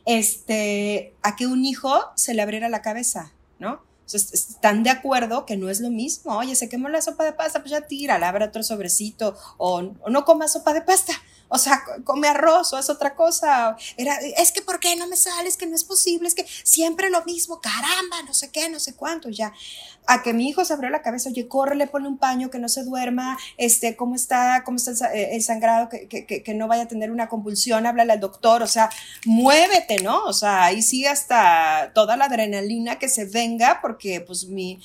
este, 0.05 1.15
a 1.23 1.35
que 1.35 1.47
un 1.47 1.65
hijo 1.65 1.91
se 2.13 2.35
le 2.35 2.43
abriera 2.43 2.69
la 2.69 2.83
cabeza, 2.83 3.33
¿no? 3.57 3.86
Están 4.15 4.83
de 4.83 4.89
acuerdo 4.89 5.45
que 5.45 5.57
no 5.57 5.69
es 5.69 5.79
lo 5.79 5.89
mismo. 5.89 6.37
Oye, 6.37 6.55
se 6.55 6.69
quemó 6.69 6.89
la 6.89 7.01
sopa 7.01 7.23
de 7.25 7.33
pasta, 7.33 7.59
pues 7.59 7.71
ya 7.71 7.81
tira, 7.81 8.15
abre 8.15 8.45
otro 8.45 8.63
sobrecito 8.63 9.35
o, 9.57 9.93
o 10.01 10.09
no 10.09 10.25
coma 10.25 10.47
sopa 10.47 10.73
de 10.73 10.81
pasta. 10.81 11.13
O 11.49 11.57
sea, 11.57 11.81
come 12.03 12.27
arroz 12.27 12.73
o 12.73 12.79
es 12.79 12.89
otra 12.89 13.15
cosa. 13.15 13.77
Era, 13.95 14.17
es 14.37 14.51
que 14.51 14.61
¿por 14.61 14.79
qué 14.79 14.95
no 14.95 15.07
me 15.07 15.15
sales? 15.15 15.57
Que 15.57 15.65
no 15.65 15.75
es 15.75 15.83
posible, 15.83 16.27
es 16.27 16.35
que 16.35 16.45
siempre 16.63 17.09
lo 17.09 17.23
mismo, 17.25 17.61
caramba, 17.61 18.21
no 18.25 18.33
sé 18.33 18.49
qué, 18.51 18.69
no 18.69 18.79
sé 18.79 18.95
cuánto, 18.95 19.29
ya. 19.29 19.53
A 20.05 20.23
que 20.23 20.33
mi 20.33 20.47
hijo 20.47 20.63
se 20.63 20.73
abrió 20.73 20.89
la 20.89 21.01
cabeza, 21.01 21.29
oye, 21.29 21.47
le 21.75 21.87
pone 21.87 22.07
un 22.07 22.17
paño, 22.17 22.49
que 22.49 22.59
no 22.59 22.69
se 22.69 22.83
duerma, 22.83 23.37
este, 23.57 23.95
cómo 23.95 24.15
está, 24.15 24.63
cómo 24.63 24.77
está 24.77 24.91
el, 25.13 25.37
eh, 25.37 25.41
sangrado, 25.41 25.89
que, 25.89 26.07
que, 26.07 26.25
que, 26.25 26.53
no 26.53 26.67
vaya 26.67 26.83
a 26.83 26.87
tener 26.87 27.11
una 27.11 27.27
convulsión, 27.27 27.85
háblale 27.85 28.13
al 28.13 28.19
doctor, 28.19 28.63
o 28.63 28.67
sea, 28.67 28.89
muévete, 29.25 30.01
¿no? 30.03 30.23
O 30.23 30.33
sea, 30.33 30.63
ahí 30.63 30.81
sí 30.81 31.05
hasta 31.05 31.91
toda 31.93 32.15
la 32.15 32.25
adrenalina 32.25 32.99
que 32.99 33.09
se 33.09 33.25
venga, 33.25 33.79
porque 33.81 34.21
pues 34.21 34.45
mi, 34.45 34.79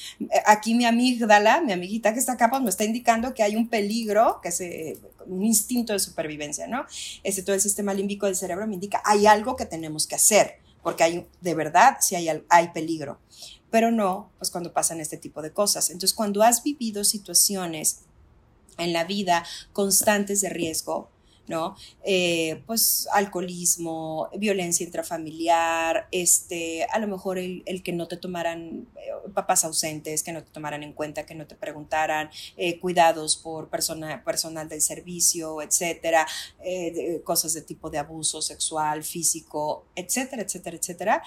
aquí 0.45 0.75
mi 0.75 0.87
amígdala, 0.87 1.61
mi 1.61 1.73
amiguita 1.73 2.13
que 2.13 2.19
está 2.19 2.33
acá, 2.33 2.51
pues 2.51 2.63
me 2.63 2.71
está 2.71 2.85
indicando 2.85 3.33
que 3.33 3.45
hay 3.45 3.55
un 3.55 3.69
peligro, 3.69 4.41
que 4.43 4.51
se, 4.51 4.99
un 5.27 5.45
instinto 5.45 5.93
de 5.93 5.99
supervivencia, 5.99 6.52
¿no? 6.69 6.87
Ese 7.23 7.43
todo 7.43 7.55
el 7.55 7.61
sistema 7.61 7.95
límbico 7.95 8.27
del 8.27 8.37
cerebro 8.37 8.67
me 8.67 8.75
indica, 8.75 9.03
hay 9.05 9.27
algo 9.27 9.57
que 9.57 9.67
tenemos 9.67 10.07
que 10.07 10.15
hacer, 10.15 10.59
porque 10.83 11.05
hay, 11.05 11.29
de 11.41 11.55
verdad, 11.55 11.99
sí 12.01 12.17
hay, 12.17 12.29
hay 12.49 12.69
peligro, 12.69 13.19
pero 13.71 13.91
no, 13.91 14.31
pues 14.39 14.51
cuando 14.51 14.73
pasan 14.73 15.01
este 15.01 15.17
tipo 15.17 15.43
de 15.43 15.53
cosas. 15.53 15.91
Entonces, 15.91 16.15
cuando 16.15 16.43
has 16.43 16.63
vivido 16.63 17.05
situaciones 17.05 18.01
en 18.79 18.93
la 18.93 19.05
vida 19.05 19.45
constantes 19.73 20.41
de 20.41 20.51
riesgo, 20.51 21.11
¿no? 21.49 21.77
Eh, 22.05 22.63
pues 22.67 23.09
alcoholismo, 23.13 24.29
violencia 24.39 24.85
intrafamiliar, 24.85 26.09
este, 26.13 26.85
a 26.85 26.99
lo 26.99 27.09
mejor 27.09 27.39
el, 27.39 27.83
que 27.83 27.93
no 27.93 28.09
te 28.09 28.17
tomaran, 28.17 28.87
eh, 28.97 29.31
papás 29.35 29.65
ausentes, 29.65 30.23
que 30.23 30.33
no 30.33 30.43
te 30.43 30.51
tomaran 30.51 30.83
en 30.83 30.93
cuenta, 30.93 31.27
que 31.27 31.35
no 31.35 31.47
te 31.47 31.55
preguntaran, 31.55 32.31
eh, 32.57 32.79
cuidados 32.79 33.37
por 33.37 33.69
persona, 33.69 34.23
personal 34.25 34.69
del 34.69 34.81
servicio, 34.81 35.63
etcétera, 35.63 36.27
cosas 37.25 37.55
de 37.55 37.63
tipo 37.63 37.91
de 37.91 37.99
abuso 37.99 38.41
sexual, 38.41 39.03
físico, 39.03 39.85
etcétera, 39.97 40.43
etcétera, 40.43 40.77
etcétera. 40.77 41.23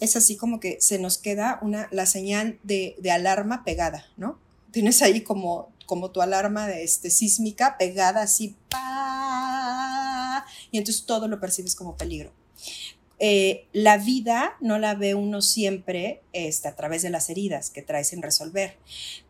Es 0.00 0.16
así 0.16 0.36
como 0.36 0.58
que 0.58 0.80
se 0.80 0.98
nos 0.98 1.18
queda 1.18 1.58
una, 1.62 1.88
la 1.92 2.06
señal 2.06 2.58
de, 2.64 2.96
de 2.98 3.10
alarma 3.12 3.64
pegada, 3.64 4.06
¿no? 4.16 4.38
Tienes 4.72 5.02
ahí 5.02 5.20
como 5.20 5.72
como 5.86 6.10
tu 6.10 6.22
alarma 6.22 6.66
de 6.66 6.84
este, 6.84 7.10
sísmica 7.10 7.76
pegada 7.78 8.22
así, 8.22 8.56
pa, 8.68 10.44
y 10.70 10.78
entonces 10.78 11.06
todo 11.06 11.28
lo 11.28 11.40
percibes 11.40 11.74
como 11.74 11.96
peligro. 11.96 12.32
Eh, 13.20 13.66
la 13.72 13.96
vida 13.96 14.56
no 14.60 14.78
la 14.78 14.94
ve 14.94 15.14
uno 15.14 15.40
siempre 15.40 16.22
este, 16.32 16.68
a 16.68 16.74
través 16.74 17.02
de 17.02 17.10
las 17.10 17.30
heridas 17.30 17.70
que 17.70 17.82
traes 17.82 18.08
sin 18.08 18.22
resolver, 18.22 18.76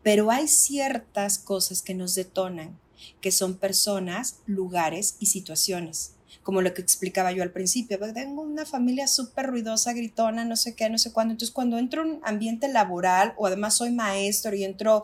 pero 0.01 0.31
hay 0.31 0.47
ciertas 0.47 1.37
cosas 1.37 1.81
que 1.81 1.93
nos 1.93 2.15
detonan, 2.15 2.79
que 3.21 3.31
son 3.31 3.57
personas, 3.57 4.37
lugares 4.47 5.17
y 5.19 5.27
situaciones 5.27 6.14
como 6.45 6.61
lo 6.61 6.75
que 6.75 6.83
explicaba 6.83 7.31
yo 7.31 7.41
al 7.41 7.49
principio, 7.49 7.97
tengo 8.13 8.43
una 8.43 8.67
familia 8.67 9.07
súper 9.07 9.47
ruidosa, 9.47 9.93
gritona, 9.93 10.45
no 10.45 10.55
sé 10.55 10.75
qué, 10.75 10.91
no 10.91 10.99
sé 10.99 11.11
cuándo. 11.11 11.31
Entonces, 11.31 11.51
cuando 11.51 11.79
entro 11.79 12.03
en 12.03 12.11
un 12.11 12.19
ambiente 12.23 12.67
laboral 12.67 13.33
o 13.35 13.47
además 13.47 13.73
soy 13.73 13.89
maestro 13.89 14.55
y 14.55 14.63
entro 14.63 15.03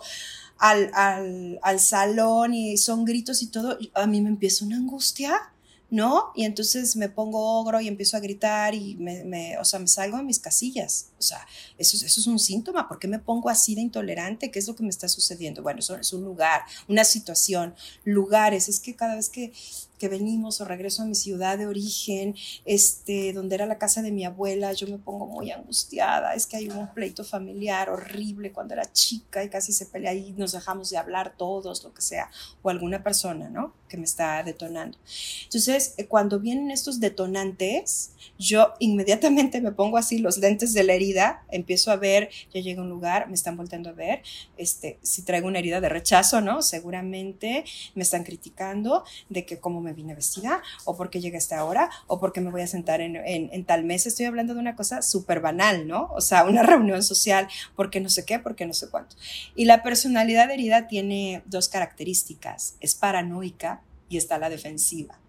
al, 0.60 0.92
al, 0.94 1.58
al 1.64 1.80
salón 1.80 2.54
y 2.54 2.78
son 2.78 3.06
gritos 3.06 3.42
y 3.42 3.48
todo, 3.48 3.80
a 3.96 4.06
mí 4.06 4.22
me 4.22 4.30
empieza 4.30 4.64
una 4.64 4.78
angustia. 4.78 5.52
¿no? 5.90 6.32
Y 6.36 6.46
entonces 6.46 6.96
me 6.96 7.10
pongo 7.10 7.60
ogro 7.60 7.82
y 7.82 7.88
empiezo 7.88 8.16
a 8.18 8.22
gritar 8.22 8.76
y 8.76 8.96
me, 8.96 9.26
me, 9.26 9.58
o 9.58 9.66
sea, 9.66 9.80
me 9.80 9.88
salgo 9.88 10.18
de 10.18 10.24
mis 10.24 10.40
casillas. 10.40 11.08
O 11.22 11.28
sea, 11.28 11.48
eso, 11.78 11.98
eso 12.06 12.20
es 12.20 12.28
un 12.28 12.40
síntoma. 12.40 12.88
¿Por 12.88 13.00
qué 13.00 13.08
me 13.08 13.20
pongo 13.20 13.50
así 13.50 13.76
de 13.76 13.82
intolerante? 13.82 14.52
¿Qué 14.52 14.60
es 14.60 14.68
lo 14.68 14.76
que 14.76 14.84
me 14.84 14.90
está 14.90 15.08
sucediendo? 15.08 15.62
Bueno, 15.64 15.80
eso 15.80 15.96
es 15.96 16.12
un 16.14 16.24
lugar, 16.24 16.62
una 16.88 17.04
situación, 17.04 17.76
lugares. 18.04 18.68
Es 18.70 18.80
que 18.80 18.96
cada 18.96 19.16
vez 19.16 19.30
que 19.30 19.54
que 20.02 20.10
venimos 20.10 20.60
o 20.60 20.66
regreso 20.66 21.04
a 21.04 21.06
mi 21.06 21.14
ciudad 21.14 21.60
de 21.60 21.68
origen, 21.68 22.34
este, 22.66 23.34
donde 23.34 23.54
era 23.54 23.68
la 23.68 23.78
casa 23.78 24.02
de 24.02 24.12
mi 24.12 24.26
abuela, 24.26 24.74
yo 24.74 24.88
me 24.88 24.98
pongo 24.98 25.28
muy 25.28 25.52
angustiada, 25.52 26.34
es 26.34 26.48
que 26.48 26.58
hay 26.58 26.70
un 26.70 26.92
pleito 26.92 27.24
familiar 27.24 27.88
horrible 27.88 28.52
cuando 28.52 28.74
era 28.74 28.92
chica 28.92 29.44
y 29.44 29.50
casi 29.50 29.72
se 29.72 29.86
pelea 29.86 30.16
y 30.16 30.32
nos 30.32 30.54
dejamos 30.54 30.90
de 30.90 30.98
hablar 30.98 31.36
todos, 31.38 31.84
lo 31.84 31.94
que 31.94 32.02
sea, 32.02 32.32
o 32.64 32.72
alguna 32.72 33.04
persona, 33.04 33.48
¿no? 33.50 33.76
Que 33.88 33.98
me 33.98 34.06
está 34.06 34.42
detonando. 34.42 34.98
Entonces, 35.44 35.94
eh, 35.98 36.08
cuando 36.08 36.40
vienen 36.40 36.72
estos 36.72 37.00
detonantes, 37.00 38.14
yo 38.40 38.74
inmediatamente 38.80 39.62
me 39.62 39.72
pongo 39.72 40.00
así 40.00 40.18
los 40.18 40.40
lentes 40.40 40.74
de 40.74 40.84
la 40.84 40.94
herida, 40.94 41.11
empiezo 41.50 41.92
a 41.92 41.96
ver, 41.96 42.30
ya 42.54 42.62
llega 42.62 42.82
un 42.82 42.90
lugar, 42.90 43.28
me 43.28 43.34
están 43.34 43.58
volteando 43.58 43.90
a 43.90 43.94
ver, 43.94 44.22
este, 44.58 45.00
si 45.02 45.24
traigo 45.24 45.48
una 45.48 45.60
herida 45.60 45.82
de 45.82 45.90
rechazo, 45.90 46.42
¿no? 46.42 46.62
Seguramente 46.62 47.64
me 47.96 48.04
están 48.04 48.24
criticando 48.24 49.04
de 49.30 49.46
que 49.46 49.60
como 49.60 49.82
me 49.82 49.94
vine 49.94 50.16
vestida, 50.16 50.62
o 50.86 50.96
porque 50.96 51.22
llegué 51.22 51.38
a 51.38 51.40
esta 51.40 51.64
hora, 51.64 51.90
o 52.08 52.20
porque 52.20 52.42
me 52.42 52.52
voy 52.52 52.62
a 52.62 52.68
sentar 52.68 53.02
en, 53.02 53.16
en, 53.16 53.66
tal 53.66 53.84
mes. 53.84 54.06
Estoy 54.06 54.26
hablando 54.26 54.54
de 54.54 54.60
una 54.60 54.76
cosa 54.76 55.02
súper 55.02 55.40
banal, 55.40 55.88
¿no? 55.88 56.10
O 56.14 56.22
sea, 56.22 56.44
una 56.46 56.64
reunión 56.72 57.04
social, 57.04 57.48
porque 57.76 58.00
no 58.00 58.10
sé 58.10 58.26
qué, 58.26 58.40
porque 58.40 58.66
no 58.66 58.74
sé 58.74 58.90
cuánto. 58.90 59.16
Y 59.56 59.66
la 59.66 59.84
personalidad 59.84 60.50
herida 60.50 60.88
tiene 60.88 61.44
dos 61.46 61.70
características, 61.70 62.76
es 62.80 62.96
paranoica 62.96 63.82
y 64.10 64.18
está 64.18 64.38
la 64.38 64.50
defensiva. 64.50 65.20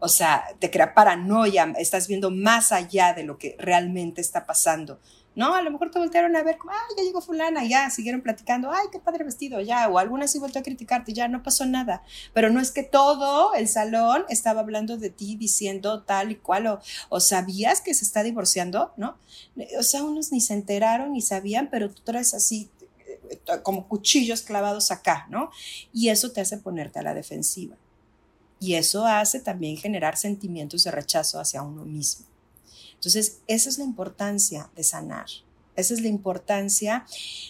O 0.00 0.08
sea, 0.08 0.44
te 0.58 0.70
crea 0.70 0.94
paranoia, 0.94 1.74
estás 1.78 2.08
viendo 2.08 2.30
más 2.30 2.72
allá 2.72 3.12
de 3.12 3.22
lo 3.22 3.36
que 3.36 3.54
realmente 3.58 4.22
está 4.22 4.46
pasando. 4.46 4.98
No, 5.40 5.54
a 5.54 5.62
lo 5.62 5.70
mejor 5.70 5.90
te 5.90 5.98
voltearon 5.98 6.36
a 6.36 6.42
ver, 6.42 6.58
como, 6.58 6.74
ay, 6.74 6.96
ya 6.98 7.02
llegó 7.02 7.22
fulana, 7.22 7.64
ya, 7.64 7.88
siguieron 7.88 8.20
platicando, 8.20 8.70
ay, 8.70 8.88
qué 8.92 8.98
padre 8.98 9.24
vestido, 9.24 9.58
ya, 9.62 9.88
o 9.88 9.98
alguna 9.98 10.28
sí 10.28 10.38
volteó 10.38 10.60
a 10.60 10.62
criticarte, 10.62 11.14
ya, 11.14 11.28
no 11.28 11.42
pasó 11.42 11.64
nada. 11.64 12.02
Pero 12.34 12.50
no 12.50 12.60
es 12.60 12.70
que 12.72 12.82
todo 12.82 13.54
el 13.54 13.66
salón 13.66 14.26
estaba 14.28 14.60
hablando 14.60 14.98
de 14.98 15.08
ti, 15.08 15.36
diciendo 15.36 16.02
tal 16.02 16.30
y 16.32 16.36
cual, 16.36 16.66
o, 16.66 16.80
o 17.08 17.20
sabías 17.20 17.80
que 17.80 17.94
se 17.94 18.04
está 18.04 18.22
divorciando, 18.22 18.92
¿no? 18.98 19.16
O 19.78 19.82
sea, 19.82 20.02
unos 20.02 20.30
ni 20.30 20.42
se 20.42 20.52
enteraron 20.52 21.14
ni 21.14 21.22
sabían, 21.22 21.70
pero 21.70 21.88
tú 21.88 22.02
traes 22.02 22.34
así 22.34 22.68
eh, 23.30 23.40
como 23.62 23.88
cuchillos 23.88 24.42
clavados 24.42 24.90
acá, 24.90 25.26
¿no? 25.30 25.50
Y 25.90 26.10
eso 26.10 26.32
te 26.32 26.42
hace 26.42 26.58
ponerte 26.58 26.98
a 26.98 27.02
la 27.02 27.14
defensiva. 27.14 27.76
Y 28.60 28.74
eso 28.74 29.06
hace 29.06 29.40
también 29.40 29.78
generar 29.78 30.18
sentimientos 30.18 30.84
de 30.84 30.90
rechazo 30.90 31.40
hacia 31.40 31.62
uno 31.62 31.86
mismo. 31.86 32.26
Entonces, 33.00 33.38
esa 33.46 33.70
es 33.70 33.78
la 33.78 33.84
importancia 33.84 34.70
de 34.76 34.84
sanar. 34.84 35.24
Esa 35.74 35.94
es 35.94 36.02
la 36.02 36.08
importancia 36.08 37.06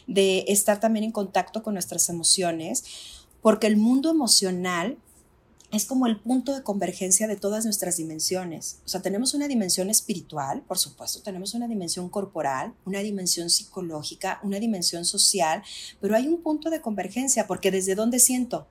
de 0.07 0.45
estar 0.47 0.79
también 0.79 1.05
en 1.05 1.11
contacto 1.11 1.65
con 1.65 1.75
nuestras 1.75 2.09
emociones, 2.09 2.85
porque 3.43 3.67
el 3.67 3.77
mundo 3.77 4.11
emocional 4.11 4.97
es 5.73 5.87
como 5.87 6.07
el 6.07 6.21
punto 6.21 6.55
de 6.55 6.63
convergencia 6.63 7.27
de 7.27 7.35
todas 7.35 7.65
nuestras 7.65 7.97
dimensiones. 7.97 8.79
O 8.85 8.89
sea, 8.89 9.03
tenemos 9.03 9.35
una 9.35 9.49
dimensión 9.49 9.91
espiritual, 9.91 10.63
por 10.63 10.79
supuesto, 10.79 11.21
tenemos 11.23 11.55
una 11.55 11.67
dimensión 11.67 12.09
corporal, 12.09 12.73
una 12.85 13.01
dimensión 13.01 13.51
psicológica, 13.51 14.39
una 14.45 14.61
dimensión 14.61 15.05
social, 15.05 15.65
pero 16.01 16.15
hay 16.15 16.29
un 16.29 16.43
punto 16.43 16.71
de 16.71 16.81
convergencia, 16.81 17.49
porque 17.49 17.73
desde 17.73 17.97
dónde 17.97 18.21
siento, 18.21 18.69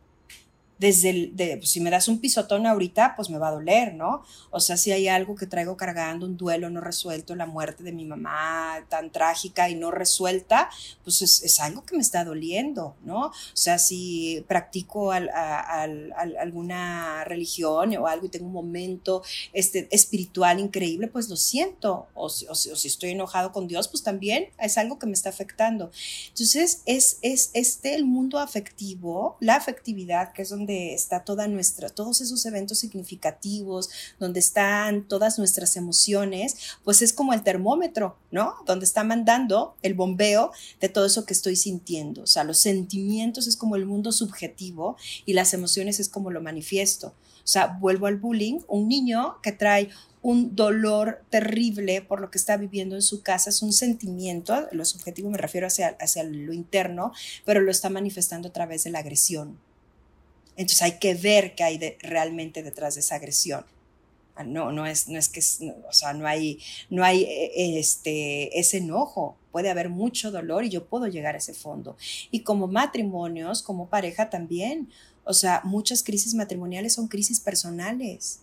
desde 0.80 1.10
el, 1.10 1.36
de, 1.36 1.58
pues, 1.58 1.70
si 1.70 1.82
me 1.82 1.90
das 1.90 2.08
un 2.08 2.20
pisotón 2.20 2.66
ahorita, 2.66 3.16
pues 3.18 3.30
me 3.30 3.38
va 3.38 3.50
a 3.50 3.52
doler, 3.52 3.94
¿no? 3.94 4.24
O 4.50 4.62
sea, 4.62 4.78
si 4.78 4.94
hay 4.94 5.10
algo 5.10 5.36
que 5.36 5.46
traigo 5.46 5.76
cargando, 5.76 6.26
un 6.26 6.38
duelo 6.38 6.70
no 6.70 6.80
resuelto, 6.80 7.36
la 7.36 7.46
muerte 7.46 7.84
de 7.84 7.92
mi 7.92 8.06
mamá 8.06 8.86
tan 8.88 9.12
trágica 9.12 9.70
y 9.70 9.76
no 9.76 9.92
resuelta, 9.92 10.70
pues 11.04 11.22
es, 11.22 11.60
algo 11.60 11.84
que 11.84 11.96
me 11.96 12.02
está 12.02 12.24
doliendo, 12.24 12.96
¿no? 13.04 13.26
O 13.26 13.34
sea, 13.54 13.78
si 13.78 14.46
practico 14.48 15.12
alguna 15.12 17.26
religión 17.26 17.94
o 17.98 18.08
algo 18.08 18.28
y 18.28 18.30
tengo 18.30 18.48
un 18.48 18.54
momento 18.54 19.22
este, 19.52 19.90
espiritual 19.92 20.62
increíble, 20.62 21.08
pues 21.08 21.28
lo 21.28 21.36
siento. 21.36 22.08
O, 22.14 22.30
si 22.30 22.88
estoy 22.88 23.12
enojado 23.12 23.52
con 23.52 23.68
Dios, 23.68 23.90
pues 23.90 24.04
también 24.04 24.48
es 24.60 24.78
algo 24.78 24.98
que 24.98 25.08
me 25.08 25.14
está 25.14 25.28
afectando. 25.28 25.92
Entonces, 26.30 26.84
es, 26.86 27.18
es 27.22 27.52
este 27.54 27.96
el 27.96 28.06
mundo 28.06 28.40
afectivo, 28.40 29.36
la 29.42 29.56
afectividad, 29.56 30.32
que 30.32 30.44
es 30.44 30.50
donde 30.50 30.69
está 30.70 31.24
toda 31.24 31.48
nuestra, 31.48 31.90
todos 31.90 32.22
esos 32.22 32.46
eventos 32.46 32.80
significativos, 32.80 33.90
donde 34.20 34.40
están 34.40 35.08
todas 35.08 35.40
nuestras 35.40 35.76
emociones, 35.76 36.56
pues 36.84 37.02
es 37.02 37.14
como 37.14 37.34
el 37.34 37.44
termómetro, 37.44 38.18
¿no? 38.32 38.56
Donde 38.66 38.86
está 38.86 39.04
mandando 39.04 39.76
el 39.82 39.94
bombeo 39.94 40.52
de 40.80 40.90
todo 40.90 41.06
eso 41.06 41.26
que 41.26 41.34
estoy 41.34 41.56
sintiendo. 41.56 42.24
O 42.24 42.28
sea, 42.28 42.44
los 42.44 42.60
sentimientos 42.60 43.48
es 43.48 43.58
como 43.58 43.76
el 43.76 43.86
mundo 43.86 44.12
subjetivo 44.12 44.98
y 45.26 45.34
las 45.34 45.54
emociones 45.54 46.00
es 46.00 46.10
como 46.10 46.32
lo 46.32 46.42
manifiesto. 46.42 47.14
O 47.44 47.52
sea, 47.52 47.78
vuelvo 47.80 48.06
al 48.06 48.18
bullying, 48.18 48.60
un 48.68 48.88
niño 48.88 49.38
que 49.42 49.52
trae 49.52 49.90
un 50.22 50.56
dolor 50.56 51.24
terrible 51.30 52.02
por 52.02 52.22
lo 52.22 52.30
que 52.30 52.38
está 52.38 52.58
viviendo 52.58 52.96
en 52.96 53.02
su 53.02 53.22
casa, 53.22 53.50
es 53.50 53.62
un 53.62 53.74
sentimiento, 53.74 54.68
lo 54.72 54.86
subjetivo 54.86 55.30
me 55.30 55.38
refiero 55.38 55.68
hacia, 55.68 55.96
hacia 56.00 56.24
lo 56.24 56.54
interno, 56.54 57.14
pero 57.46 57.62
lo 57.62 57.72
está 57.72 57.90
manifestando 57.90 58.50
a 58.50 58.54
través 58.54 58.84
de 58.84 58.92
la 58.92 59.00
agresión. 59.00 59.58
Entonces 60.60 60.82
hay 60.82 61.00
que 61.00 61.16
ver 61.16 61.56
qué 61.56 61.64
hay 61.64 61.80
realmente 62.02 62.64
detrás 62.64 62.96
de 62.96 63.00
esa 63.00 63.16
agresión. 63.16 63.64
Ah, 64.36 64.44
no, 64.44 64.74
no 64.74 64.86
es, 64.86 65.08
no 65.08 65.18
es 65.18 65.30
que, 65.30 65.40
o 65.88 65.94
sea, 65.94 66.12
no 66.12 66.28
hay, 66.28 66.60
no 66.90 67.06
hay 67.06 67.24
eh, 67.24 67.80
este, 67.80 68.60
ese 68.60 68.80
enojo. 68.80 69.38
Puede 69.54 69.70
haber 69.70 69.88
mucho 69.88 70.32
dolor 70.32 70.66
y 70.66 70.70
yo 70.70 70.86
puedo 70.86 71.08
llegar 71.08 71.36
a 71.36 71.38
ese 71.38 71.54
fondo. 71.54 71.96
Y 72.30 72.42
como 72.42 72.68
matrimonios, 72.68 73.62
como 73.62 73.88
pareja 73.88 74.30
también. 74.30 74.90
O 75.24 75.34
sea, 75.34 75.62
muchas 75.64 76.04
crisis 76.04 76.34
matrimoniales 76.34 76.92
son 76.92 77.08
crisis 77.08 77.40
personales. 77.40 78.42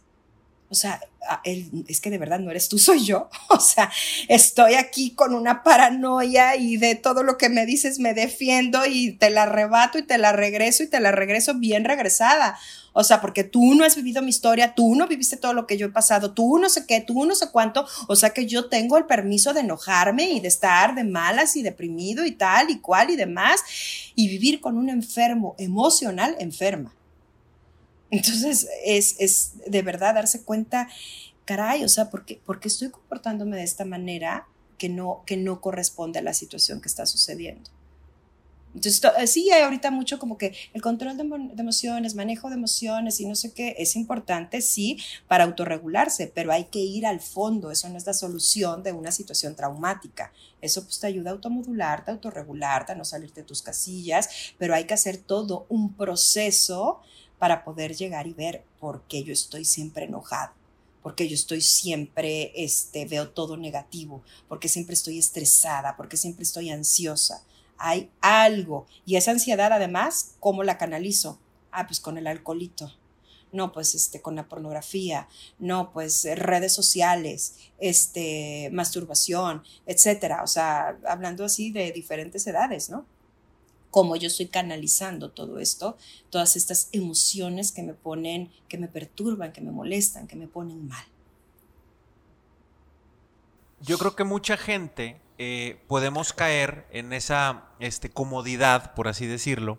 O 0.69 0.75
sea, 0.75 1.01
es 1.45 2.01
que 2.01 2.11
de 2.11 2.19
verdad 2.19 2.39
no 2.39 2.51
eres 2.51 2.69
tú, 2.69 2.79
soy 2.79 3.05
yo. 3.05 3.29
O 3.49 3.61
sea, 3.61 3.91
estoy 4.29 4.75
aquí 4.75 5.12
con 5.12 5.35
una 5.35 5.62
paranoia 5.62 6.57
y 6.57 6.77
de 6.77 6.95
todo 6.95 7.23
lo 7.23 7.39
que 7.39 7.49
me 7.49 7.67
dices 7.67 7.99
me 7.99 8.14
defiendo 8.14 8.85
y 8.87 9.12
te 9.12 9.31
la 9.31 9.45
arrebato 9.45 9.99
y 9.99 10.03
te 10.03 10.19
la 10.19 10.33
regreso 10.33 10.83
y 10.83 10.89
te 10.89 11.01
la 11.01 11.12
regreso 11.12 11.55
bien 11.55 11.85
regresada. 11.85 12.59
O 12.99 13.05
sea, 13.05 13.21
porque 13.21 13.45
tú 13.45 13.75
no 13.75 13.85
has 13.85 13.95
vivido 13.95 14.23
mi 14.23 14.31
historia, 14.31 14.75
tú 14.75 14.95
no 14.95 15.07
viviste 15.07 15.37
todo 15.37 15.53
lo 15.53 15.67
que 15.67 15.77
yo 15.77 15.89
he 15.89 15.91
pasado, 15.91 16.33
tú 16.33 16.59
no 16.59 16.71
sé 16.71 16.87
qué, 16.87 17.03
tú 17.03 17.27
no 17.27 17.35
sé 17.35 17.51
cuánto. 17.51 17.87
O 18.09 18.17
sea, 18.17 18.31
que 18.31 18.47
yo 18.47 18.71
tengo 18.71 18.97
el 18.97 19.05
permiso 19.05 19.53
de 19.53 19.61
enojarme 19.61 20.31
y 20.31 20.41
de 20.41 20.49
estar 20.49 20.95
de 20.95 21.05
malas 21.05 21.57
y 21.57 21.62
deprimido 21.62 22.25
y 22.25 22.33
tal 22.33 22.71
y 22.71 22.79
cual 22.79 23.11
y 23.11 23.17
demás 23.17 23.61
y 24.14 24.29
vivir 24.29 24.62
con 24.62 24.79
un 24.79 24.89
enfermo 24.89 25.55
emocional 25.59 26.37
enferma. 26.39 26.95
Entonces, 28.11 28.68
es, 28.84 29.16
es 29.18 29.52
de 29.66 29.82
verdad 29.82 30.14
darse 30.14 30.42
cuenta, 30.42 30.88
caray, 31.44 31.84
o 31.84 31.88
sea, 31.88 32.11
¿por 32.11 32.24
qué, 32.24 32.40
estoy 32.64 32.90
comportándome 32.90 33.57
de 33.57 33.64
esta 33.64 33.84
manera 33.84 34.46
que 34.78 34.88
no, 34.88 35.22
que 35.26 35.36
no 35.36 35.61
corresponde 35.61 36.18
a 36.18 36.22
la 36.22 36.34
situación 36.34 36.80
que 36.80 36.88
está 36.88 37.07
sucediendo? 37.07 37.70
Entonces, 38.74 39.00
eh, 39.18 39.26
sí, 39.26 39.50
hay 39.50 39.62
ahorita 39.62 39.90
mucho 39.90 40.18
como 40.18 40.36
que 40.36 40.54
el 40.74 40.82
control 40.82 41.16
de, 41.16 41.22
emociones, 41.59 42.14
manejo 42.14 42.50
de 42.50 42.57
emociones 42.57 43.18
y 43.20 43.26
no 43.26 43.34
sé 43.34 43.54
qué, 43.54 43.74
es 43.78 43.96
importante, 43.96 44.61
sí, 44.61 44.98
para 45.28 45.44
autorregularse, 45.44 46.26
pero 46.26 46.52
hay 46.52 46.64
que 46.64 46.80
ir 46.80 47.07
al 47.07 47.20
fondo, 47.20 47.70
eso 47.70 47.88
no 47.88 47.96
es 47.96 48.04
la 48.04 48.12
solución 48.12 48.82
de 48.82 48.92
una 48.92 49.12
situación 49.12 49.57
traumática. 49.57 50.30
Eso 50.61 50.84
pues 50.84 51.00
te 51.00 51.07
ayuda 51.07 51.30
a 51.30 51.32
automodularte, 51.34 52.11
a 52.11 52.14
autorregularte, 52.14 52.92
a 52.92 52.96
no 52.96 53.07
salirte 53.07 53.40
de 53.40 53.46
tus 53.46 53.62
casillas, 53.62 54.28
pero 54.59 54.74
hay 54.74 54.84
que 54.84 54.94
hacer 54.94 55.16
todo 55.16 55.64
un 55.70 55.94
proceso 55.94 57.00
para 57.39 57.64
poder 57.64 57.95
llegar 57.95 58.26
y 58.26 58.32
ver 58.32 58.64
por 58.80 59.03
qué 59.03 59.22
yo 59.22 59.32
estoy 59.32 59.64
siempre 59.64 60.05
enojado 60.05 60.53
porque 61.03 61.28
yo 61.28 61.37
estoy 61.37 61.61
siempre, 61.61 62.51
este, 62.57 63.05
veo 63.05 63.28
todo 63.28 63.57
negativo, 63.57 64.24
porque 64.49 64.66
siempre 64.66 64.95
estoy 64.95 65.20
estresada, 65.20 65.97
porque 65.97 66.16
siempre 66.16 66.43
estoy 66.43 66.70
ansiosa 66.70 67.45
hay 67.78 68.11
algo. 68.20 68.87
Y 69.05 69.16
esa 69.16 69.30
ansiedad, 69.30 69.72
además, 69.72 70.34
¿cómo 70.41 70.62
la 70.62 70.78
canalizo? 70.78 71.39
Ah, 71.70 71.87
pues 71.87 72.01
con 72.01 72.18
el 72.18 72.26
alcoholito. 72.26 72.93
No, 73.53 73.72
pues 73.72 73.95
este, 73.95 74.20
con 74.20 74.37
la 74.37 74.49
pornografía. 74.49 75.28
No, 75.59 75.93
pues 75.93 76.26
redes 76.37 76.74
sociales, 76.74 77.55
este, 77.78 78.70
masturbación, 78.72 79.62
etcétera. 79.87 80.43
O 80.43 80.47
sea, 80.47 80.99
hablando 81.07 81.45
así 81.45 81.70
de 81.70 81.93
diferentes 81.93 82.47
edades, 82.47 82.91
¿no? 82.91 83.07
Cómo 83.97 84.14
yo 84.16 84.26
estoy 84.26 84.49
canalizando 84.49 85.30
todo 85.30 85.59
esto, 85.59 85.97
todas 86.28 86.55
estas 86.55 86.90
emociones 86.92 87.72
que 87.72 87.82
me 87.82 87.94
ponen, 87.94 88.53
que 88.68 88.76
me 88.76 88.88
perturban, 88.88 89.55
que 89.55 89.62
me 89.62 89.70
molestan, 89.70 90.26
que 90.26 90.36
me 90.36 90.49
ponen 90.49 90.86
mal. 90.86 91.07
Yo 93.80 93.97
creo 93.97 94.14
que 94.14 94.24
mucha 94.24 94.59
gente 94.59 95.18
eh, 95.38 95.80
podemos 95.86 96.34
caer 96.34 96.86
en 96.90 97.14
esa 97.14 97.70
este, 97.80 98.11
comodidad, 98.11 98.92
por 98.92 99.09
así 99.09 99.24
decirlo, 99.24 99.78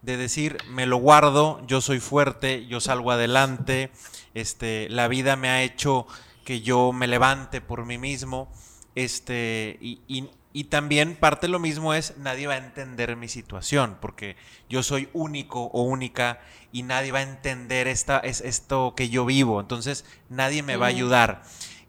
de 0.00 0.16
decir, 0.16 0.58
me 0.70 0.86
lo 0.86 0.98
guardo, 0.98 1.60
yo 1.66 1.80
soy 1.80 1.98
fuerte, 1.98 2.68
yo 2.68 2.78
salgo 2.78 3.10
adelante, 3.10 3.90
este, 4.34 4.88
la 4.90 5.08
vida 5.08 5.34
me 5.34 5.48
ha 5.48 5.64
hecho 5.64 6.06
que 6.44 6.60
yo 6.60 6.92
me 6.92 7.08
levante 7.08 7.60
por 7.60 7.84
mí 7.84 7.98
mismo, 7.98 8.48
este, 8.94 9.76
y, 9.80 10.30
también 10.64 11.16
parte 11.16 11.46
de 11.46 11.52
lo 11.52 11.58
mismo 11.58 11.94
es, 11.94 12.16
nadie 12.18 12.46
va 12.46 12.54
a 12.54 12.58
entender 12.58 13.14
mi 13.16 13.28
situación, 13.28 13.98
porque 14.00 14.36
yo 14.68 14.82
soy 14.82 15.08
único 15.12 15.64
o 15.64 15.82
única 15.82 16.40
y 16.72 16.82
nadie 16.82 17.12
va 17.12 17.18
a 17.18 17.22
entender 17.22 17.88
esta, 17.88 18.18
es, 18.18 18.40
esto 18.40 18.94
que 18.96 19.08
yo 19.08 19.24
vivo, 19.26 19.60
entonces 19.60 20.04
nadie 20.28 20.62
me 20.62 20.76
va 20.76 20.86
a 20.86 20.90
ayudar. 20.90 21.42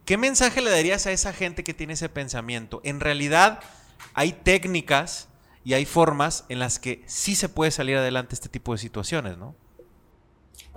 ¿Qué 0.05 0.18
mensaje 0.18 0.61
le 0.61 0.70
darías 0.70 1.05
a 1.05 1.11
esa 1.11 1.34
gente 1.34 1.63
que 1.63 1.74
tiene 1.74 1.93
ese 1.93 2.09
pensamiento? 2.09 2.82
En 2.84 2.99
realidad 2.99 3.61
hay 4.13 4.32
técnicas 4.32 5.28
y 5.63 5.74
hay 5.74 5.86
formas 5.86 6.45
en 6.49 6.59
las 6.59 6.80
que 6.80 7.03
sí 7.07 7.36
se 7.36 7.49
puede 7.49 7.72
salir 7.72 7.97
adelante 7.97 8.36
este 8.36 8.49
tipo 8.49 8.72
de 8.72 8.78
situaciones, 8.78 9.38
¿no? 9.38 9.55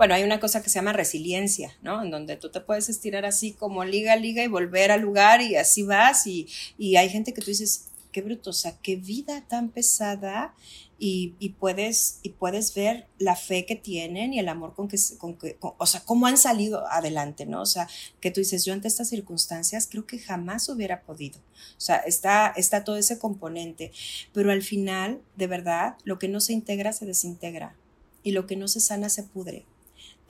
Bueno, 0.01 0.15
hay 0.15 0.23
una 0.23 0.39
cosa 0.39 0.63
que 0.63 0.71
se 0.71 0.79
llama 0.79 0.93
resiliencia, 0.93 1.77
¿no? 1.83 2.01
En 2.01 2.09
donde 2.09 2.35
tú 2.35 2.49
te 2.49 2.59
puedes 2.59 2.89
estirar 2.89 3.23
así 3.23 3.53
como 3.53 3.85
liga, 3.85 4.15
liga 4.15 4.43
y 4.43 4.47
volver 4.47 4.89
al 4.89 5.01
lugar 5.01 5.43
y 5.43 5.57
así 5.57 5.83
vas 5.83 6.25
y, 6.25 6.47
y 6.75 6.95
hay 6.95 7.07
gente 7.07 7.35
que 7.35 7.41
tú 7.41 7.51
dices, 7.51 7.91
qué 8.11 8.23
brutosa, 8.23 8.79
qué 8.81 8.95
vida 8.95 9.45
tan 9.47 9.69
pesada 9.69 10.55
y, 10.97 11.49
puedes, 11.59 12.17
y 12.23 12.29
puedes 12.29 12.73
ver 12.73 13.09
la 13.19 13.35
fe 13.35 13.67
que 13.67 13.75
tienen 13.75 14.33
y 14.33 14.39
el 14.39 14.49
amor 14.49 14.73
con 14.73 14.87
que, 14.87 14.97
con 15.19 15.37
que 15.37 15.59
o 15.61 15.85
sea, 15.85 16.01
cómo 16.03 16.25
han 16.25 16.37
salido 16.37 16.87
adelante, 16.87 17.45
¿no? 17.45 17.61
O 17.61 17.67
sea, 17.67 17.87
que 18.19 18.31
tú 18.31 18.39
dices, 18.39 18.65
yo 18.65 18.73
ante 18.73 18.87
estas 18.87 19.09
circunstancias 19.09 19.87
creo 19.87 20.07
que 20.07 20.17
jamás 20.17 20.67
hubiera 20.67 21.03
podido. 21.03 21.37
O 21.77 21.79
sea, 21.79 21.97
está, 21.97 22.51
está 22.57 22.83
todo 22.83 22.97
ese 22.97 23.19
componente, 23.19 23.91
pero 24.33 24.51
al 24.51 24.63
final, 24.63 25.21
de 25.35 25.45
verdad, 25.45 25.95
lo 26.05 26.17
que 26.17 26.27
no 26.27 26.41
se 26.41 26.53
integra 26.53 26.91
se 26.91 27.05
desintegra 27.05 27.75
y 28.23 28.31
lo 28.31 28.47
que 28.47 28.55
no 28.55 28.67
se 28.67 28.79
sana 28.79 29.07
se 29.09 29.21
pudre 29.21 29.67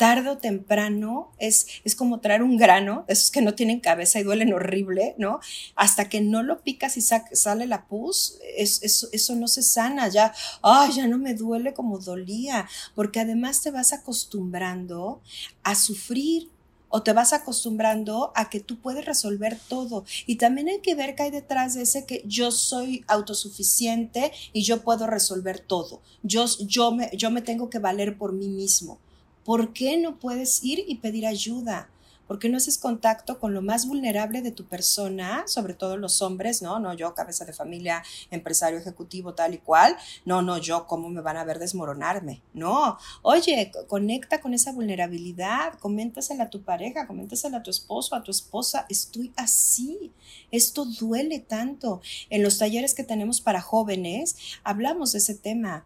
tarde 0.01 0.31
o 0.31 0.37
temprano 0.39 1.31
es, 1.37 1.67
es 1.83 1.95
como 1.95 2.21
traer 2.21 2.41
un 2.41 2.57
grano, 2.57 3.05
esos 3.07 3.29
que 3.29 3.39
no 3.39 3.53
tienen 3.53 3.81
cabeza 3.81 4.19
y 4.19 4.23
duelen 4.23 4.51
horrible, 4.51 5.13
¿no? 5.19 5.39
Hasta 5.75 6.09
que 6.09 6.21
no 6.21 6.41
lo 6.41 6.63
picas 6.63 6.97
y 6.97 7.01
sale 7.01 7.67
la 7.67 7.85
pus, 7.85 8.39
es, 8.57 8.81
eso 8.81 9.35
no 9.35 9.47
se 9.47 9.61
sana, 9.61 10.07
ya, 10.07 10.33
ay, 10.63 10.93
ya 10.93 11.05
no 11.05 11.19
me 11.19 11.35
duele 11.35 11.75
como 11.75 11.99
dolía, 11.99 12.67
porque 12.95 13.19
además 13.19 13.61
te 13.61 13.69
vas 13.69 13.93
acostumbrando 13.93 15.21
a 15.61 15.75
sufrir 15.75 16.49
o 16.89 17.03
te 17.03 17.13
vas 17.13 17.31
acostumbrando 17.31 18.31
a 18.33 18.49
que 18.49 18.59
tú 18.59 18.81
puedes 18.81 19.05
resolver 19.05 19.59
todo. 19.69 20.03
Y 20.25 20.37
también 20.37 20.67
hay 20.67 20.79
que 20.79 20.95
ver 20.95 21.13
que 21.13 21.21
hay 21.21 21.29
detrás 21.29 21.75
de 21.75 21.83
ese 21.83 22.07
que 22.07 22.23
yo 22.25 22.49
soy 22.49 23.05
autosuficiente 23.07 24.31
y 24.51 24.63
yo 24.63 24.81
puedo 24.81 25.05
resolver 25.05 25.59
todo. 25.59 26.01
Yo, 26.23 26.45
yo, 26.59 26.91
me, 26.91 27.11
yo 27.15 27.29
me 27.29 27.43
tengo 27.43 27.69
que 27.69 27.77
valer 27.77 28.17
por 28.17 28.33
mí 28.33 28.47
mismo. 28.47 28.97
¿Por 29.43 29.73
qué 29.73 29.97
no 29.97 30.19
puedes 30.19 30.63
ir 30.63 30.83
y 30.87 30.95
pedir 30.95 31.25
ayuda? 31.25 31.89
¿Por 32.31 32.39
qué 32.39 32.47
no 32.47 32.55
haces 32.55 32.77
contacto 32.77 33.39
con 33.39 33.53
lo 33.53 33.61
más 33.61 33.85
vulnerable 33.85 34.41
de 34.41 34.51
tu 34.51 34.63
persona, 34.63 35.43
sobre 35.47 35.73
todo 35.73 35.97
los 35.97 36.21
hombres? 36.21 36.61
No, 36.61 36.79
no, 36.79 36.93
yo, 36.93 37.13
cabeza 37.13 37.43
de 37.43 37.51
familia, 37.51 38.03
empresario 38.29 38.79
ejecutivo, 38.79 39.33
tal 39.33 39.53
y 39.53 39.57
cual. 39.57 39.97
No, 40.23 40.41
no, 40.41 40.57
yo, 40.57 40.87
¿cómo 40.87 41.09
me 41.09 41.19
van 41.19 41.35
a 41.35 41.43
ver 41.43 41.59
desmoronarme? 41.59 42.41
No, 42.53 42.97
oye, 43.21 43.69
conecta 43.89 44.39
con 44.39 44.53
esa 44.53 44.71
vulnerabilidad, 44.71 45.77
coméntasela 45.79 46.45
a 46.45 46.49
tu 46.49 46.61
pareja, 46.61 47.05
coméntasela 47.05 47.57
a 47.57 47.63
tu 47.63 47.69
esposo, 47.69 48.15
a 48.15 48.23
tu 48.23 48.31
esposa. 48.31 48.85
Estoy 48.87 49.33
así, 49.35 50.13
esto 50.51 50.85
duele 50.85 51.39
tanto. 51.39 51.99
En 52.29 52.43
los 52.43 52.59
talleres 52.59 52.93
que 52.93 53.03
tenemos 53.03 53.41
para 53.41 53.59
jóvenes, 53.59 54.37
hablamos 54.63 55.11
de 55.11 55.17
ese 55.17 55.35
tema 55.35 55.85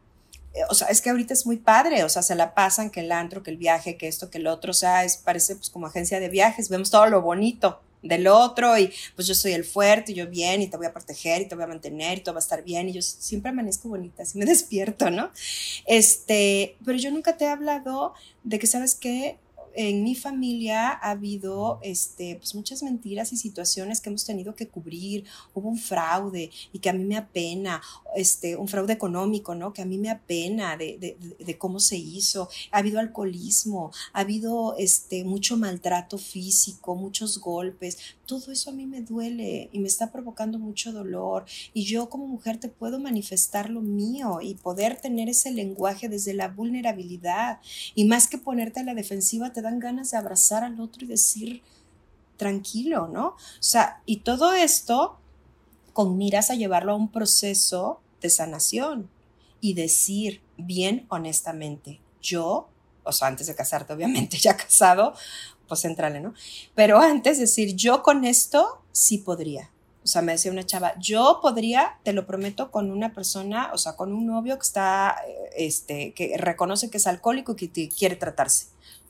o 0.69 0.73
sea, 0.73 0.87
es 0.87 1.01
que 1.01 1.09
ahorita 1.09 1.33
es 1.33 1.45
muy 1.45 1.57
padre, 1.57 2.03
o 2.03 2.09
sea, 2.09 2.21
se 2.21 2.35
la 2.35 2.53
pasan 2.53 2.89
que 2.89 3.01
el 3.01 3.11
antro, 3.11 3.43
que 3.43 3.51
el 3.51 3.57
viaje, 3.57 3.97
que 3.97 4.07
esto, 4.07 4.29
que 4.29 4.37
el 4.37 4.47
otro, 4.47 4.71
o 4.71 4.73
sea, 4.73 5.03
es, 5.03 5.17
parece 5.17 5.55
pues 5.55 5.69
como 5.69 5.87
agencia 5.87 6.19
de 6.19 6.29
viajes, 6.29 6.69
vemos 6.69 6.91
todo 6.91 7.07
lo 7.07 7.21
bonito 7.21 7.81
del 8.01 8.27
otro 8.27 8.77
y 8.77 8.93
pues 9.15 9.27
yo 9.27 9.33
soy 9.33 9.53
el 9.53 9.65
fuerte, 9.65 10.13
yo 10.13 10.27
bien 10.27 10.61
y 10.61 10.67
te 10.67 10.77
voy 10.77 10.85
a 10.85 10.93
proteger 10.93 11.41
y 11.41 11.47
te 11.47 11.55
voy 11.55 11.63
a 11.63 11.67
mantener 11.67 12.19
y 12.19 12.21
todo 12.21 12.35
va 12.35 12.39
a 12.39 12.43
estar 12.43 12.63
bien 12.63 12.87
y 12.87 12.93
yo 12.93 13.01
siempre 13.01 13.49
amanezco 13.49 13.89
bonita, 13.89 14.23
así 14.23 14.37
me 14.37 14.45
despierto, 14.45 15.09
¿no? 15.09 15.31
Este, 15.85 16.77
pero 16.85 16.97
yo 16.97 17.11
nunca 17.11 17.35
te 17.35 17.45
he 17.45 17.49
hablado 17.49 18.13
de 18.43 18.59
que, 18.59 18.67
¿sabes 18.67 18.95
qué? 18.95 19.37
En 19.75 20.03
mi 20.03 20.15
familia 20.15 20.89
ha 20.89 21.11
habido 21.11 21.79
este, 21.81 22.37
pues 22.37 22.55
muchas 22.55 22.81
mentiras 22.83 23.33
y 23.33 23.37
situaciones 23.37 24.01
que 24.01 24.09
hemos 24.09 24.25
tenido 24.25 24.55
que 24.55 24.67
cubrir. 24.67 25.25
Hubo 25.53 25.69
un 25.69 25.77
fraude 25.77 26.51
y 26.71 26.79
que 26.79 26.89
a 26.89 26.93
mí 26.93 27.03
me 27.03 27.17
apena, 27.17 27.81
este, 28.15 28.55
un 28.55 28.67
fraude 28.67 28.93
económico, 28.93 29.53
¿no? 29.55 29.73
Que 29.73 29.81
a 29.81 29.85
mí 29.85 29.97
me 29.97 30.09
apena 30.09 30.77
de, 30.77 30.97
de, 30.97 31.17
de 31.43 31.57
cómo 31.57 31.79
se 31.79 31.97
hizo. 31.97 32.49
Ha 32.71 32.79
habido 32.79 32.99
alcoholismo, 32.99 33.91
ha 34.13 34.21
habido 34.21 34.75
este, 34.77 35.23
mucho 35.23 35.57
maltrato 35.57 36.17
físico, 36.17 36.95
muchos 36.95 37.39
golpes. 37.39 37.97
Todo 38.25 38.51
eso 38.51 38.69
a 38.69 38.73
mí 38.73 38.85
me 38.85 39.01
duele 39.01 39.69
y 39.71 39.79
me 39.79 39.87
está 39.87 40.11
provocando 40.11 40.57
mucho 40.57 40.91
dolor. 40.91 41.45
Y 41.73 41.83
yo 41.83 42.09
como 42.09 42.27
mujer 42.27 42.59
te 42.59 42.69
puedo 42.69 42.99
manifestar 42.99 43.69
lo 43.69 43.81
mío 43.81 44.39
y 44.41 44.55
poder 44.55 44.99
tener 44.99 45.29
ese 45.29 45.51
lenguaje 45.51 46.09
desde 46.09 46.33
la 46.33 46.47
vulnerabilidad. 46.47 47.59
Y 47.93 48.05
más 48.05 48.27
que 48.27 48.37
ponerte 48.37 48.79
a 48.79 48.83
la 48.83 48.93
defensiva, 48.93 49.51
te 49.51 49.61
dan 49.65 49.79
ganas 49.79 50.11
de 50.11 50.17
abrazar 50.17 50.63
al 50.63 50.79
otro 50.79 51.03
y 51.03 51.07
decir, 51.07 51.61
tranquilo, 52.37 53.07
¿no? 53.07 53.27
O 53.27 53.37
sea, 53.59 54.01
y 54.05 54.17
todo 54.17 54.53
esto 54.53 55.17
con 55.93 56.17
miras 56.17 56.49
a 56.49 56.55
llevarlo 56.55 56.91
a 56.91 56.95
un 56.95 57.09
proceso 57.09 58.01
de 58.21 58.29
sanación 58.29 59.09
y 59.61 59.73
decir 59.73 60.41
bien 60.57 61.05
honestamente, 61.09 61.99
yo, 62.21 62.67
o 63.03 63.11
sea, 63.11 63.27
antes 63.27 63.47
de 63.47 63.55
casarte, 63.55 63.93
obviamente, 63.93 64.37
ya 64.41 64.57
casado, 64.57 65.13
pues 65.67 65.83
entrale, 65.85 66.19
¿no? 66.19 66.33
Pero 66.75 66.99
antes 66.99 67.39
decir, 67.39 67.75
yo 67.75 68.03
con 68.03 68.25
esto 68.25 68.83
sí 68.91 69.17
podría. 69.17 69.71
O 70.03 70.07
sea, 70.07 70.21
me 70.21 70.33
decía 70.33 70.51
una 70.51 70.63
chava, 70.63 70.93
yo 70.99 71.39
podría, 71.41 71.97
te 72.03 72.13
lo 72.13 72.27
prometo, 72.27 72.69
con 72.69 72.91
una 72.91 73.13
persona, 73.13 73.71
o 73.73 73.77
sea, 73.79 73.95
con 73.95 74.13
un 74.13 74.27
novio 74.27 74.55
que 74.59 74.61
está, 74.63 75.15
eh, 75.27 75.49
este, 75.57 76.13
que 76.13 76.37
reconoce 76.37 76.91
que 76.91 76.97
es 76.97 77.07
alcohólico 77.07 77.55
y 77.57 77.69
que 77.69 77.89
quiere 77.89 78.15
tratarse 78.15 78.67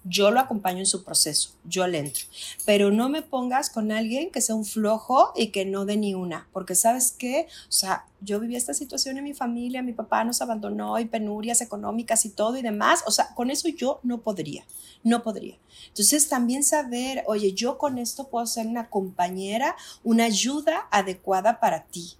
yo 0.07 0.29
lo 0.29 0.39
acompaño 0.39 0.79
en 0.79 0.85
su 0.85 1.03
proceso, 1.03 1.55
yo 1.63 1.87
le 1.87 1.97
entro. 1.97 2.25
Pero 2.63 2.91
no 2.91 3.09
me 3.09 3.23
pongas 3.23 3.71
con 3.71 3.91
alguien 3.91 4.29
que 4.29 4.39
sea 4.39 4.53
un 4.53 4.63
flojo 4.63 5.31
y 5.35 5.47
que 5.47 5.65
no 5.65 5.85
dé 5.85 5.97
ni 5.97 6.13
una, 6.13 6.47
porque 6.53 6.75
sabes 6.75 7.11
qué, 7.11 7.47
o 7.67 7.71
sea, 7.71 8.05
yo 8.21 8.39
viví 8.39 8.55
esta 8.55 8.75
situación 8.75 9.17
en 9.17 9.23
mi 9.23 9.33
familia, 9.33 9.81
mi 9.81 9.93
papá 9.93 10.23
nos 10.23 10.41
abandonó 10.41 10.99
y 10.99 11.05
penurias 11.05 11.61
económicas 11.61 12.23
y 12.25 12.29
todo 12.29 12.55
y 12.55 12.61
demás, 12.61 13.03
o 13.07 13.11
sea, 13.11 13.33
con 13.33 13.49
eso 13.49 13.67
yo 13.67 13.99
no 14.03 14.21
podría, 14.21 14.63
no 15.03 15.23
podría. 15.23 15.57
Entonces 15.87 16.29
también 16.29 16.63
saber, 16.63 17.23
oye, 17.25 17.53
yo 17.53 17.79
con 17.79 17.97
esto 17.97 18.27
puedo 18.27 18.45
ser 18.45 18.67
una 18.67 18.89
compañera, 18.89 19.75
una 20.03 20.25
ayuda 20.25 20.87
adecuada 20.91 21.59
para 21.59 21.85
ti. 21.85 22.13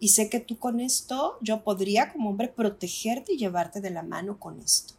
Y 0.00 0.08
sé 0.08 0.28
que 0.28 0.40
tú 0.40 0.58
con 0.58 0.80
esto, 0.80 1.38
yo 1.40 1.62
podría 1.62 2.12
como 2.12 2.30
hombre 2.30 2.48
protegerte 2.48 3.34
y 3.34 3.38
llevarte 3.38 3.80
de 3.80 3.90
la 3.90 4.02
mano 4.02 4.38
con 4.38 4.60
esto. 4.60 4.94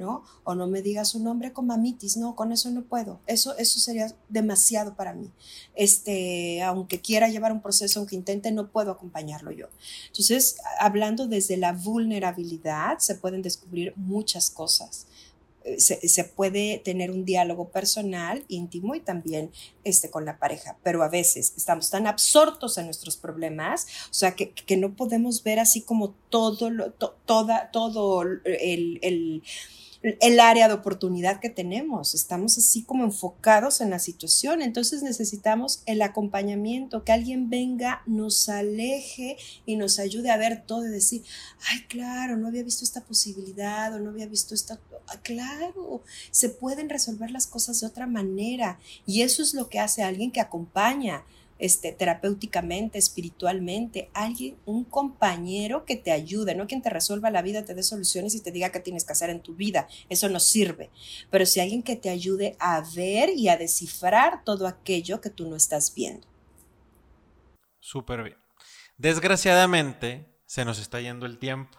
¿No? 0.00 0.24
O 0.42 0.54
no 0.54 0.66
me 0.66 0.82
diga 0.82 1.04
su 1.04 1.22
nombre 1.22 1.52
con 1.52 1.66
mamitis, 1.66 2.16
no, 2.16 2.34
con 2.34 2.50
eso 2.50 2.70
no 2.70 2.82
puedo. 2.82 3.20
Eso, 3.26 3.56
eso 3.58 3.78
sería 3.78 4.12
demasiado 4.28 4.96
para 4.96 5.12
mí. 5.12 5.30
Este, 5.76 6.62
aunque 6.62 7.00
quiera 7.00 7.28
llevar 7.28 7.52
un 7.52 7.60
proceso, 7.60 8.00
aunque 8.00 8.16
intente, 8.16 8.50
no 8.50 8.72
puedo 8.72 8.90
acompañarlo 8.90 9.52
yo. 9.52 9.66
Entonces, 10.08 10.56
hablando 10.80 11.28
desde 11.28 11.56
la 11.56 11.72
vulnerabilidad, 11.72 12.98
se 12.98 13.14
pueden 13.14 13.42
descubrir 13.42 13.92
muchas 13.96 14.50
cosas. 14.50 15.06
Eh, 15.62 15.78
se, 15.78 16.24
puede 16.24 16.78
tener 16.78 17.10
un 17.10 17.26
diálogo 17.26 17.68
personal, 17.68 18.44
íntimo 18.48 18.94
y 18.94 19.00
también 19.00 19.50
este, 19.84 20.10
con 20.10 20.24
la 20.24 20.38
pareja, 20.38 20.78
pero 20.82 21.02
a 21.02 21.08
veces 21.08 21.52
estamos 21.54 21.90
tan 21.90 22.06
absortos 22.06 22.78
en 22.78 22.86
nuestros 22.86 23.18
problemas, 23.18 23.86
o 24.10 24.14
sea, 24.14 24.34
que, 24.34 24.76
no 24.78 24.96
podemos 24.96 25.42
ver 25.42 25.58
así 25.58 25.82
como 25.82 26.14
todo, 26.30 26.70
lo, 26.70 26.92
toda, 26.92 27.70
todo 27.72 28.22
el 28.22 28.98
el 29.02 29.42
área 30.40 30.68
de 30.68 30.74
oportunidad 30.74 31.40
que 31.40 31.50
tenemos. 31.50 32.14
Estamos 32.14 32.56
así 32.56 32.82
como 32.82 33.04
enfocados 33.04 33.80
en 33.80 33.90
la 33.90 33.98
situación. 33.98 34.62
Entonces 34.62 35.02
necesitamos 35.02 35.82
el 35.86 36.00
acompañamiento, 36.02 37.04
que 37.04 37.12
alguien 37.12 37.50
venga, 37.50 38.02
nos 38.06 38.48
aleje 38.48 39.36
y 39.66 39.76
nos 39.76 39.98
ayude 39.98 40.30
a 40.30 40.36
ver 40.36 40.64
todo 40.66 40.86
y 40.86 40.90
decir, 40.90 41.22
ay, 41.70 41.82
claro, 41.88 42.36
no 42.36 42.48
había 42.48 42.62
visto 42.62 42.84
esta 42.84 43.02
posibilidad 43.02 43.94
o 43.94 43.98
no 43.98 44.10
había 44.10 44.26
visto 44.26 44.54
esta... 44.54 44.80
claro, 45.22 46.02
se 46.30 46.48
pueden 46.48 46.88
resolver 46.88 47.30
las 47.30 47.46
cosas 47.46 47.80
de 47.80 47.86
otra 47.86 48.06
manera. 48.06 48.78
Y 49.06 49.22
eso 49.22 49.42
es 49.42 49.54
lo 49.54 49.68
que 49.68 49.80
hace 49.80 50.02
alguien 50.02 50.30
que 50.30 50.40
acompaña 50.40 51.24
este, 51.60 51.92
terapéuticamente, 51.92 52.98
espiritualmente, 52.98 54.10
alguien, 54.14 54.56
un 54.64 54.84
compañero 54.84 55.84
que 55.84 55.96
te 55.96 56.10
ayude, 56.10 56.54
no 56.54 56.66
quien 56.66 56.82
te 56.82 56.90
resuelva 56.90 57.30
la 57.30 57.42
vida, 57.42 57.64
te 57.64 57.74
dé 57.74 57.82
soluciones 57.82 58.34
y 58.34 58.40
te 58.40 58.50
diga 58.50 58.72
qué 58.72 58.80
tienes 58.80 59.04
que 59.04 59.12
hacer 59.12 59.30
en 59.30 59.40
tu 59.40 59.54
vida, 59.54 59.86
eso 60.08 60.28
no 60.28 60.40
sirve, 60.40 60.90
pero 61.30 61.46
si 61.46 61.60
alguien 61.60 61.82
que 61.82 61.96
te 61.96 62.10
ayude 62.10 62.56
a 62.58 62.82
ver 62.94 63.30
y 63.30 63.48
a 63.48 63.56
descifrar 63.56 64.42
todo 64.44 64.66
aquello 64.66 65.20
que 65.20 65.30
tú 65.30 65.48
no 65.48 65.54
estás 65.54 65.94
viendo. 65.94 66.26
Súper 67.78 68.22
bien. 68.22 68.38
Desgraciadamente, 68.96 70.30
se 70.46 70.64
nos 70.64 70.78
está 70.78 71.00
yendo 71.00 71.26
el 71.26 71.38
tiempo. 71.38 71.78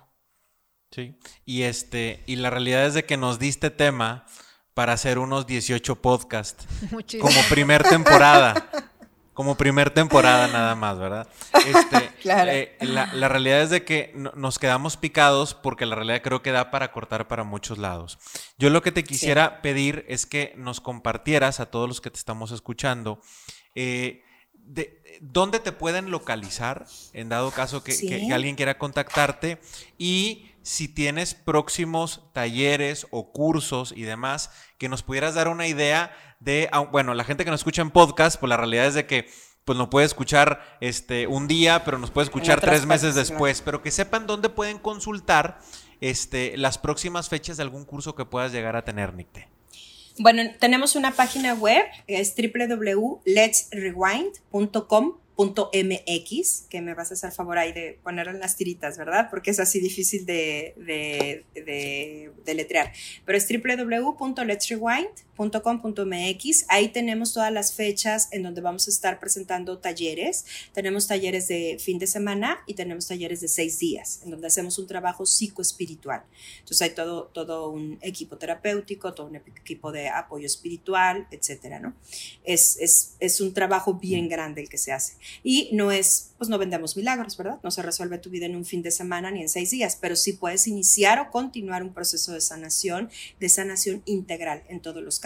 Sí. 0.91 1.17
Y 1.45 1.63
este, 1.63 2.23
y 2.27 2.35
la 2.35 2.49
realidad 2.49 2.85
es 2.85 2.93
de 2.93 3.05
que 3.05 3.17
nos 3.17 3.39
diste 3.39 3.69
tema 3.69 4.25
para 4.73 4.93
hacer 4.93 5.19
unos 5.19 5.47
18 5.47 6.01
podcasts 6.01 6.65
como 7.21 7.41
primer 7.49 7.83
temporada. 7.83 8.69
como 9.33 9.55
primer 9.55 9.91
temporada 9.91 10.47
nada 10.47 10.75
más, 10.75 10.99
¿verdad? 10.99 11.27
Este, 11.65 12.09
claro. 12.21 12.51
Eh, 12.51 12.75
la, 12.81 13.27
realidad 13.29 13.61
es 13.61 13.69
de 13.69 13.85
que 13.85 14.13
nos 14.35 14.59
quedamos 14.59 14.97
picados 14.97 15.53
porque 15.53 15.85
la 15.85 15.95
realidad 15.95 16.21
creo 16.21 16.41
que 16.41 16.51
da 16.51 16.71
para 16.71 16.91
cortar 16.91 17.27
para 17.27 17.43
muchos 17.43 17.77
lados. 17.77 18.19
Yo 18.57 18.69
lo 18.69 18.81
que 18.81 18.91
te 18.91 19.03
quisiera 19.03 19.61
pedir 19.61 20.05
es 20.07 20.25
que 20.25 20.53
nos 20.57 20.81
compartieras 20.81 21.59
a 21.59 21.67
todos 21.67 21.87
los 21.87 22.01
que 22.01 22.11
te 22.11 22.17
estamos 22.17 22.51
escuchando. 22.51 23.21
Eh, 23.75 24.23
de, 24.53 25.01
¿Dónde 25.21 25.59
te 25.59 25.71
pueden 25.71 26.11
localizar 26.11 26.85
en 27.13 27.29
dado 27.29 27.51
caso 27.51 27.83
que, 27.83 27.97
que 27.97 28.33
alguien 28.33 28.55
quiera 28.55 28.77
contactarte? 28.77 29.59
Y 29.97 30.51
si 30.63 30.87
tienes 30.87 31.33
próximos 31.33 32.21
talleres 32.33 33.07
o 33.11 33.31
cursos 33.31 33.93
y 33.95 34.03
demás, 34.03 34.51
que 34.77 34.89
nos 34.89 35.03
pudieras 35.03 35.35
dar 35.35 35.47
una 35.47 35.67
idea 35.67 36.15
de, 36.41 36.69
bueno, 36.91 37.13
la 37.13 37.23
gente 37.23 37.45
que 37.45 37.51
nos 37.51 37.61
escucha 37.61 37.81
en 37.81 37.91
podcast, 37.91 38.37
pues 38.39 38.49
la 38.49 38.57
realidad 38.57 38.87
es 38.87 38.95
de 38.95 39.05
que 39.05 39.29
pues 39.63 39.77
no 39.77 39.91
puede 39.91 40.07
escuchar 40.07 40.77
este 40.81 41.27
un 41.27 41.47
día, 41.47 41.85
pero 41.85 41.99
nos 41.99 42.11
puede 42.11 42.25
escuchar 42.25 42.59
tres 42.59 42.85
meses 42.85 43.15
después, 43.15 43.61
pero 43.61 43.81
que 43.81 43.91
sepan 43.91 44.27
dónde 44.27 44.49
pueden 44.49 44.79
consultar 44.79 45.59
este, 46.01 46.57
las 46.57 46.77
próximas 46.79 47.29
fechas 47.29 47.55
de 47.57 47.63
algún 47.63 47.85
curso 47.85 48.15
que 48.15 48.25
puedas 48.25 48.51
llegar 48.51 48.75
a 48.75 48.83
tener, 48.83 49.13
Nicte. 49.13 49.47
Bueno, 50.17 50.41
tenemos 50.59 50.95
una 50.95 51.11
página 51.11 51.53
web, 51.53 51.85
es 52.07 52.33
www.letsrewind.com 52.35 55.21
.mx, 55.49 56.67
que 56.69 56.81
me 56.81 56.93
vas 56.93 57.11
a 57.11 57.13
hacer 57.15 57.31
favor 57.31 57.57
ahí 57.57 57.73
de 57.73 57.99
poner 58.03 58.27
en 58.27 58.39
las 58.39 58.55
tiritas, 58.55 58.97
¿verdad? 58.97 59.29
Porque 59.29 59.51
es 59.51 59.59
así 59.59 59.79
difícil 59.79 60.25
de, 60.25 60.73
de, 60.77 62.31
de, 62.45 62.53
letrear. 62.53 62.91
Pero 63.25 63.37
es 63.37 63.47
www.letsrewind.com.mx. 65.37 66.65
Ahí 66.67 66.89
tenemos 66.89 67.33
todas 67.33 67.51
las 67.51 67.73
fechas 67.73 68.27
en 68.31 68.43
donde 68.43 68.61
vamos 68.61 68.87
a 68.87 68.91
estar 68.91 69.19
presentando 69.19 69.79
talleres. 69.79 70.45
Tenemos 70.73 71.07
talleres 71.07 71.47
de 71.47 71.77
fin 71.79 71.99
de 71.99 72.07
semana 72.07 72.59
y 72.67 72.73
tenemos 72.73 73.07
talleres 73.07 73.41
de 73.41 73.47
seis 73.47 73.79
días, 73.79 74.21
en 74.23 74.31
donde 74.31 74.47
hacemos 74.47 74.77
un 74.79 74.87
trabajo 74.87 75.25
psicoespiritual. 75.25 76.23
Entonces 76.59 76.81
hay 76.81 76.89
todo, 76.91 77.25
todo 77.25 77.69
un 77.69 77.97
equipo 78.01 78.37
terapéutico, 78.37 79.13
todo 79.13 79.27
un 79.27 79.35
equipo 79.35 79.91
de 79.91 80.09
apoyo 80.09 80.45
espiritual, 80.45 81.27
etcétera, 81.31 81.79
¿no? 81.79 81.93
Es, 82.43 82.77
es, 82.79 83.15
es 83.19 83.41
un 83.41 83.53
trabajo 83.53 83.95
bien 83.95 84.29
grande 84.29 84.61
el 84.61 84.69
que 84.69 84.77
se 84.77 84.91
hace. 84.91 85.13
Y 85.43 85.69
no 85.73 85.91
es, 85.91 86.31
pues 86.37 86.49
no 86.49 86.57
vendemos 86.57 86.97
milagros, 86.97 87.37
¿verdad? 87.37 87.59
No 87.63 87.71
se 87.71 87.81
resuelve 87.81 88.17
tu 88.17 88.29
vida 88.29 88.45
en 88.45 88.55
un 88.55 88.65
fin 88.65 88.81
de 88.81 88.91
semana 88.91 89.31
ni 89.31 89.41
en 89.41 89.49
seis 89.49 89.71
días, 89.71 89.97
pero 89.99 90.15
sí 90.15 90.33
puedes 90.33 90.67
iniciar 90.67 91.19
o 91.19 91.31
continuar 91.31 91.83
un 91.83 91.93
proceso 91.93 92.33
de 92.33 92.41
sanación, 92.41 93.09
de 93.39 93.49
sanación 93.49 94.01
integral 94.05 94.63
en 94.67 94.81
todos 94.81 95.03
los 95.03 95.19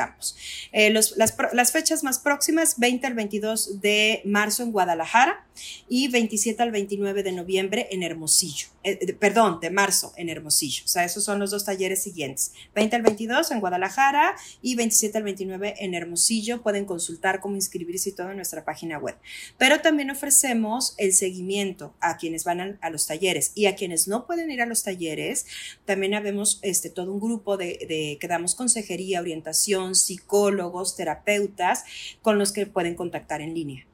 Eh, 0.71 0.89
las, 0.89 1.15
las, 1.17 1.71
fechas 1.71 2.03
más 2.03 2.19
próximas, 2.19 2.79
20 2.79 3.07
al 3.07 3.13
22 3.13 3.81
de 3.81 4.21
marzo 4.25 4.63
en 4.63 4.71
Guadalajara 4.71 5.45
y 5.87 6.07
27 6.07 6.61
al 6.63 6.71
29 6.71 7.23
de 7.23 7.31
noviembre 7.31 7.87
en 7.91 8.03
Hermosillo. 8.03 8.67
Eh, 8.83 9.13
perdón, 9.13 9.59
de 9.61 9.69
marzo 9.69 10.13
en 10.17 10.29
Hermosillo. 10.29 10.83
O 10.85 10.87
sea, 10.87 11.05
esos 11.05 11.23
son 11.23 11.39
los 11.39 11.51
dos 11.51 11.65
talleres 11.65 12.03
siguientes. 12.03 12.53
20 12.75 12.95
al 12.97 13.01
22 13.01 13.51
en 13.51 13.59
Guadalajara 13.59 14.35
y 14.61 14.75
27 14.75 15.17
al 15.17 15.23
29 15.23 15.75
en 15.79 15.93
Hermosillo. 15.93 16.61
Pueden 16.61 16.85
consultar 16.85 17.39
cómo 17.39 17.55
inscribirse 17.55 18.09
y 18.09 18.11
todo 18.11 18.29
en 18.29 18.35
nuestra 18.35 18.65
página 18.65 18.97
web. 18.99 19.15
Pero 19.57 19.81
también 19.81 20.11
ofrecemos 20.11 20.93
el 20.97 21.13
seguimiento 21.13 21.95
a 21.99 22.17
quienes 22.17 22.43
van 22.43 22.77
a, 22.81 22.89
los 22.89 23.07
talleres 23.07 23.51
y 23.55 23.65
a 23.65 23.75
quienes 23.75 24.07
no 24.07 24.25
pueden 24.25 24.51
ir 24.51 24.61
a 24.61 24.65
los 24.65 24.83
talleres. 24.83 25.45
También 25.85 26.13
habemos 26.13 26.59
este, 26.61 26.89
todo 26.89 27.11
un 27.11 27.19
grupo 27.19 27.57
de, 27.57 27.85
de 27.87 28.17
que 28.19 28.27
damos 28.27 28.55
consejería, 28.55 29.21
orientación, 29.21 29.84
psicólogos, 29.93 30.95
terapeutas 30.95 31.83
con 32.23 32.39
los 32.39 32.51
que 32.51 32.65
pueden 32.65 32.95
contactar 32.95 33.41
en 33.41 33.53
línea. 33.53 33.85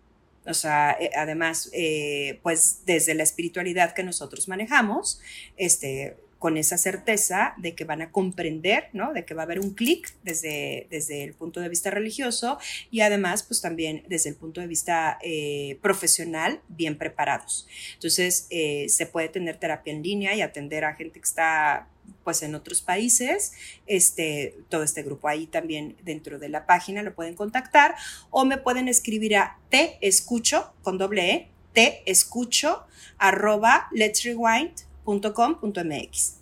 O 0.46 0.54
sea, 0.54 0.98
eh, 1.00 1.12
además, 1.16 1.70
eh, 1.74 2.40
pues 2.42 2.82
desde 2.86 3.14
la 3.14 3.24
espiritualidad 3.24 3.94
que 3.94 4.04
nosotros 4.04 4.48
manejamos, 4.48 5.22
este, 5.58 6.18
con 6.40 6.58
esa 6.58 6.80
certeza 6.80 7.54
de 7.58 7.76
que 7.76 7.84
van 7.84 8.02
a 8.02 8.12
comprender, 8.12 8.90
¿no? 8.94 9.14
De 9.14 9.26
que 9.26 9.36
va 9.36 9.44
a 9.44 9.46
haber 9.46 9.60
un 9.60 9.76
clic 9.76 10.16
desde, 10.24 10.88
desde 10.90 11.24
el 11.24 11.36
punto 11.36 11.60
de 11.60 11.70
vista 11.70 11.92
religioso 11.92 12.58
y 12.90 13.02
además, 13.02 13.44
pues 13.44 13.62
también 13.62 14.04
desde 14.08 14.30
el 14.30 14.36
punto 14.36 14.60
de 14.60 14.66
vista 14.66 15.20
eh, 15.22 15.78
profesional, 15.84 16.62
bien 16.68 16.98
preparados. 16.98 17.68
Entonces, 17.94 18.48
se 18.50 19.06
puede 19.06 19.30
tener 19.30 19.58
terapia 19.58 19.94
en 19.94 20.02
línea 20.02 20.34
y 20.34 20.42
atender 20.42 20.84
a 20.84 20.96
gente 20.96 21.20
que 21.20 21.28
está 21.28 21.88
pues 22.24 22.44
en 22.44 22.54
otros 22.56 22.82
países, 22.82 23.52
este, 23.88 24.56
todo 24.70 24.84
este 24.84 25.04
grupo 25.04 25.28
ahí 25.28 25.48
también 25.48 25.98
dentro 26.04 26.40
de 26.40 26.48
la 26.50 26.66
página 26.66 27.04
lo 27.04 27.14
pueden 27.16 27.36
contactar 27.36 27.96
o 28.30 28.46
me 28.46 28.58
pueden 28.58 28.88
escribir 28.88 29.36
a 29.38 29.58
te 29.70 29.98
escucho 30.02 30.72
con 30.84 30.98
doble 30.98 31.32
e, 31.32 31.50
te 31.74 32.10
escucho 32.10 32.86
arroba 33.18 33.90
letsrewind.com.mx. 33.92 36.36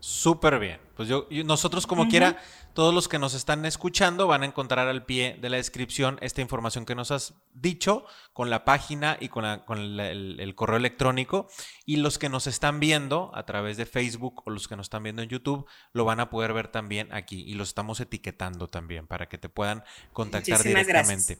Súper 0.00 0.58
bien. 0.58 0.78
Pues 0.96 1.08
yo, 1.08 1.26
nosotros 1.44 1.86
como 1.86 2.08
quiera 2.08 2.36
todos 2.74 2.92
los 2.92 3.08
que 3.08 3.18
nos 3.18 3.34
están 3.34 3.64
escuchando 3.64 4.26
van 4.26 4.42
a 4.42 4.46
encontrar 4.46 4.88
al 4.88 5.04
pie 5.04 5.38
de 5.40 5.48
la 5.48 5.56
descripción 5.56 6.18
esta 6.20 6.40
información 6.40 6.84
que 6.84 6.96
nos 6.96 7.12
has 7.12 7.34
dicho 7.54 8.04
con 8.32 8.50
la 8.50 8.64
página 8.64 9.16
y 9.20 9.28
con, 9.28 9.44
el, 9.44 10.54
correo 10.56 10.76
electrónico. 10.76 11.48
Y 11.86 11.96
los 11.96 12.18
que 12.18 12.28
nos 12.28 12.46
están 12.46 12.80
viendo 12.80 13.30
a 13.34 13.46
través 13.46 13.76
de 13.76 13.86
Facebook 13.86 14.42
o 14.44 14.50
los 14.50 14.66
que 14.68 14.76
nos 14.76 14.86
están 14.86 15.04
viendo 15.04 15.22
en 15.22 15.28
YouTube 15.28 15.66
lo 15.92 16.04
van 16.04 16.18
a 16.18 16.30
poder 16.30 16.52
ver 16.52 16.68
también 16.68 17.12
aquí. 17.12 17.44
Y 17.46 17.54
los 17.54 17.68
estamos 17.68 18.00
etiquetando 18.00 18.68
también 18.68 19.06
para 19.06 19.28
que 19.28 19.38
te 19.38 19.48
puedan 19.48 19.84
contactar 20.12 20.62
directamente. 20.62 21.38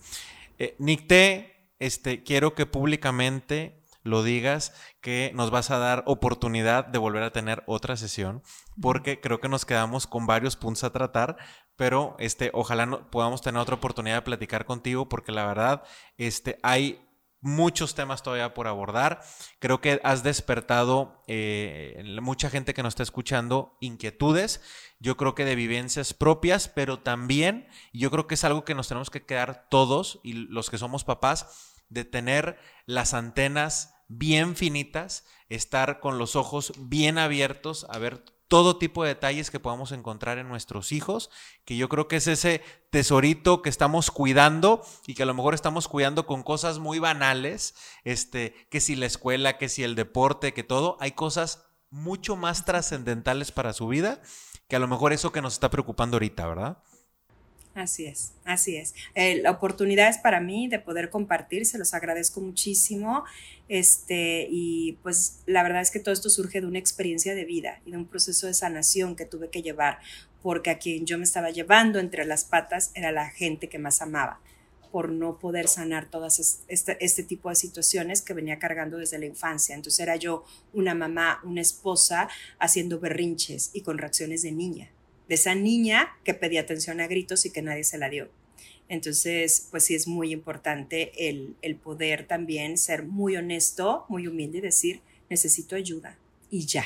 Eh, 0.59 0.76
Nicte, 0.78 1.72
este, 1.80 2.22
quiero 2.22 2.55
que 2.55 2.66
públicamente 2.66 3.84
lo 4.05 4.22
digas, 4.22 4.72
que 5.00 5.32
nos 5.34 5.50
vas 5.50 5.70
a 5.70 5.78
dar 5.78 6.05
oportunidad 6.07 6.86
de 6.86 6.98
volver 6.98 7.24
a 7.24 7.32
tener 7.32 7.64
otra 7.66 7.96
sesión, 7.96 8.42
porque 8.80 9.20
creo 9.20 9.40
que 9.40 9.48
nos 9.48 9.64
quedamos 9.64 10.07
con 10.07 10.26
varios 10.26 10.57
puntos 10.57 10.84
a 10.84 10.92
tratar, 10.92 11.36
pero 11.74 12.14
este, 12.20 12.50
ojalá 12.55 12.86
no, 12.86 13.11
podamos 13.11 13.40
tener 13.40 13.61
otra 13.61 13.76
oportunidad 13.76 14.16
de 14.16 14.22
platicar 14.22 14.66
contigo, 14.66 15.09
porque 15.09 15.32
la 15.32 15.46
verdad, 15.46 15.82
este, 16.18 16.59
hay 16.62 17.00
muchos 17.44 17.94
temas 17.94 18.22
todavía 18.22 18.55
por 18.55 18.66
abordar. 18.66 19.20
Creo 19.59 19.80
que 19.80 20.00
has 20.02 20.22
despertado 20.22 21.22
eh, 21.28 22.02
mucha 22.22 22.48
gente 22.48 22.72
que 22.72 22.82
nos 22.82 22.92
está 22.92 23.02
escuchando 23.02 23.76
inquietudes. 23.80 24.62
Yo 24.98 25.16
creo 25.16 25.34
que 25.34 25.44
de 25.44 25.55
vivencias 25.55 26.14
propias, 26.14 26.68
pero 26.68 27.00
también 27.00 27.68
yo 27.92 28.11
creo 28.11 28.26
que 28.26 28.34
es 28.34 28.44
algo 28.44 28.64
que 28.64 28.74
nos 28.74 28.88
tenemos 28.88 29.11
que 29.11 29.26
quedar 29.26 29.66
todos 29.68 30.20
y 30.22 30.32
los 30.32 30.70
que 30.70 30.78
somos 30.78 31.05
papás 31.05 31.74
de 31.90 32.05
tener 32.05 32.59
las 32.86 33.12
antenas 33.12 33.93
bien 34.09 34.57
finitas, 34.57 35.24
estar 35.48 36.00
con 36.00 36.18
los 36.18 36.36
ojos 36.36 36.72
bien 36.78 37.18
abiertos 37.18 37.86
a 37.90 37.98
ver 37.98 38.24
todo 38.48 38.76
tipo 38.76 39.02
de 39.02 39.09
detalles 39.09 39.50
que 39.50 39.59
podamos 39.59 39.90
encontrar 39.92 40.38
en 40.38 40.48
nuestros 40.48 40.92
hijos, 40.92 41.30
que 41.64 41.76
yo 41.76 41.88
creo 41.88 42.09
que 42.09 42.16
es 42.16 42.26
ese 42.26 42.62
tesorito 42.90 43.62
que 43.62 43.70
estamos 43.70 44.11
cuidando 44.11 44.84
y 45.07 45.14
que 45.14 45.22
a 45.22 45.26
lo 45.26 45.34
mejor 45.34 45.55
estamos 45.55 45.88
cuidando 45.88 46.26
con 46.26 46.42
cosas 46.42 46.78
muy 46.78 46.98
banales, 46.98 47.74
este, 48.05 48.55
que 48.70 48.80
si 48.80 48.96
la 48.96 49.07
escuela, 49.07 49.59
que 49.59 49.68
si 49.68 49.82
el 49.82 49.94
deporte, 49.94 50.52
que 50.52 50.62
todo, 50.62 50.96
hay 51.00 51.12
cosas 51.12 51.64
mucho 51.90 52.36
más 52.36 52.64
trascendentales 52.64 53.50
para 53.50 53.72
su 53.72 53.88
vida 53.88 54.20
que 54.68 54.76
a 54.76 54.78
lo 54.78 54.88
mejor 54.88 55.12
eso 55.12 55.32
que 55.32 55.42
nos 55.42 55.55
está 55.55 55.70
preocupando 55.70 56.16
ahorita, 56.16 56.46
¿verdad? 56.46 56.78
Así 57.75 58.07
es, 58.07 58.33
así 58.45 58.77
es. 58.77 58.95
Eh, 59.16 59.41
la 59.43 59.51
oportunidad 59.51 60.09
es 60.09 60.18
para 60.18 60.39
mí 60.41 60.68
de 60.68 60.79
poder 60.79 61.11
compartir, 61.11 61.66
se 61.66 61.77
los 61.77 61.93
agradezco 61.93 62.41
muchísimo. 62.41 63.25
Este, 63.68 64.47
y 64.49 64.93
pues 65.03 65.41
la 65.47 65.64
verdad 65.64 65.83
es 65.83 65.91
que 65.91 65.99
todo 65.99 66.12
esto 66.12 66.31
surge 66.31 66.61
de 66.61 66.68
una 66.68 66.79
experiencia 66.79 67.35
de 67.35 67.45
vida 67.45 67.81
y 67.85 67.91
de 67.91 67.97
un 67.97 68.07
proceso 68.07 68.47
de 68.47 68.55
sanación 68.55 69.16
que 69.16 69.25
tuve 69.25 69.51
que 69.51 69.62
llevar, 69.62 69.99
porque 70.41 70.70
a 70.70 70.79
quien 70.79 71.05
yo 71.05 71.18
me 71.18 71.25
estaba 71.25 71.51
llevando 71.51 71.99
entre 71.99 72.25
las 72.25 72.45
patas 72.45 72.93
era 72.95 73.11
la 73.11 73.29
gente 73.31 73.68
que 73.68 73.81
más 73.81 74.01
amaba 74.01 74.41
por 74.93 75.09
no 75.09 75.41
poder 75.41 75.66
sanar 75.66 76.09
todas 76.09 76.62
este, 76.68 77.05
este, 77.05 77.25
tipo 77.25 77.49
de 77.49 77.57
situaciones 77.57 78.22
que 78.22 78.35
venía 78.35 78.61
cargando 78.61 78.99
desde 78.99 79.18
la 79.18 79.27
infancia. 79.27 79.75
Entonces 79.75 79.99
era 79.99 80.14
yo 80.14 80.45
una 80.72 80.95
mamá, 80.95 81.41
una 81.43 81.61
esposa 81.61 82.29
haciendo 82.61 83.01
berrinches 83.01 83.70
y 83.72 83.81
con 83.81 83.99
reacciones 83.99 84.43
de 84.43 84.53
niña 84.53 84.93
de 85.29 85.35
esa 85.35 85.55
niña 85.55 86.16
que 86.25 86.35
pedía 86.35 86.61
atención 86.61 87.01
a 87.01 87.07
gritos 87.07 87.47
y 87.47 87.51
que 87.51 87.62
nadie 87.62 87.85
se 87.85 87.99
la 87.99 88.09
dio. 88.09 88.29
Entonces, 88.89 89.68
pues 89.70 89.85
sí 89.85 89.95
es 89.95 90.07
muy 90.07 90.33
importante 90.33 91.29
el, 91.29 91.57
el 91.62 91.77
poder 91.77 92.27
también 92.27 92.77
ser 92.77 93.05
muy 93.05 93.37
honesto, 93.37 94.05
muy 94.09 94.27
humilde 94.27 94.59
y 94.59 94.62
decir, 94.62 95.01
necesito 95.31 95.75
ayuda 95.75 96.18
y 96.51 96.66
ya, 96.66 96.85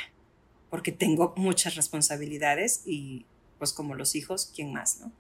porque 0.71 0.93
tengo 0.93 1.35
muchas 1.37 1.75
responsabilidades 1.75 2.83
y 2.87 3.27
pues 3.59 3.73
como 3.73 3.95
los 3.95 4.15
hijos, 4.15 4.53
¿quién 4.55 4.73
más, 4.73 5.01
no? 5.01 5.13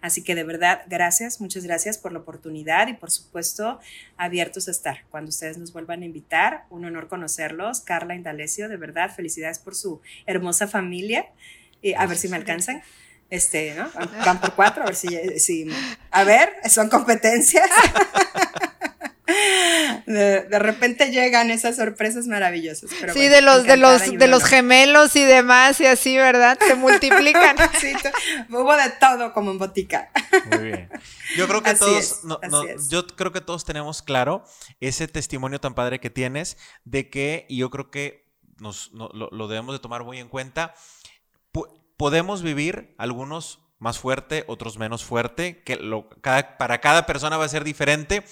Así 0.00 0.22
que 0.22 0.34
de 0.34 0.44
verdad, 0.44 0.82
gracias, 0.88 1.40
muchas 1.40 1.64
gracias 1.64 1.98
por 1.98 2.12
la 2.12 2.20
oportunidad 2.20 2.86
y 2.88 2.94
por 2.94 3.10
supuesto 3.10 3.80
abiertos 4.16 4.68
a 4.68 4.70
estar. 4.70 5.04
Cuando 5.10 5.30
ustedes 5.30 5.58
nos 5.58 5.72
vuelvan 5.72 6.02
a 6.02 6.04
invitar, 6.04 6.66
un 6.70 6.84
honor 6.84 7.08
conocerlos. 7.08 7.80
Carla 7.80 8.14
Indalecio, 8.14 8.68
de 8.68 8.76
verdad, 8.76 9.14
felicidades 9.14 9.58
por 9.58 9.74
su 9.74 10.00
hermosa 10.26 10.68
familia 10.68 11.26
a 11.96 12.06
ver 12.06 12.16
si 12.16 12.28
me 12.28 12.36
alcanzan. 12.36 12.82
Este, 13.30 13.74
¿no? 13.74 13.90
Van 14.24 14.40
por 14.40 14.54
cuatro, 14.54 14.82
a 14.82 14.86
ver 14.86 14.94
si, 14.94 15.08
si 15.38 15.68
a 16.10 16.24
ver, 16.24 16.50
son 16.68 16.88
competencias. 16.88 17.68
De, 20.06 20.58
repente 20.58 21.10
llegan 21.10 21.50
esas 21.50 21.76
sorpresas 21.76 22.26
maravillosas. 22.26 22.90
sí, 23.12 23.28
de 23.28 23.42
los, 23.42 23.64
de 23.64 23.76
los, 23.76 24.10
de 24.10 24.26
los 24.26 24.42
gemelos 24.42 25.14
y 25.16 25.22
demás 25.22 25.80
y 25.80 25.86
así, 25.86 26.16
¿verdad? 26.16 26.58
Se 26.66 26.74
multiplican. 26.76 27.56
sí, 27.78 27.92
hubo 28.48 28.74
de 28.74 28.90
todo 28.98 29.34
como 29.34 29.50
en 29.50 29.58
botica. 29.58 30.10
Muy 30.50 30.58
bien. 30.58 30.88
Yo 31.36 31.46
creo 31.46 31.62
que 31.62 31.74
todos, 31.74 32.22
yo 32.88 33.06
creo 33.06 33.32
que 33.32 33.42
todos 33.42 33.66
tenemos 33.66 34.00
claro 34.00 34.44
ese 34.80 35.08
testimonio 35.08 35.60
tan 35.60 35.74
padre 35.74 36.00
que 36.00 36.08
tienes 36.08 36.56
de 36.84 37.10
que, 37.10 37.44
y 37.50 37.58
yo 37.58 37.68
creo 37.68 37.90
que 37.90 38.26
nos, 38.56 38.90
lo, 38.92 39.10
lo 39.12 39.48
debemos 39.48 39.74
de 39.74 39.78
tomar 39.78 40.04
muy 40.04 40.18
en 40.18 40.28
cuenta, 40.28 40.74
podemos 41.96 42.42
vivir 42.42 42.94
algunos 42.98 43.60
más 43.78 43.98
fuerte, 43.98 44.44
otros 44.48 44.78
menos 44.78 45.04
fuerte, 45.04 45.62
que 45.62 45.76
lo, 45.76 46.08
para 46.10 46.80
cada 46.80 47.06
persona 47.06 47.36
va 47.36 47.44
a 47.44 47.48
ser 47.48 47.64
diferente. 47.64 48.24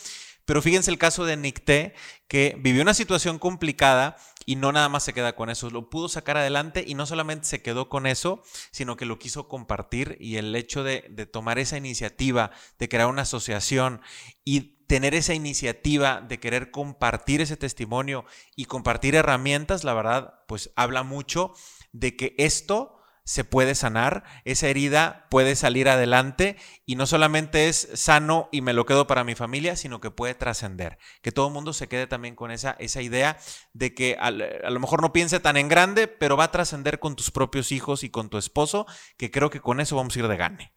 Pero 0.44 0.62
fíjense 0.62 0.92
el 0.92 0.98
caso 0.98 1.24
de 1.24 1.36
Nicté, 1.36 1.92
que 2.28 2.56
vivió 2.60 2.82
una 2.82 2.94
situación 2.94 3.40
complicada 3.40 4.16
y 4.44 4.54
no 4.54 4.70
nada 4.70 4.88
más 4.88 5.02
se 5.02 5.12
queda 5.12 5.34
con 5.34 5.50
eso, 5.50 5.70
lo 5.70 5.90
pudo 5.90 6.08
sacar 6.08 6.36
adelante 6.36 6.84
y 6.86 6.94
no 6.94 7.04
solamente 7.04 7.48
se 7.48 7.62
quedó 7.62 7.88
con 7.88 8.06
eso, 8.06 8.42
sino 8.70 8.96
que 8.96 9.06
lo 9.06 9.18
quiso 9.18 9.48
compartir 9.48 10.16
y 10.20 10.36
el 10.36 10.54
hecho 10.54 10.84
de, 10.84 11.04
de 11.10 11.26
tomar 11.26 11.58
esa 11.58 11.76
iniciativa, 11.76 12.52
de 12.78 12.88
crear 12.88 13.08
una 13.08 13.22
asociación 13.22 14.00
y 14.44 14.76
tener 14.86 15.16
esa 15.16 15.34
iniciativa 15.34 16.20
de 16.20 16.38
querer 16.38 16.70
compartir 16.70 17.40
ese 17.40 17.56
testimonio 17.56 18.24
y 18.54 18.66
compartir 18.66 19.16
herramientas, 19.16 19.82
la 19.82 19.94
verdad, 19.94 20.34
pues 20.46 20.70
habla 20.76 21.02
mucho 21.02 21.54
de 21.90 22.14
que 22.14 22.36
esto 22.38 22.95
se 23.26 23.42
puede 23.42 23.74
sanar, 23.74 24.22
esa 24.44 24.68
herida 24.68 25.26
puede 25.30 25.56
salir 25.56 25.88
adelante 25.88 26.56
y 26.86 26.94
no 26.94 27.06
solamente 27.06 27.68
es 27.68 27.88
sano 27.94 28.48
y 28.52 28.60
me 28.60 28.72
lo 28.72 28.86
quedo 28.86 29.08
para 29.08 29.24
mi 29.24 29.34
familia, 29.34 29.74
sino 29.74 30.00
que 30.00 30.12
puede 30.12 30.36
trascender. 30.36 30.96
Que 31.22 31.32
todo 31.32 31.48
el 31.48 31.52
mundo 31.52 31.72
se 31.72 31.88
quede 31.88 32.06
también 32.06 32.36
con 32.36 32.52
esa, 32.52 32.76
esa 32.78 33.02
idea 33.02 33.36
de 33.72 33.94
que 33.94 34.16
a, 34.20 34.30
lo 34.30 34.78
mejor 34.78 35.02
no 35.02 35.12
piense 35.12 35.40
tan 35.40 35.56
en 35.56 35.68
grande, 35.68 36.06
pero 36.06 36.36
va 36.36 36.44
a 36.44 36.52
trascender 36.52 37.00
con 37.00 37.16
tus 37.16 37.32
propios 37.32 37.72
hijos 37.72 38.04
y 38.04 38.10
con 38.10 38.30
tu 38.30 38.38
esposo, 38.38 38.86
que 39.16 39.32
creo 39.32 39.50
que 39.50 39.60
con 39.60 39.80
eso 39.80 39.96
vamos 39.96 40.14
a 40.14 40.20
ir 40.20 40.28
de 40.28 40.36
gane. 40.36 40.72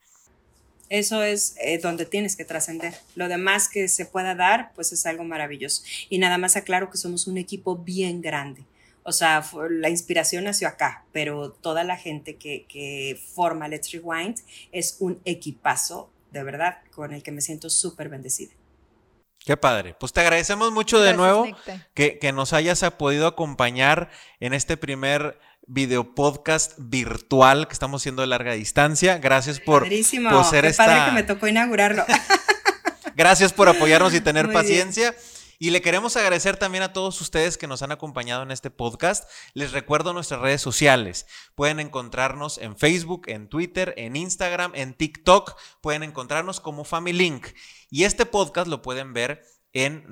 Eso 0.89 1.21
es 1.21 1.55
eh, 1.61 1.77
donde 1.77 2.07
tienes 2.07 2.35
que 2.35 2.45
trascender. 2.45 2.95
Lo 3.13 3.27
demás 3.27 3.69
que 3.69 3.87
se 3.87 4.07
pueda 4.07 4.33
dar, 4.33 4.71
pues 4.73 4.91
es 4.91 5.05
algo 5.05 5.23
maravilloso. 5.23 5.83
Y 6.09 6.17
nada 6.17 6.39
más 6.39 6.55
aclaro 6.55 6.89
que 6.89 6.97
somos 6.97 7.27
un 7.27 7.37
equipo 7.37 7.77
bien 7.77 8.23
grande. 8.23 8.65
O 9.09 9.11
sea, 9.11 9.43
la 9.71 9.89
inspiración 9.89 10.43
nació 10.43 10.67
acá, 10.67 11.03
pero 11.11 11.51
toda 11.51 11.83
la 11.83 11.97
gente 11.97 12.37
que, 12.37 13.19
forma 13.33 13.67
Let's 13.67 13.91
Rewind 13.91 14.37
es 14.71 14.97
un 14.99 15.19
equipazo, 15.25 16.11
de 16.29 16.43
verdad, 16.43 16.77
con 16.91 17.11
el 17.11 17.23
que 17.23 17.31
me 17.31 17.41
siento 17.41 17.71
súper 17.71 18.07
bendecida. 18.09 18.53
Qué 19.43 19.57
padre. 19.57 19.95
Pues 19.99 20.13
te 20.13 20.19
agradecemos 20.21 20.71
mucho 20.71 20.99
de 21.01 21.15
nuevo 21.15 21.47
que, 21.95 22.31
nos 22.35 22.53
hayas 22.53 22.83
podido 22.99 23.25
acompañar 23.25 24.11
en 24.39 24.53
este 24.53 24.77
primer 24.77 25.39
video 25.65 26.13
podcast 26.13 26.73
virtual 26.77 27.67
que 27.67 27.73
estamos 27.73 28.03
haciendo 28.03 28.21
de 28.21 28.27
larga 28.27 28.53
distancia. 28.53 29.17
Gracias 29.17 29.59
por, 29.59 29.87
por 30.29 30.45
ser 30.45 30.67
Qué 30.67 30.73
padre 30.75 31.05
que 31.05 31.11
me 31.13 31.23
tocó 31.23 31.47
inaugurarlo. 31.47 32.05
Gracias 33.15 33.53
por 33.53 33.69
apoyarnos 33.69 34.13
y 34.13 34.21
tener 34.21 34.51
paciencia. 34.51 35.15
Y 35.61 35.71
le 35.71 35.81
queremos 35.81 36.15
agradecer 36.15 36.55
también 36.55 36.85
a 36.85 36.93
todos 36.93 37.19
ustedes 37.19 37.57
que 37.57 37.67
nos 37.67 37.81
han 37.81 37.91
acompañado 37.91 38.43
en 38.43 38.51
este 38.51 38.71
podcast. 38.71 39.29
Les 39.53 39.73
recuerdo 39.73 40.13
nuestras 40.13 40.39
redes 40.39 40.61
sociales. 40.61 41.27
Pueden 41.53 41.81
encontrarnos 41.81 42.57
en 42.59 42.77
Facebook, 42.77 43.23
en 43.27 43.49
Twitter, 43.49 43.93
en 43.97 44.15
Instagram, 44.15 44.71
en 44.73 44.93
TikTok. 44.93 45.59
Pueden 45.81 46.03
encontrarnos 46.03 46.61
como 46.61 46.85
Family 46.85 47.17
Link. 47.17 47.47
Y 47.89 48.05
este 48.05 48.25
podcast 48.25 48.69
lo 48.69 48.81
pueden 48.81 49.11
ver 49.11 49.43
en, 49.73 50.05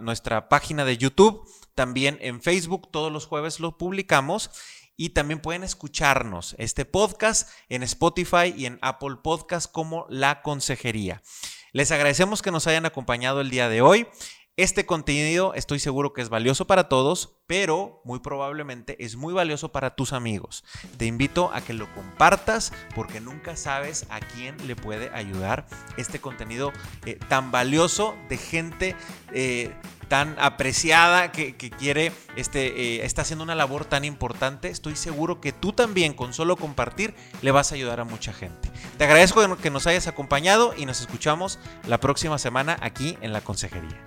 nuestra 0.00 0.48
página 0.48 0.84
de 0.84 0.98
YouTube, 0.98 1.48
también 1.76 2.18
en 2.20 2.42
Facebook. 2.42 2.90
Todos 2.90 3.12
los 3.12 3.26
jueves 3.26 3.60
lo 3.60 3.78
publicamos. 3.78 4.50
Y 4.96 5.10
también 5.10 5.40
pueden 5.40 5.62
escucharnos 5.62 6.56
este 6.58 6.84
podcast 6.84 7.48
en 7.68 7.84
Spotify 7.84 8.52
y 8.56 8.66
en 8.66 8.80
Apple 8.82 9.18
Podcast 9.22 9.70
como 9.70 10.06
La 10.08 10.42
Consejería. 10.42 11.22
Les 11.72 11.92
agradecemos 11.92 12.42
que 12.42 12.50
nos 12.50 12.66
hayan 12.66 12.84
acompañado 12.84 13.40
el 13.40 13.50
día 13.50 13.68
de 13.68 13.80
hoy. 13.80 14.08
Este 14.56 14.84
contenido 14.84 15.54
estoy 15.54 15.78
seguro 15.78 16.12
que 16.12 16.20
es 16.20 16.28
valioso 16.28 16.66
para 16.66 16.88
todos, 16.88 17.38
pero 17.46 18.02
muy 18.04 18.18
probablemente 18.18 19.02
es 19.02 19.16
muy 19.16 19.32
valioso 19.32 19.72
para 19.72 19.94
tus 19.94 20.12
amigos. 20.12 20.64
Te 20.98 21.06
invito 21.06 21.50
a 21.54 21.60
que 21.62 21.72
lo 21.72 21.92
compartas 21.94 22.72
porque 22.94 23.20
nunca 23.20 23.56
sabes 23.56 24.06
a 24.10 24.20
quién 24.20 24.56
le 24.66 24.76
puede 24.76 25.08
ayudar 25.14 25.66
este 25.96 26.20
contenido 26.20 26.72
eh, 27.06 27.18
tan 27.28 27.50
valioso 27.50 28.14
de 28.28 28.36
gente 28.36 28.96
eh, 29.32 29.72
tan 30.08 30.36
apreciada 30.40 31.30
que, 31.30 31.54
quiere, 31.54 32.12
este, 32.34 32.96
eh, 32.96 33.04
está 33.06 33.22
haciendo 33.22 33.44
una 33.44 33.54
labor 33.54 33.84
tan 33.84 34.04
importante. 34.04 34.68
Estoy 34.68 34.96
seguro 34.96 35.40
que 35.40 35.52
tú 35.52 35.72
también 35.72 36.12
con 36.12 36.34
solo 36.34 36.56
compartir 36.56 37.14
le 37.42 37.52
vas 37.52 37.70
a 37.70 37.76
ayudar 37.76 38.00
a 38.00 38.04
mucha 38.04 38.32
gente. 38.32 38.68
Te 38.98 39.04
agradezco 39.04 39.56
que 39.56 39.70
nos 39.70 39.86
hayas 39.86 40.08
acompañado 40.08 40.74
y 40.76 40.84
nos 40.84 41.00
escuchamos 41.00 41.60
la 41.86 42.00
próxima 42.00 42.38
semana 42.38 42.76
aquí 42.80 43.16
en 43.22 43.32
la 43.32 43.40
consejería. 43.40 44.04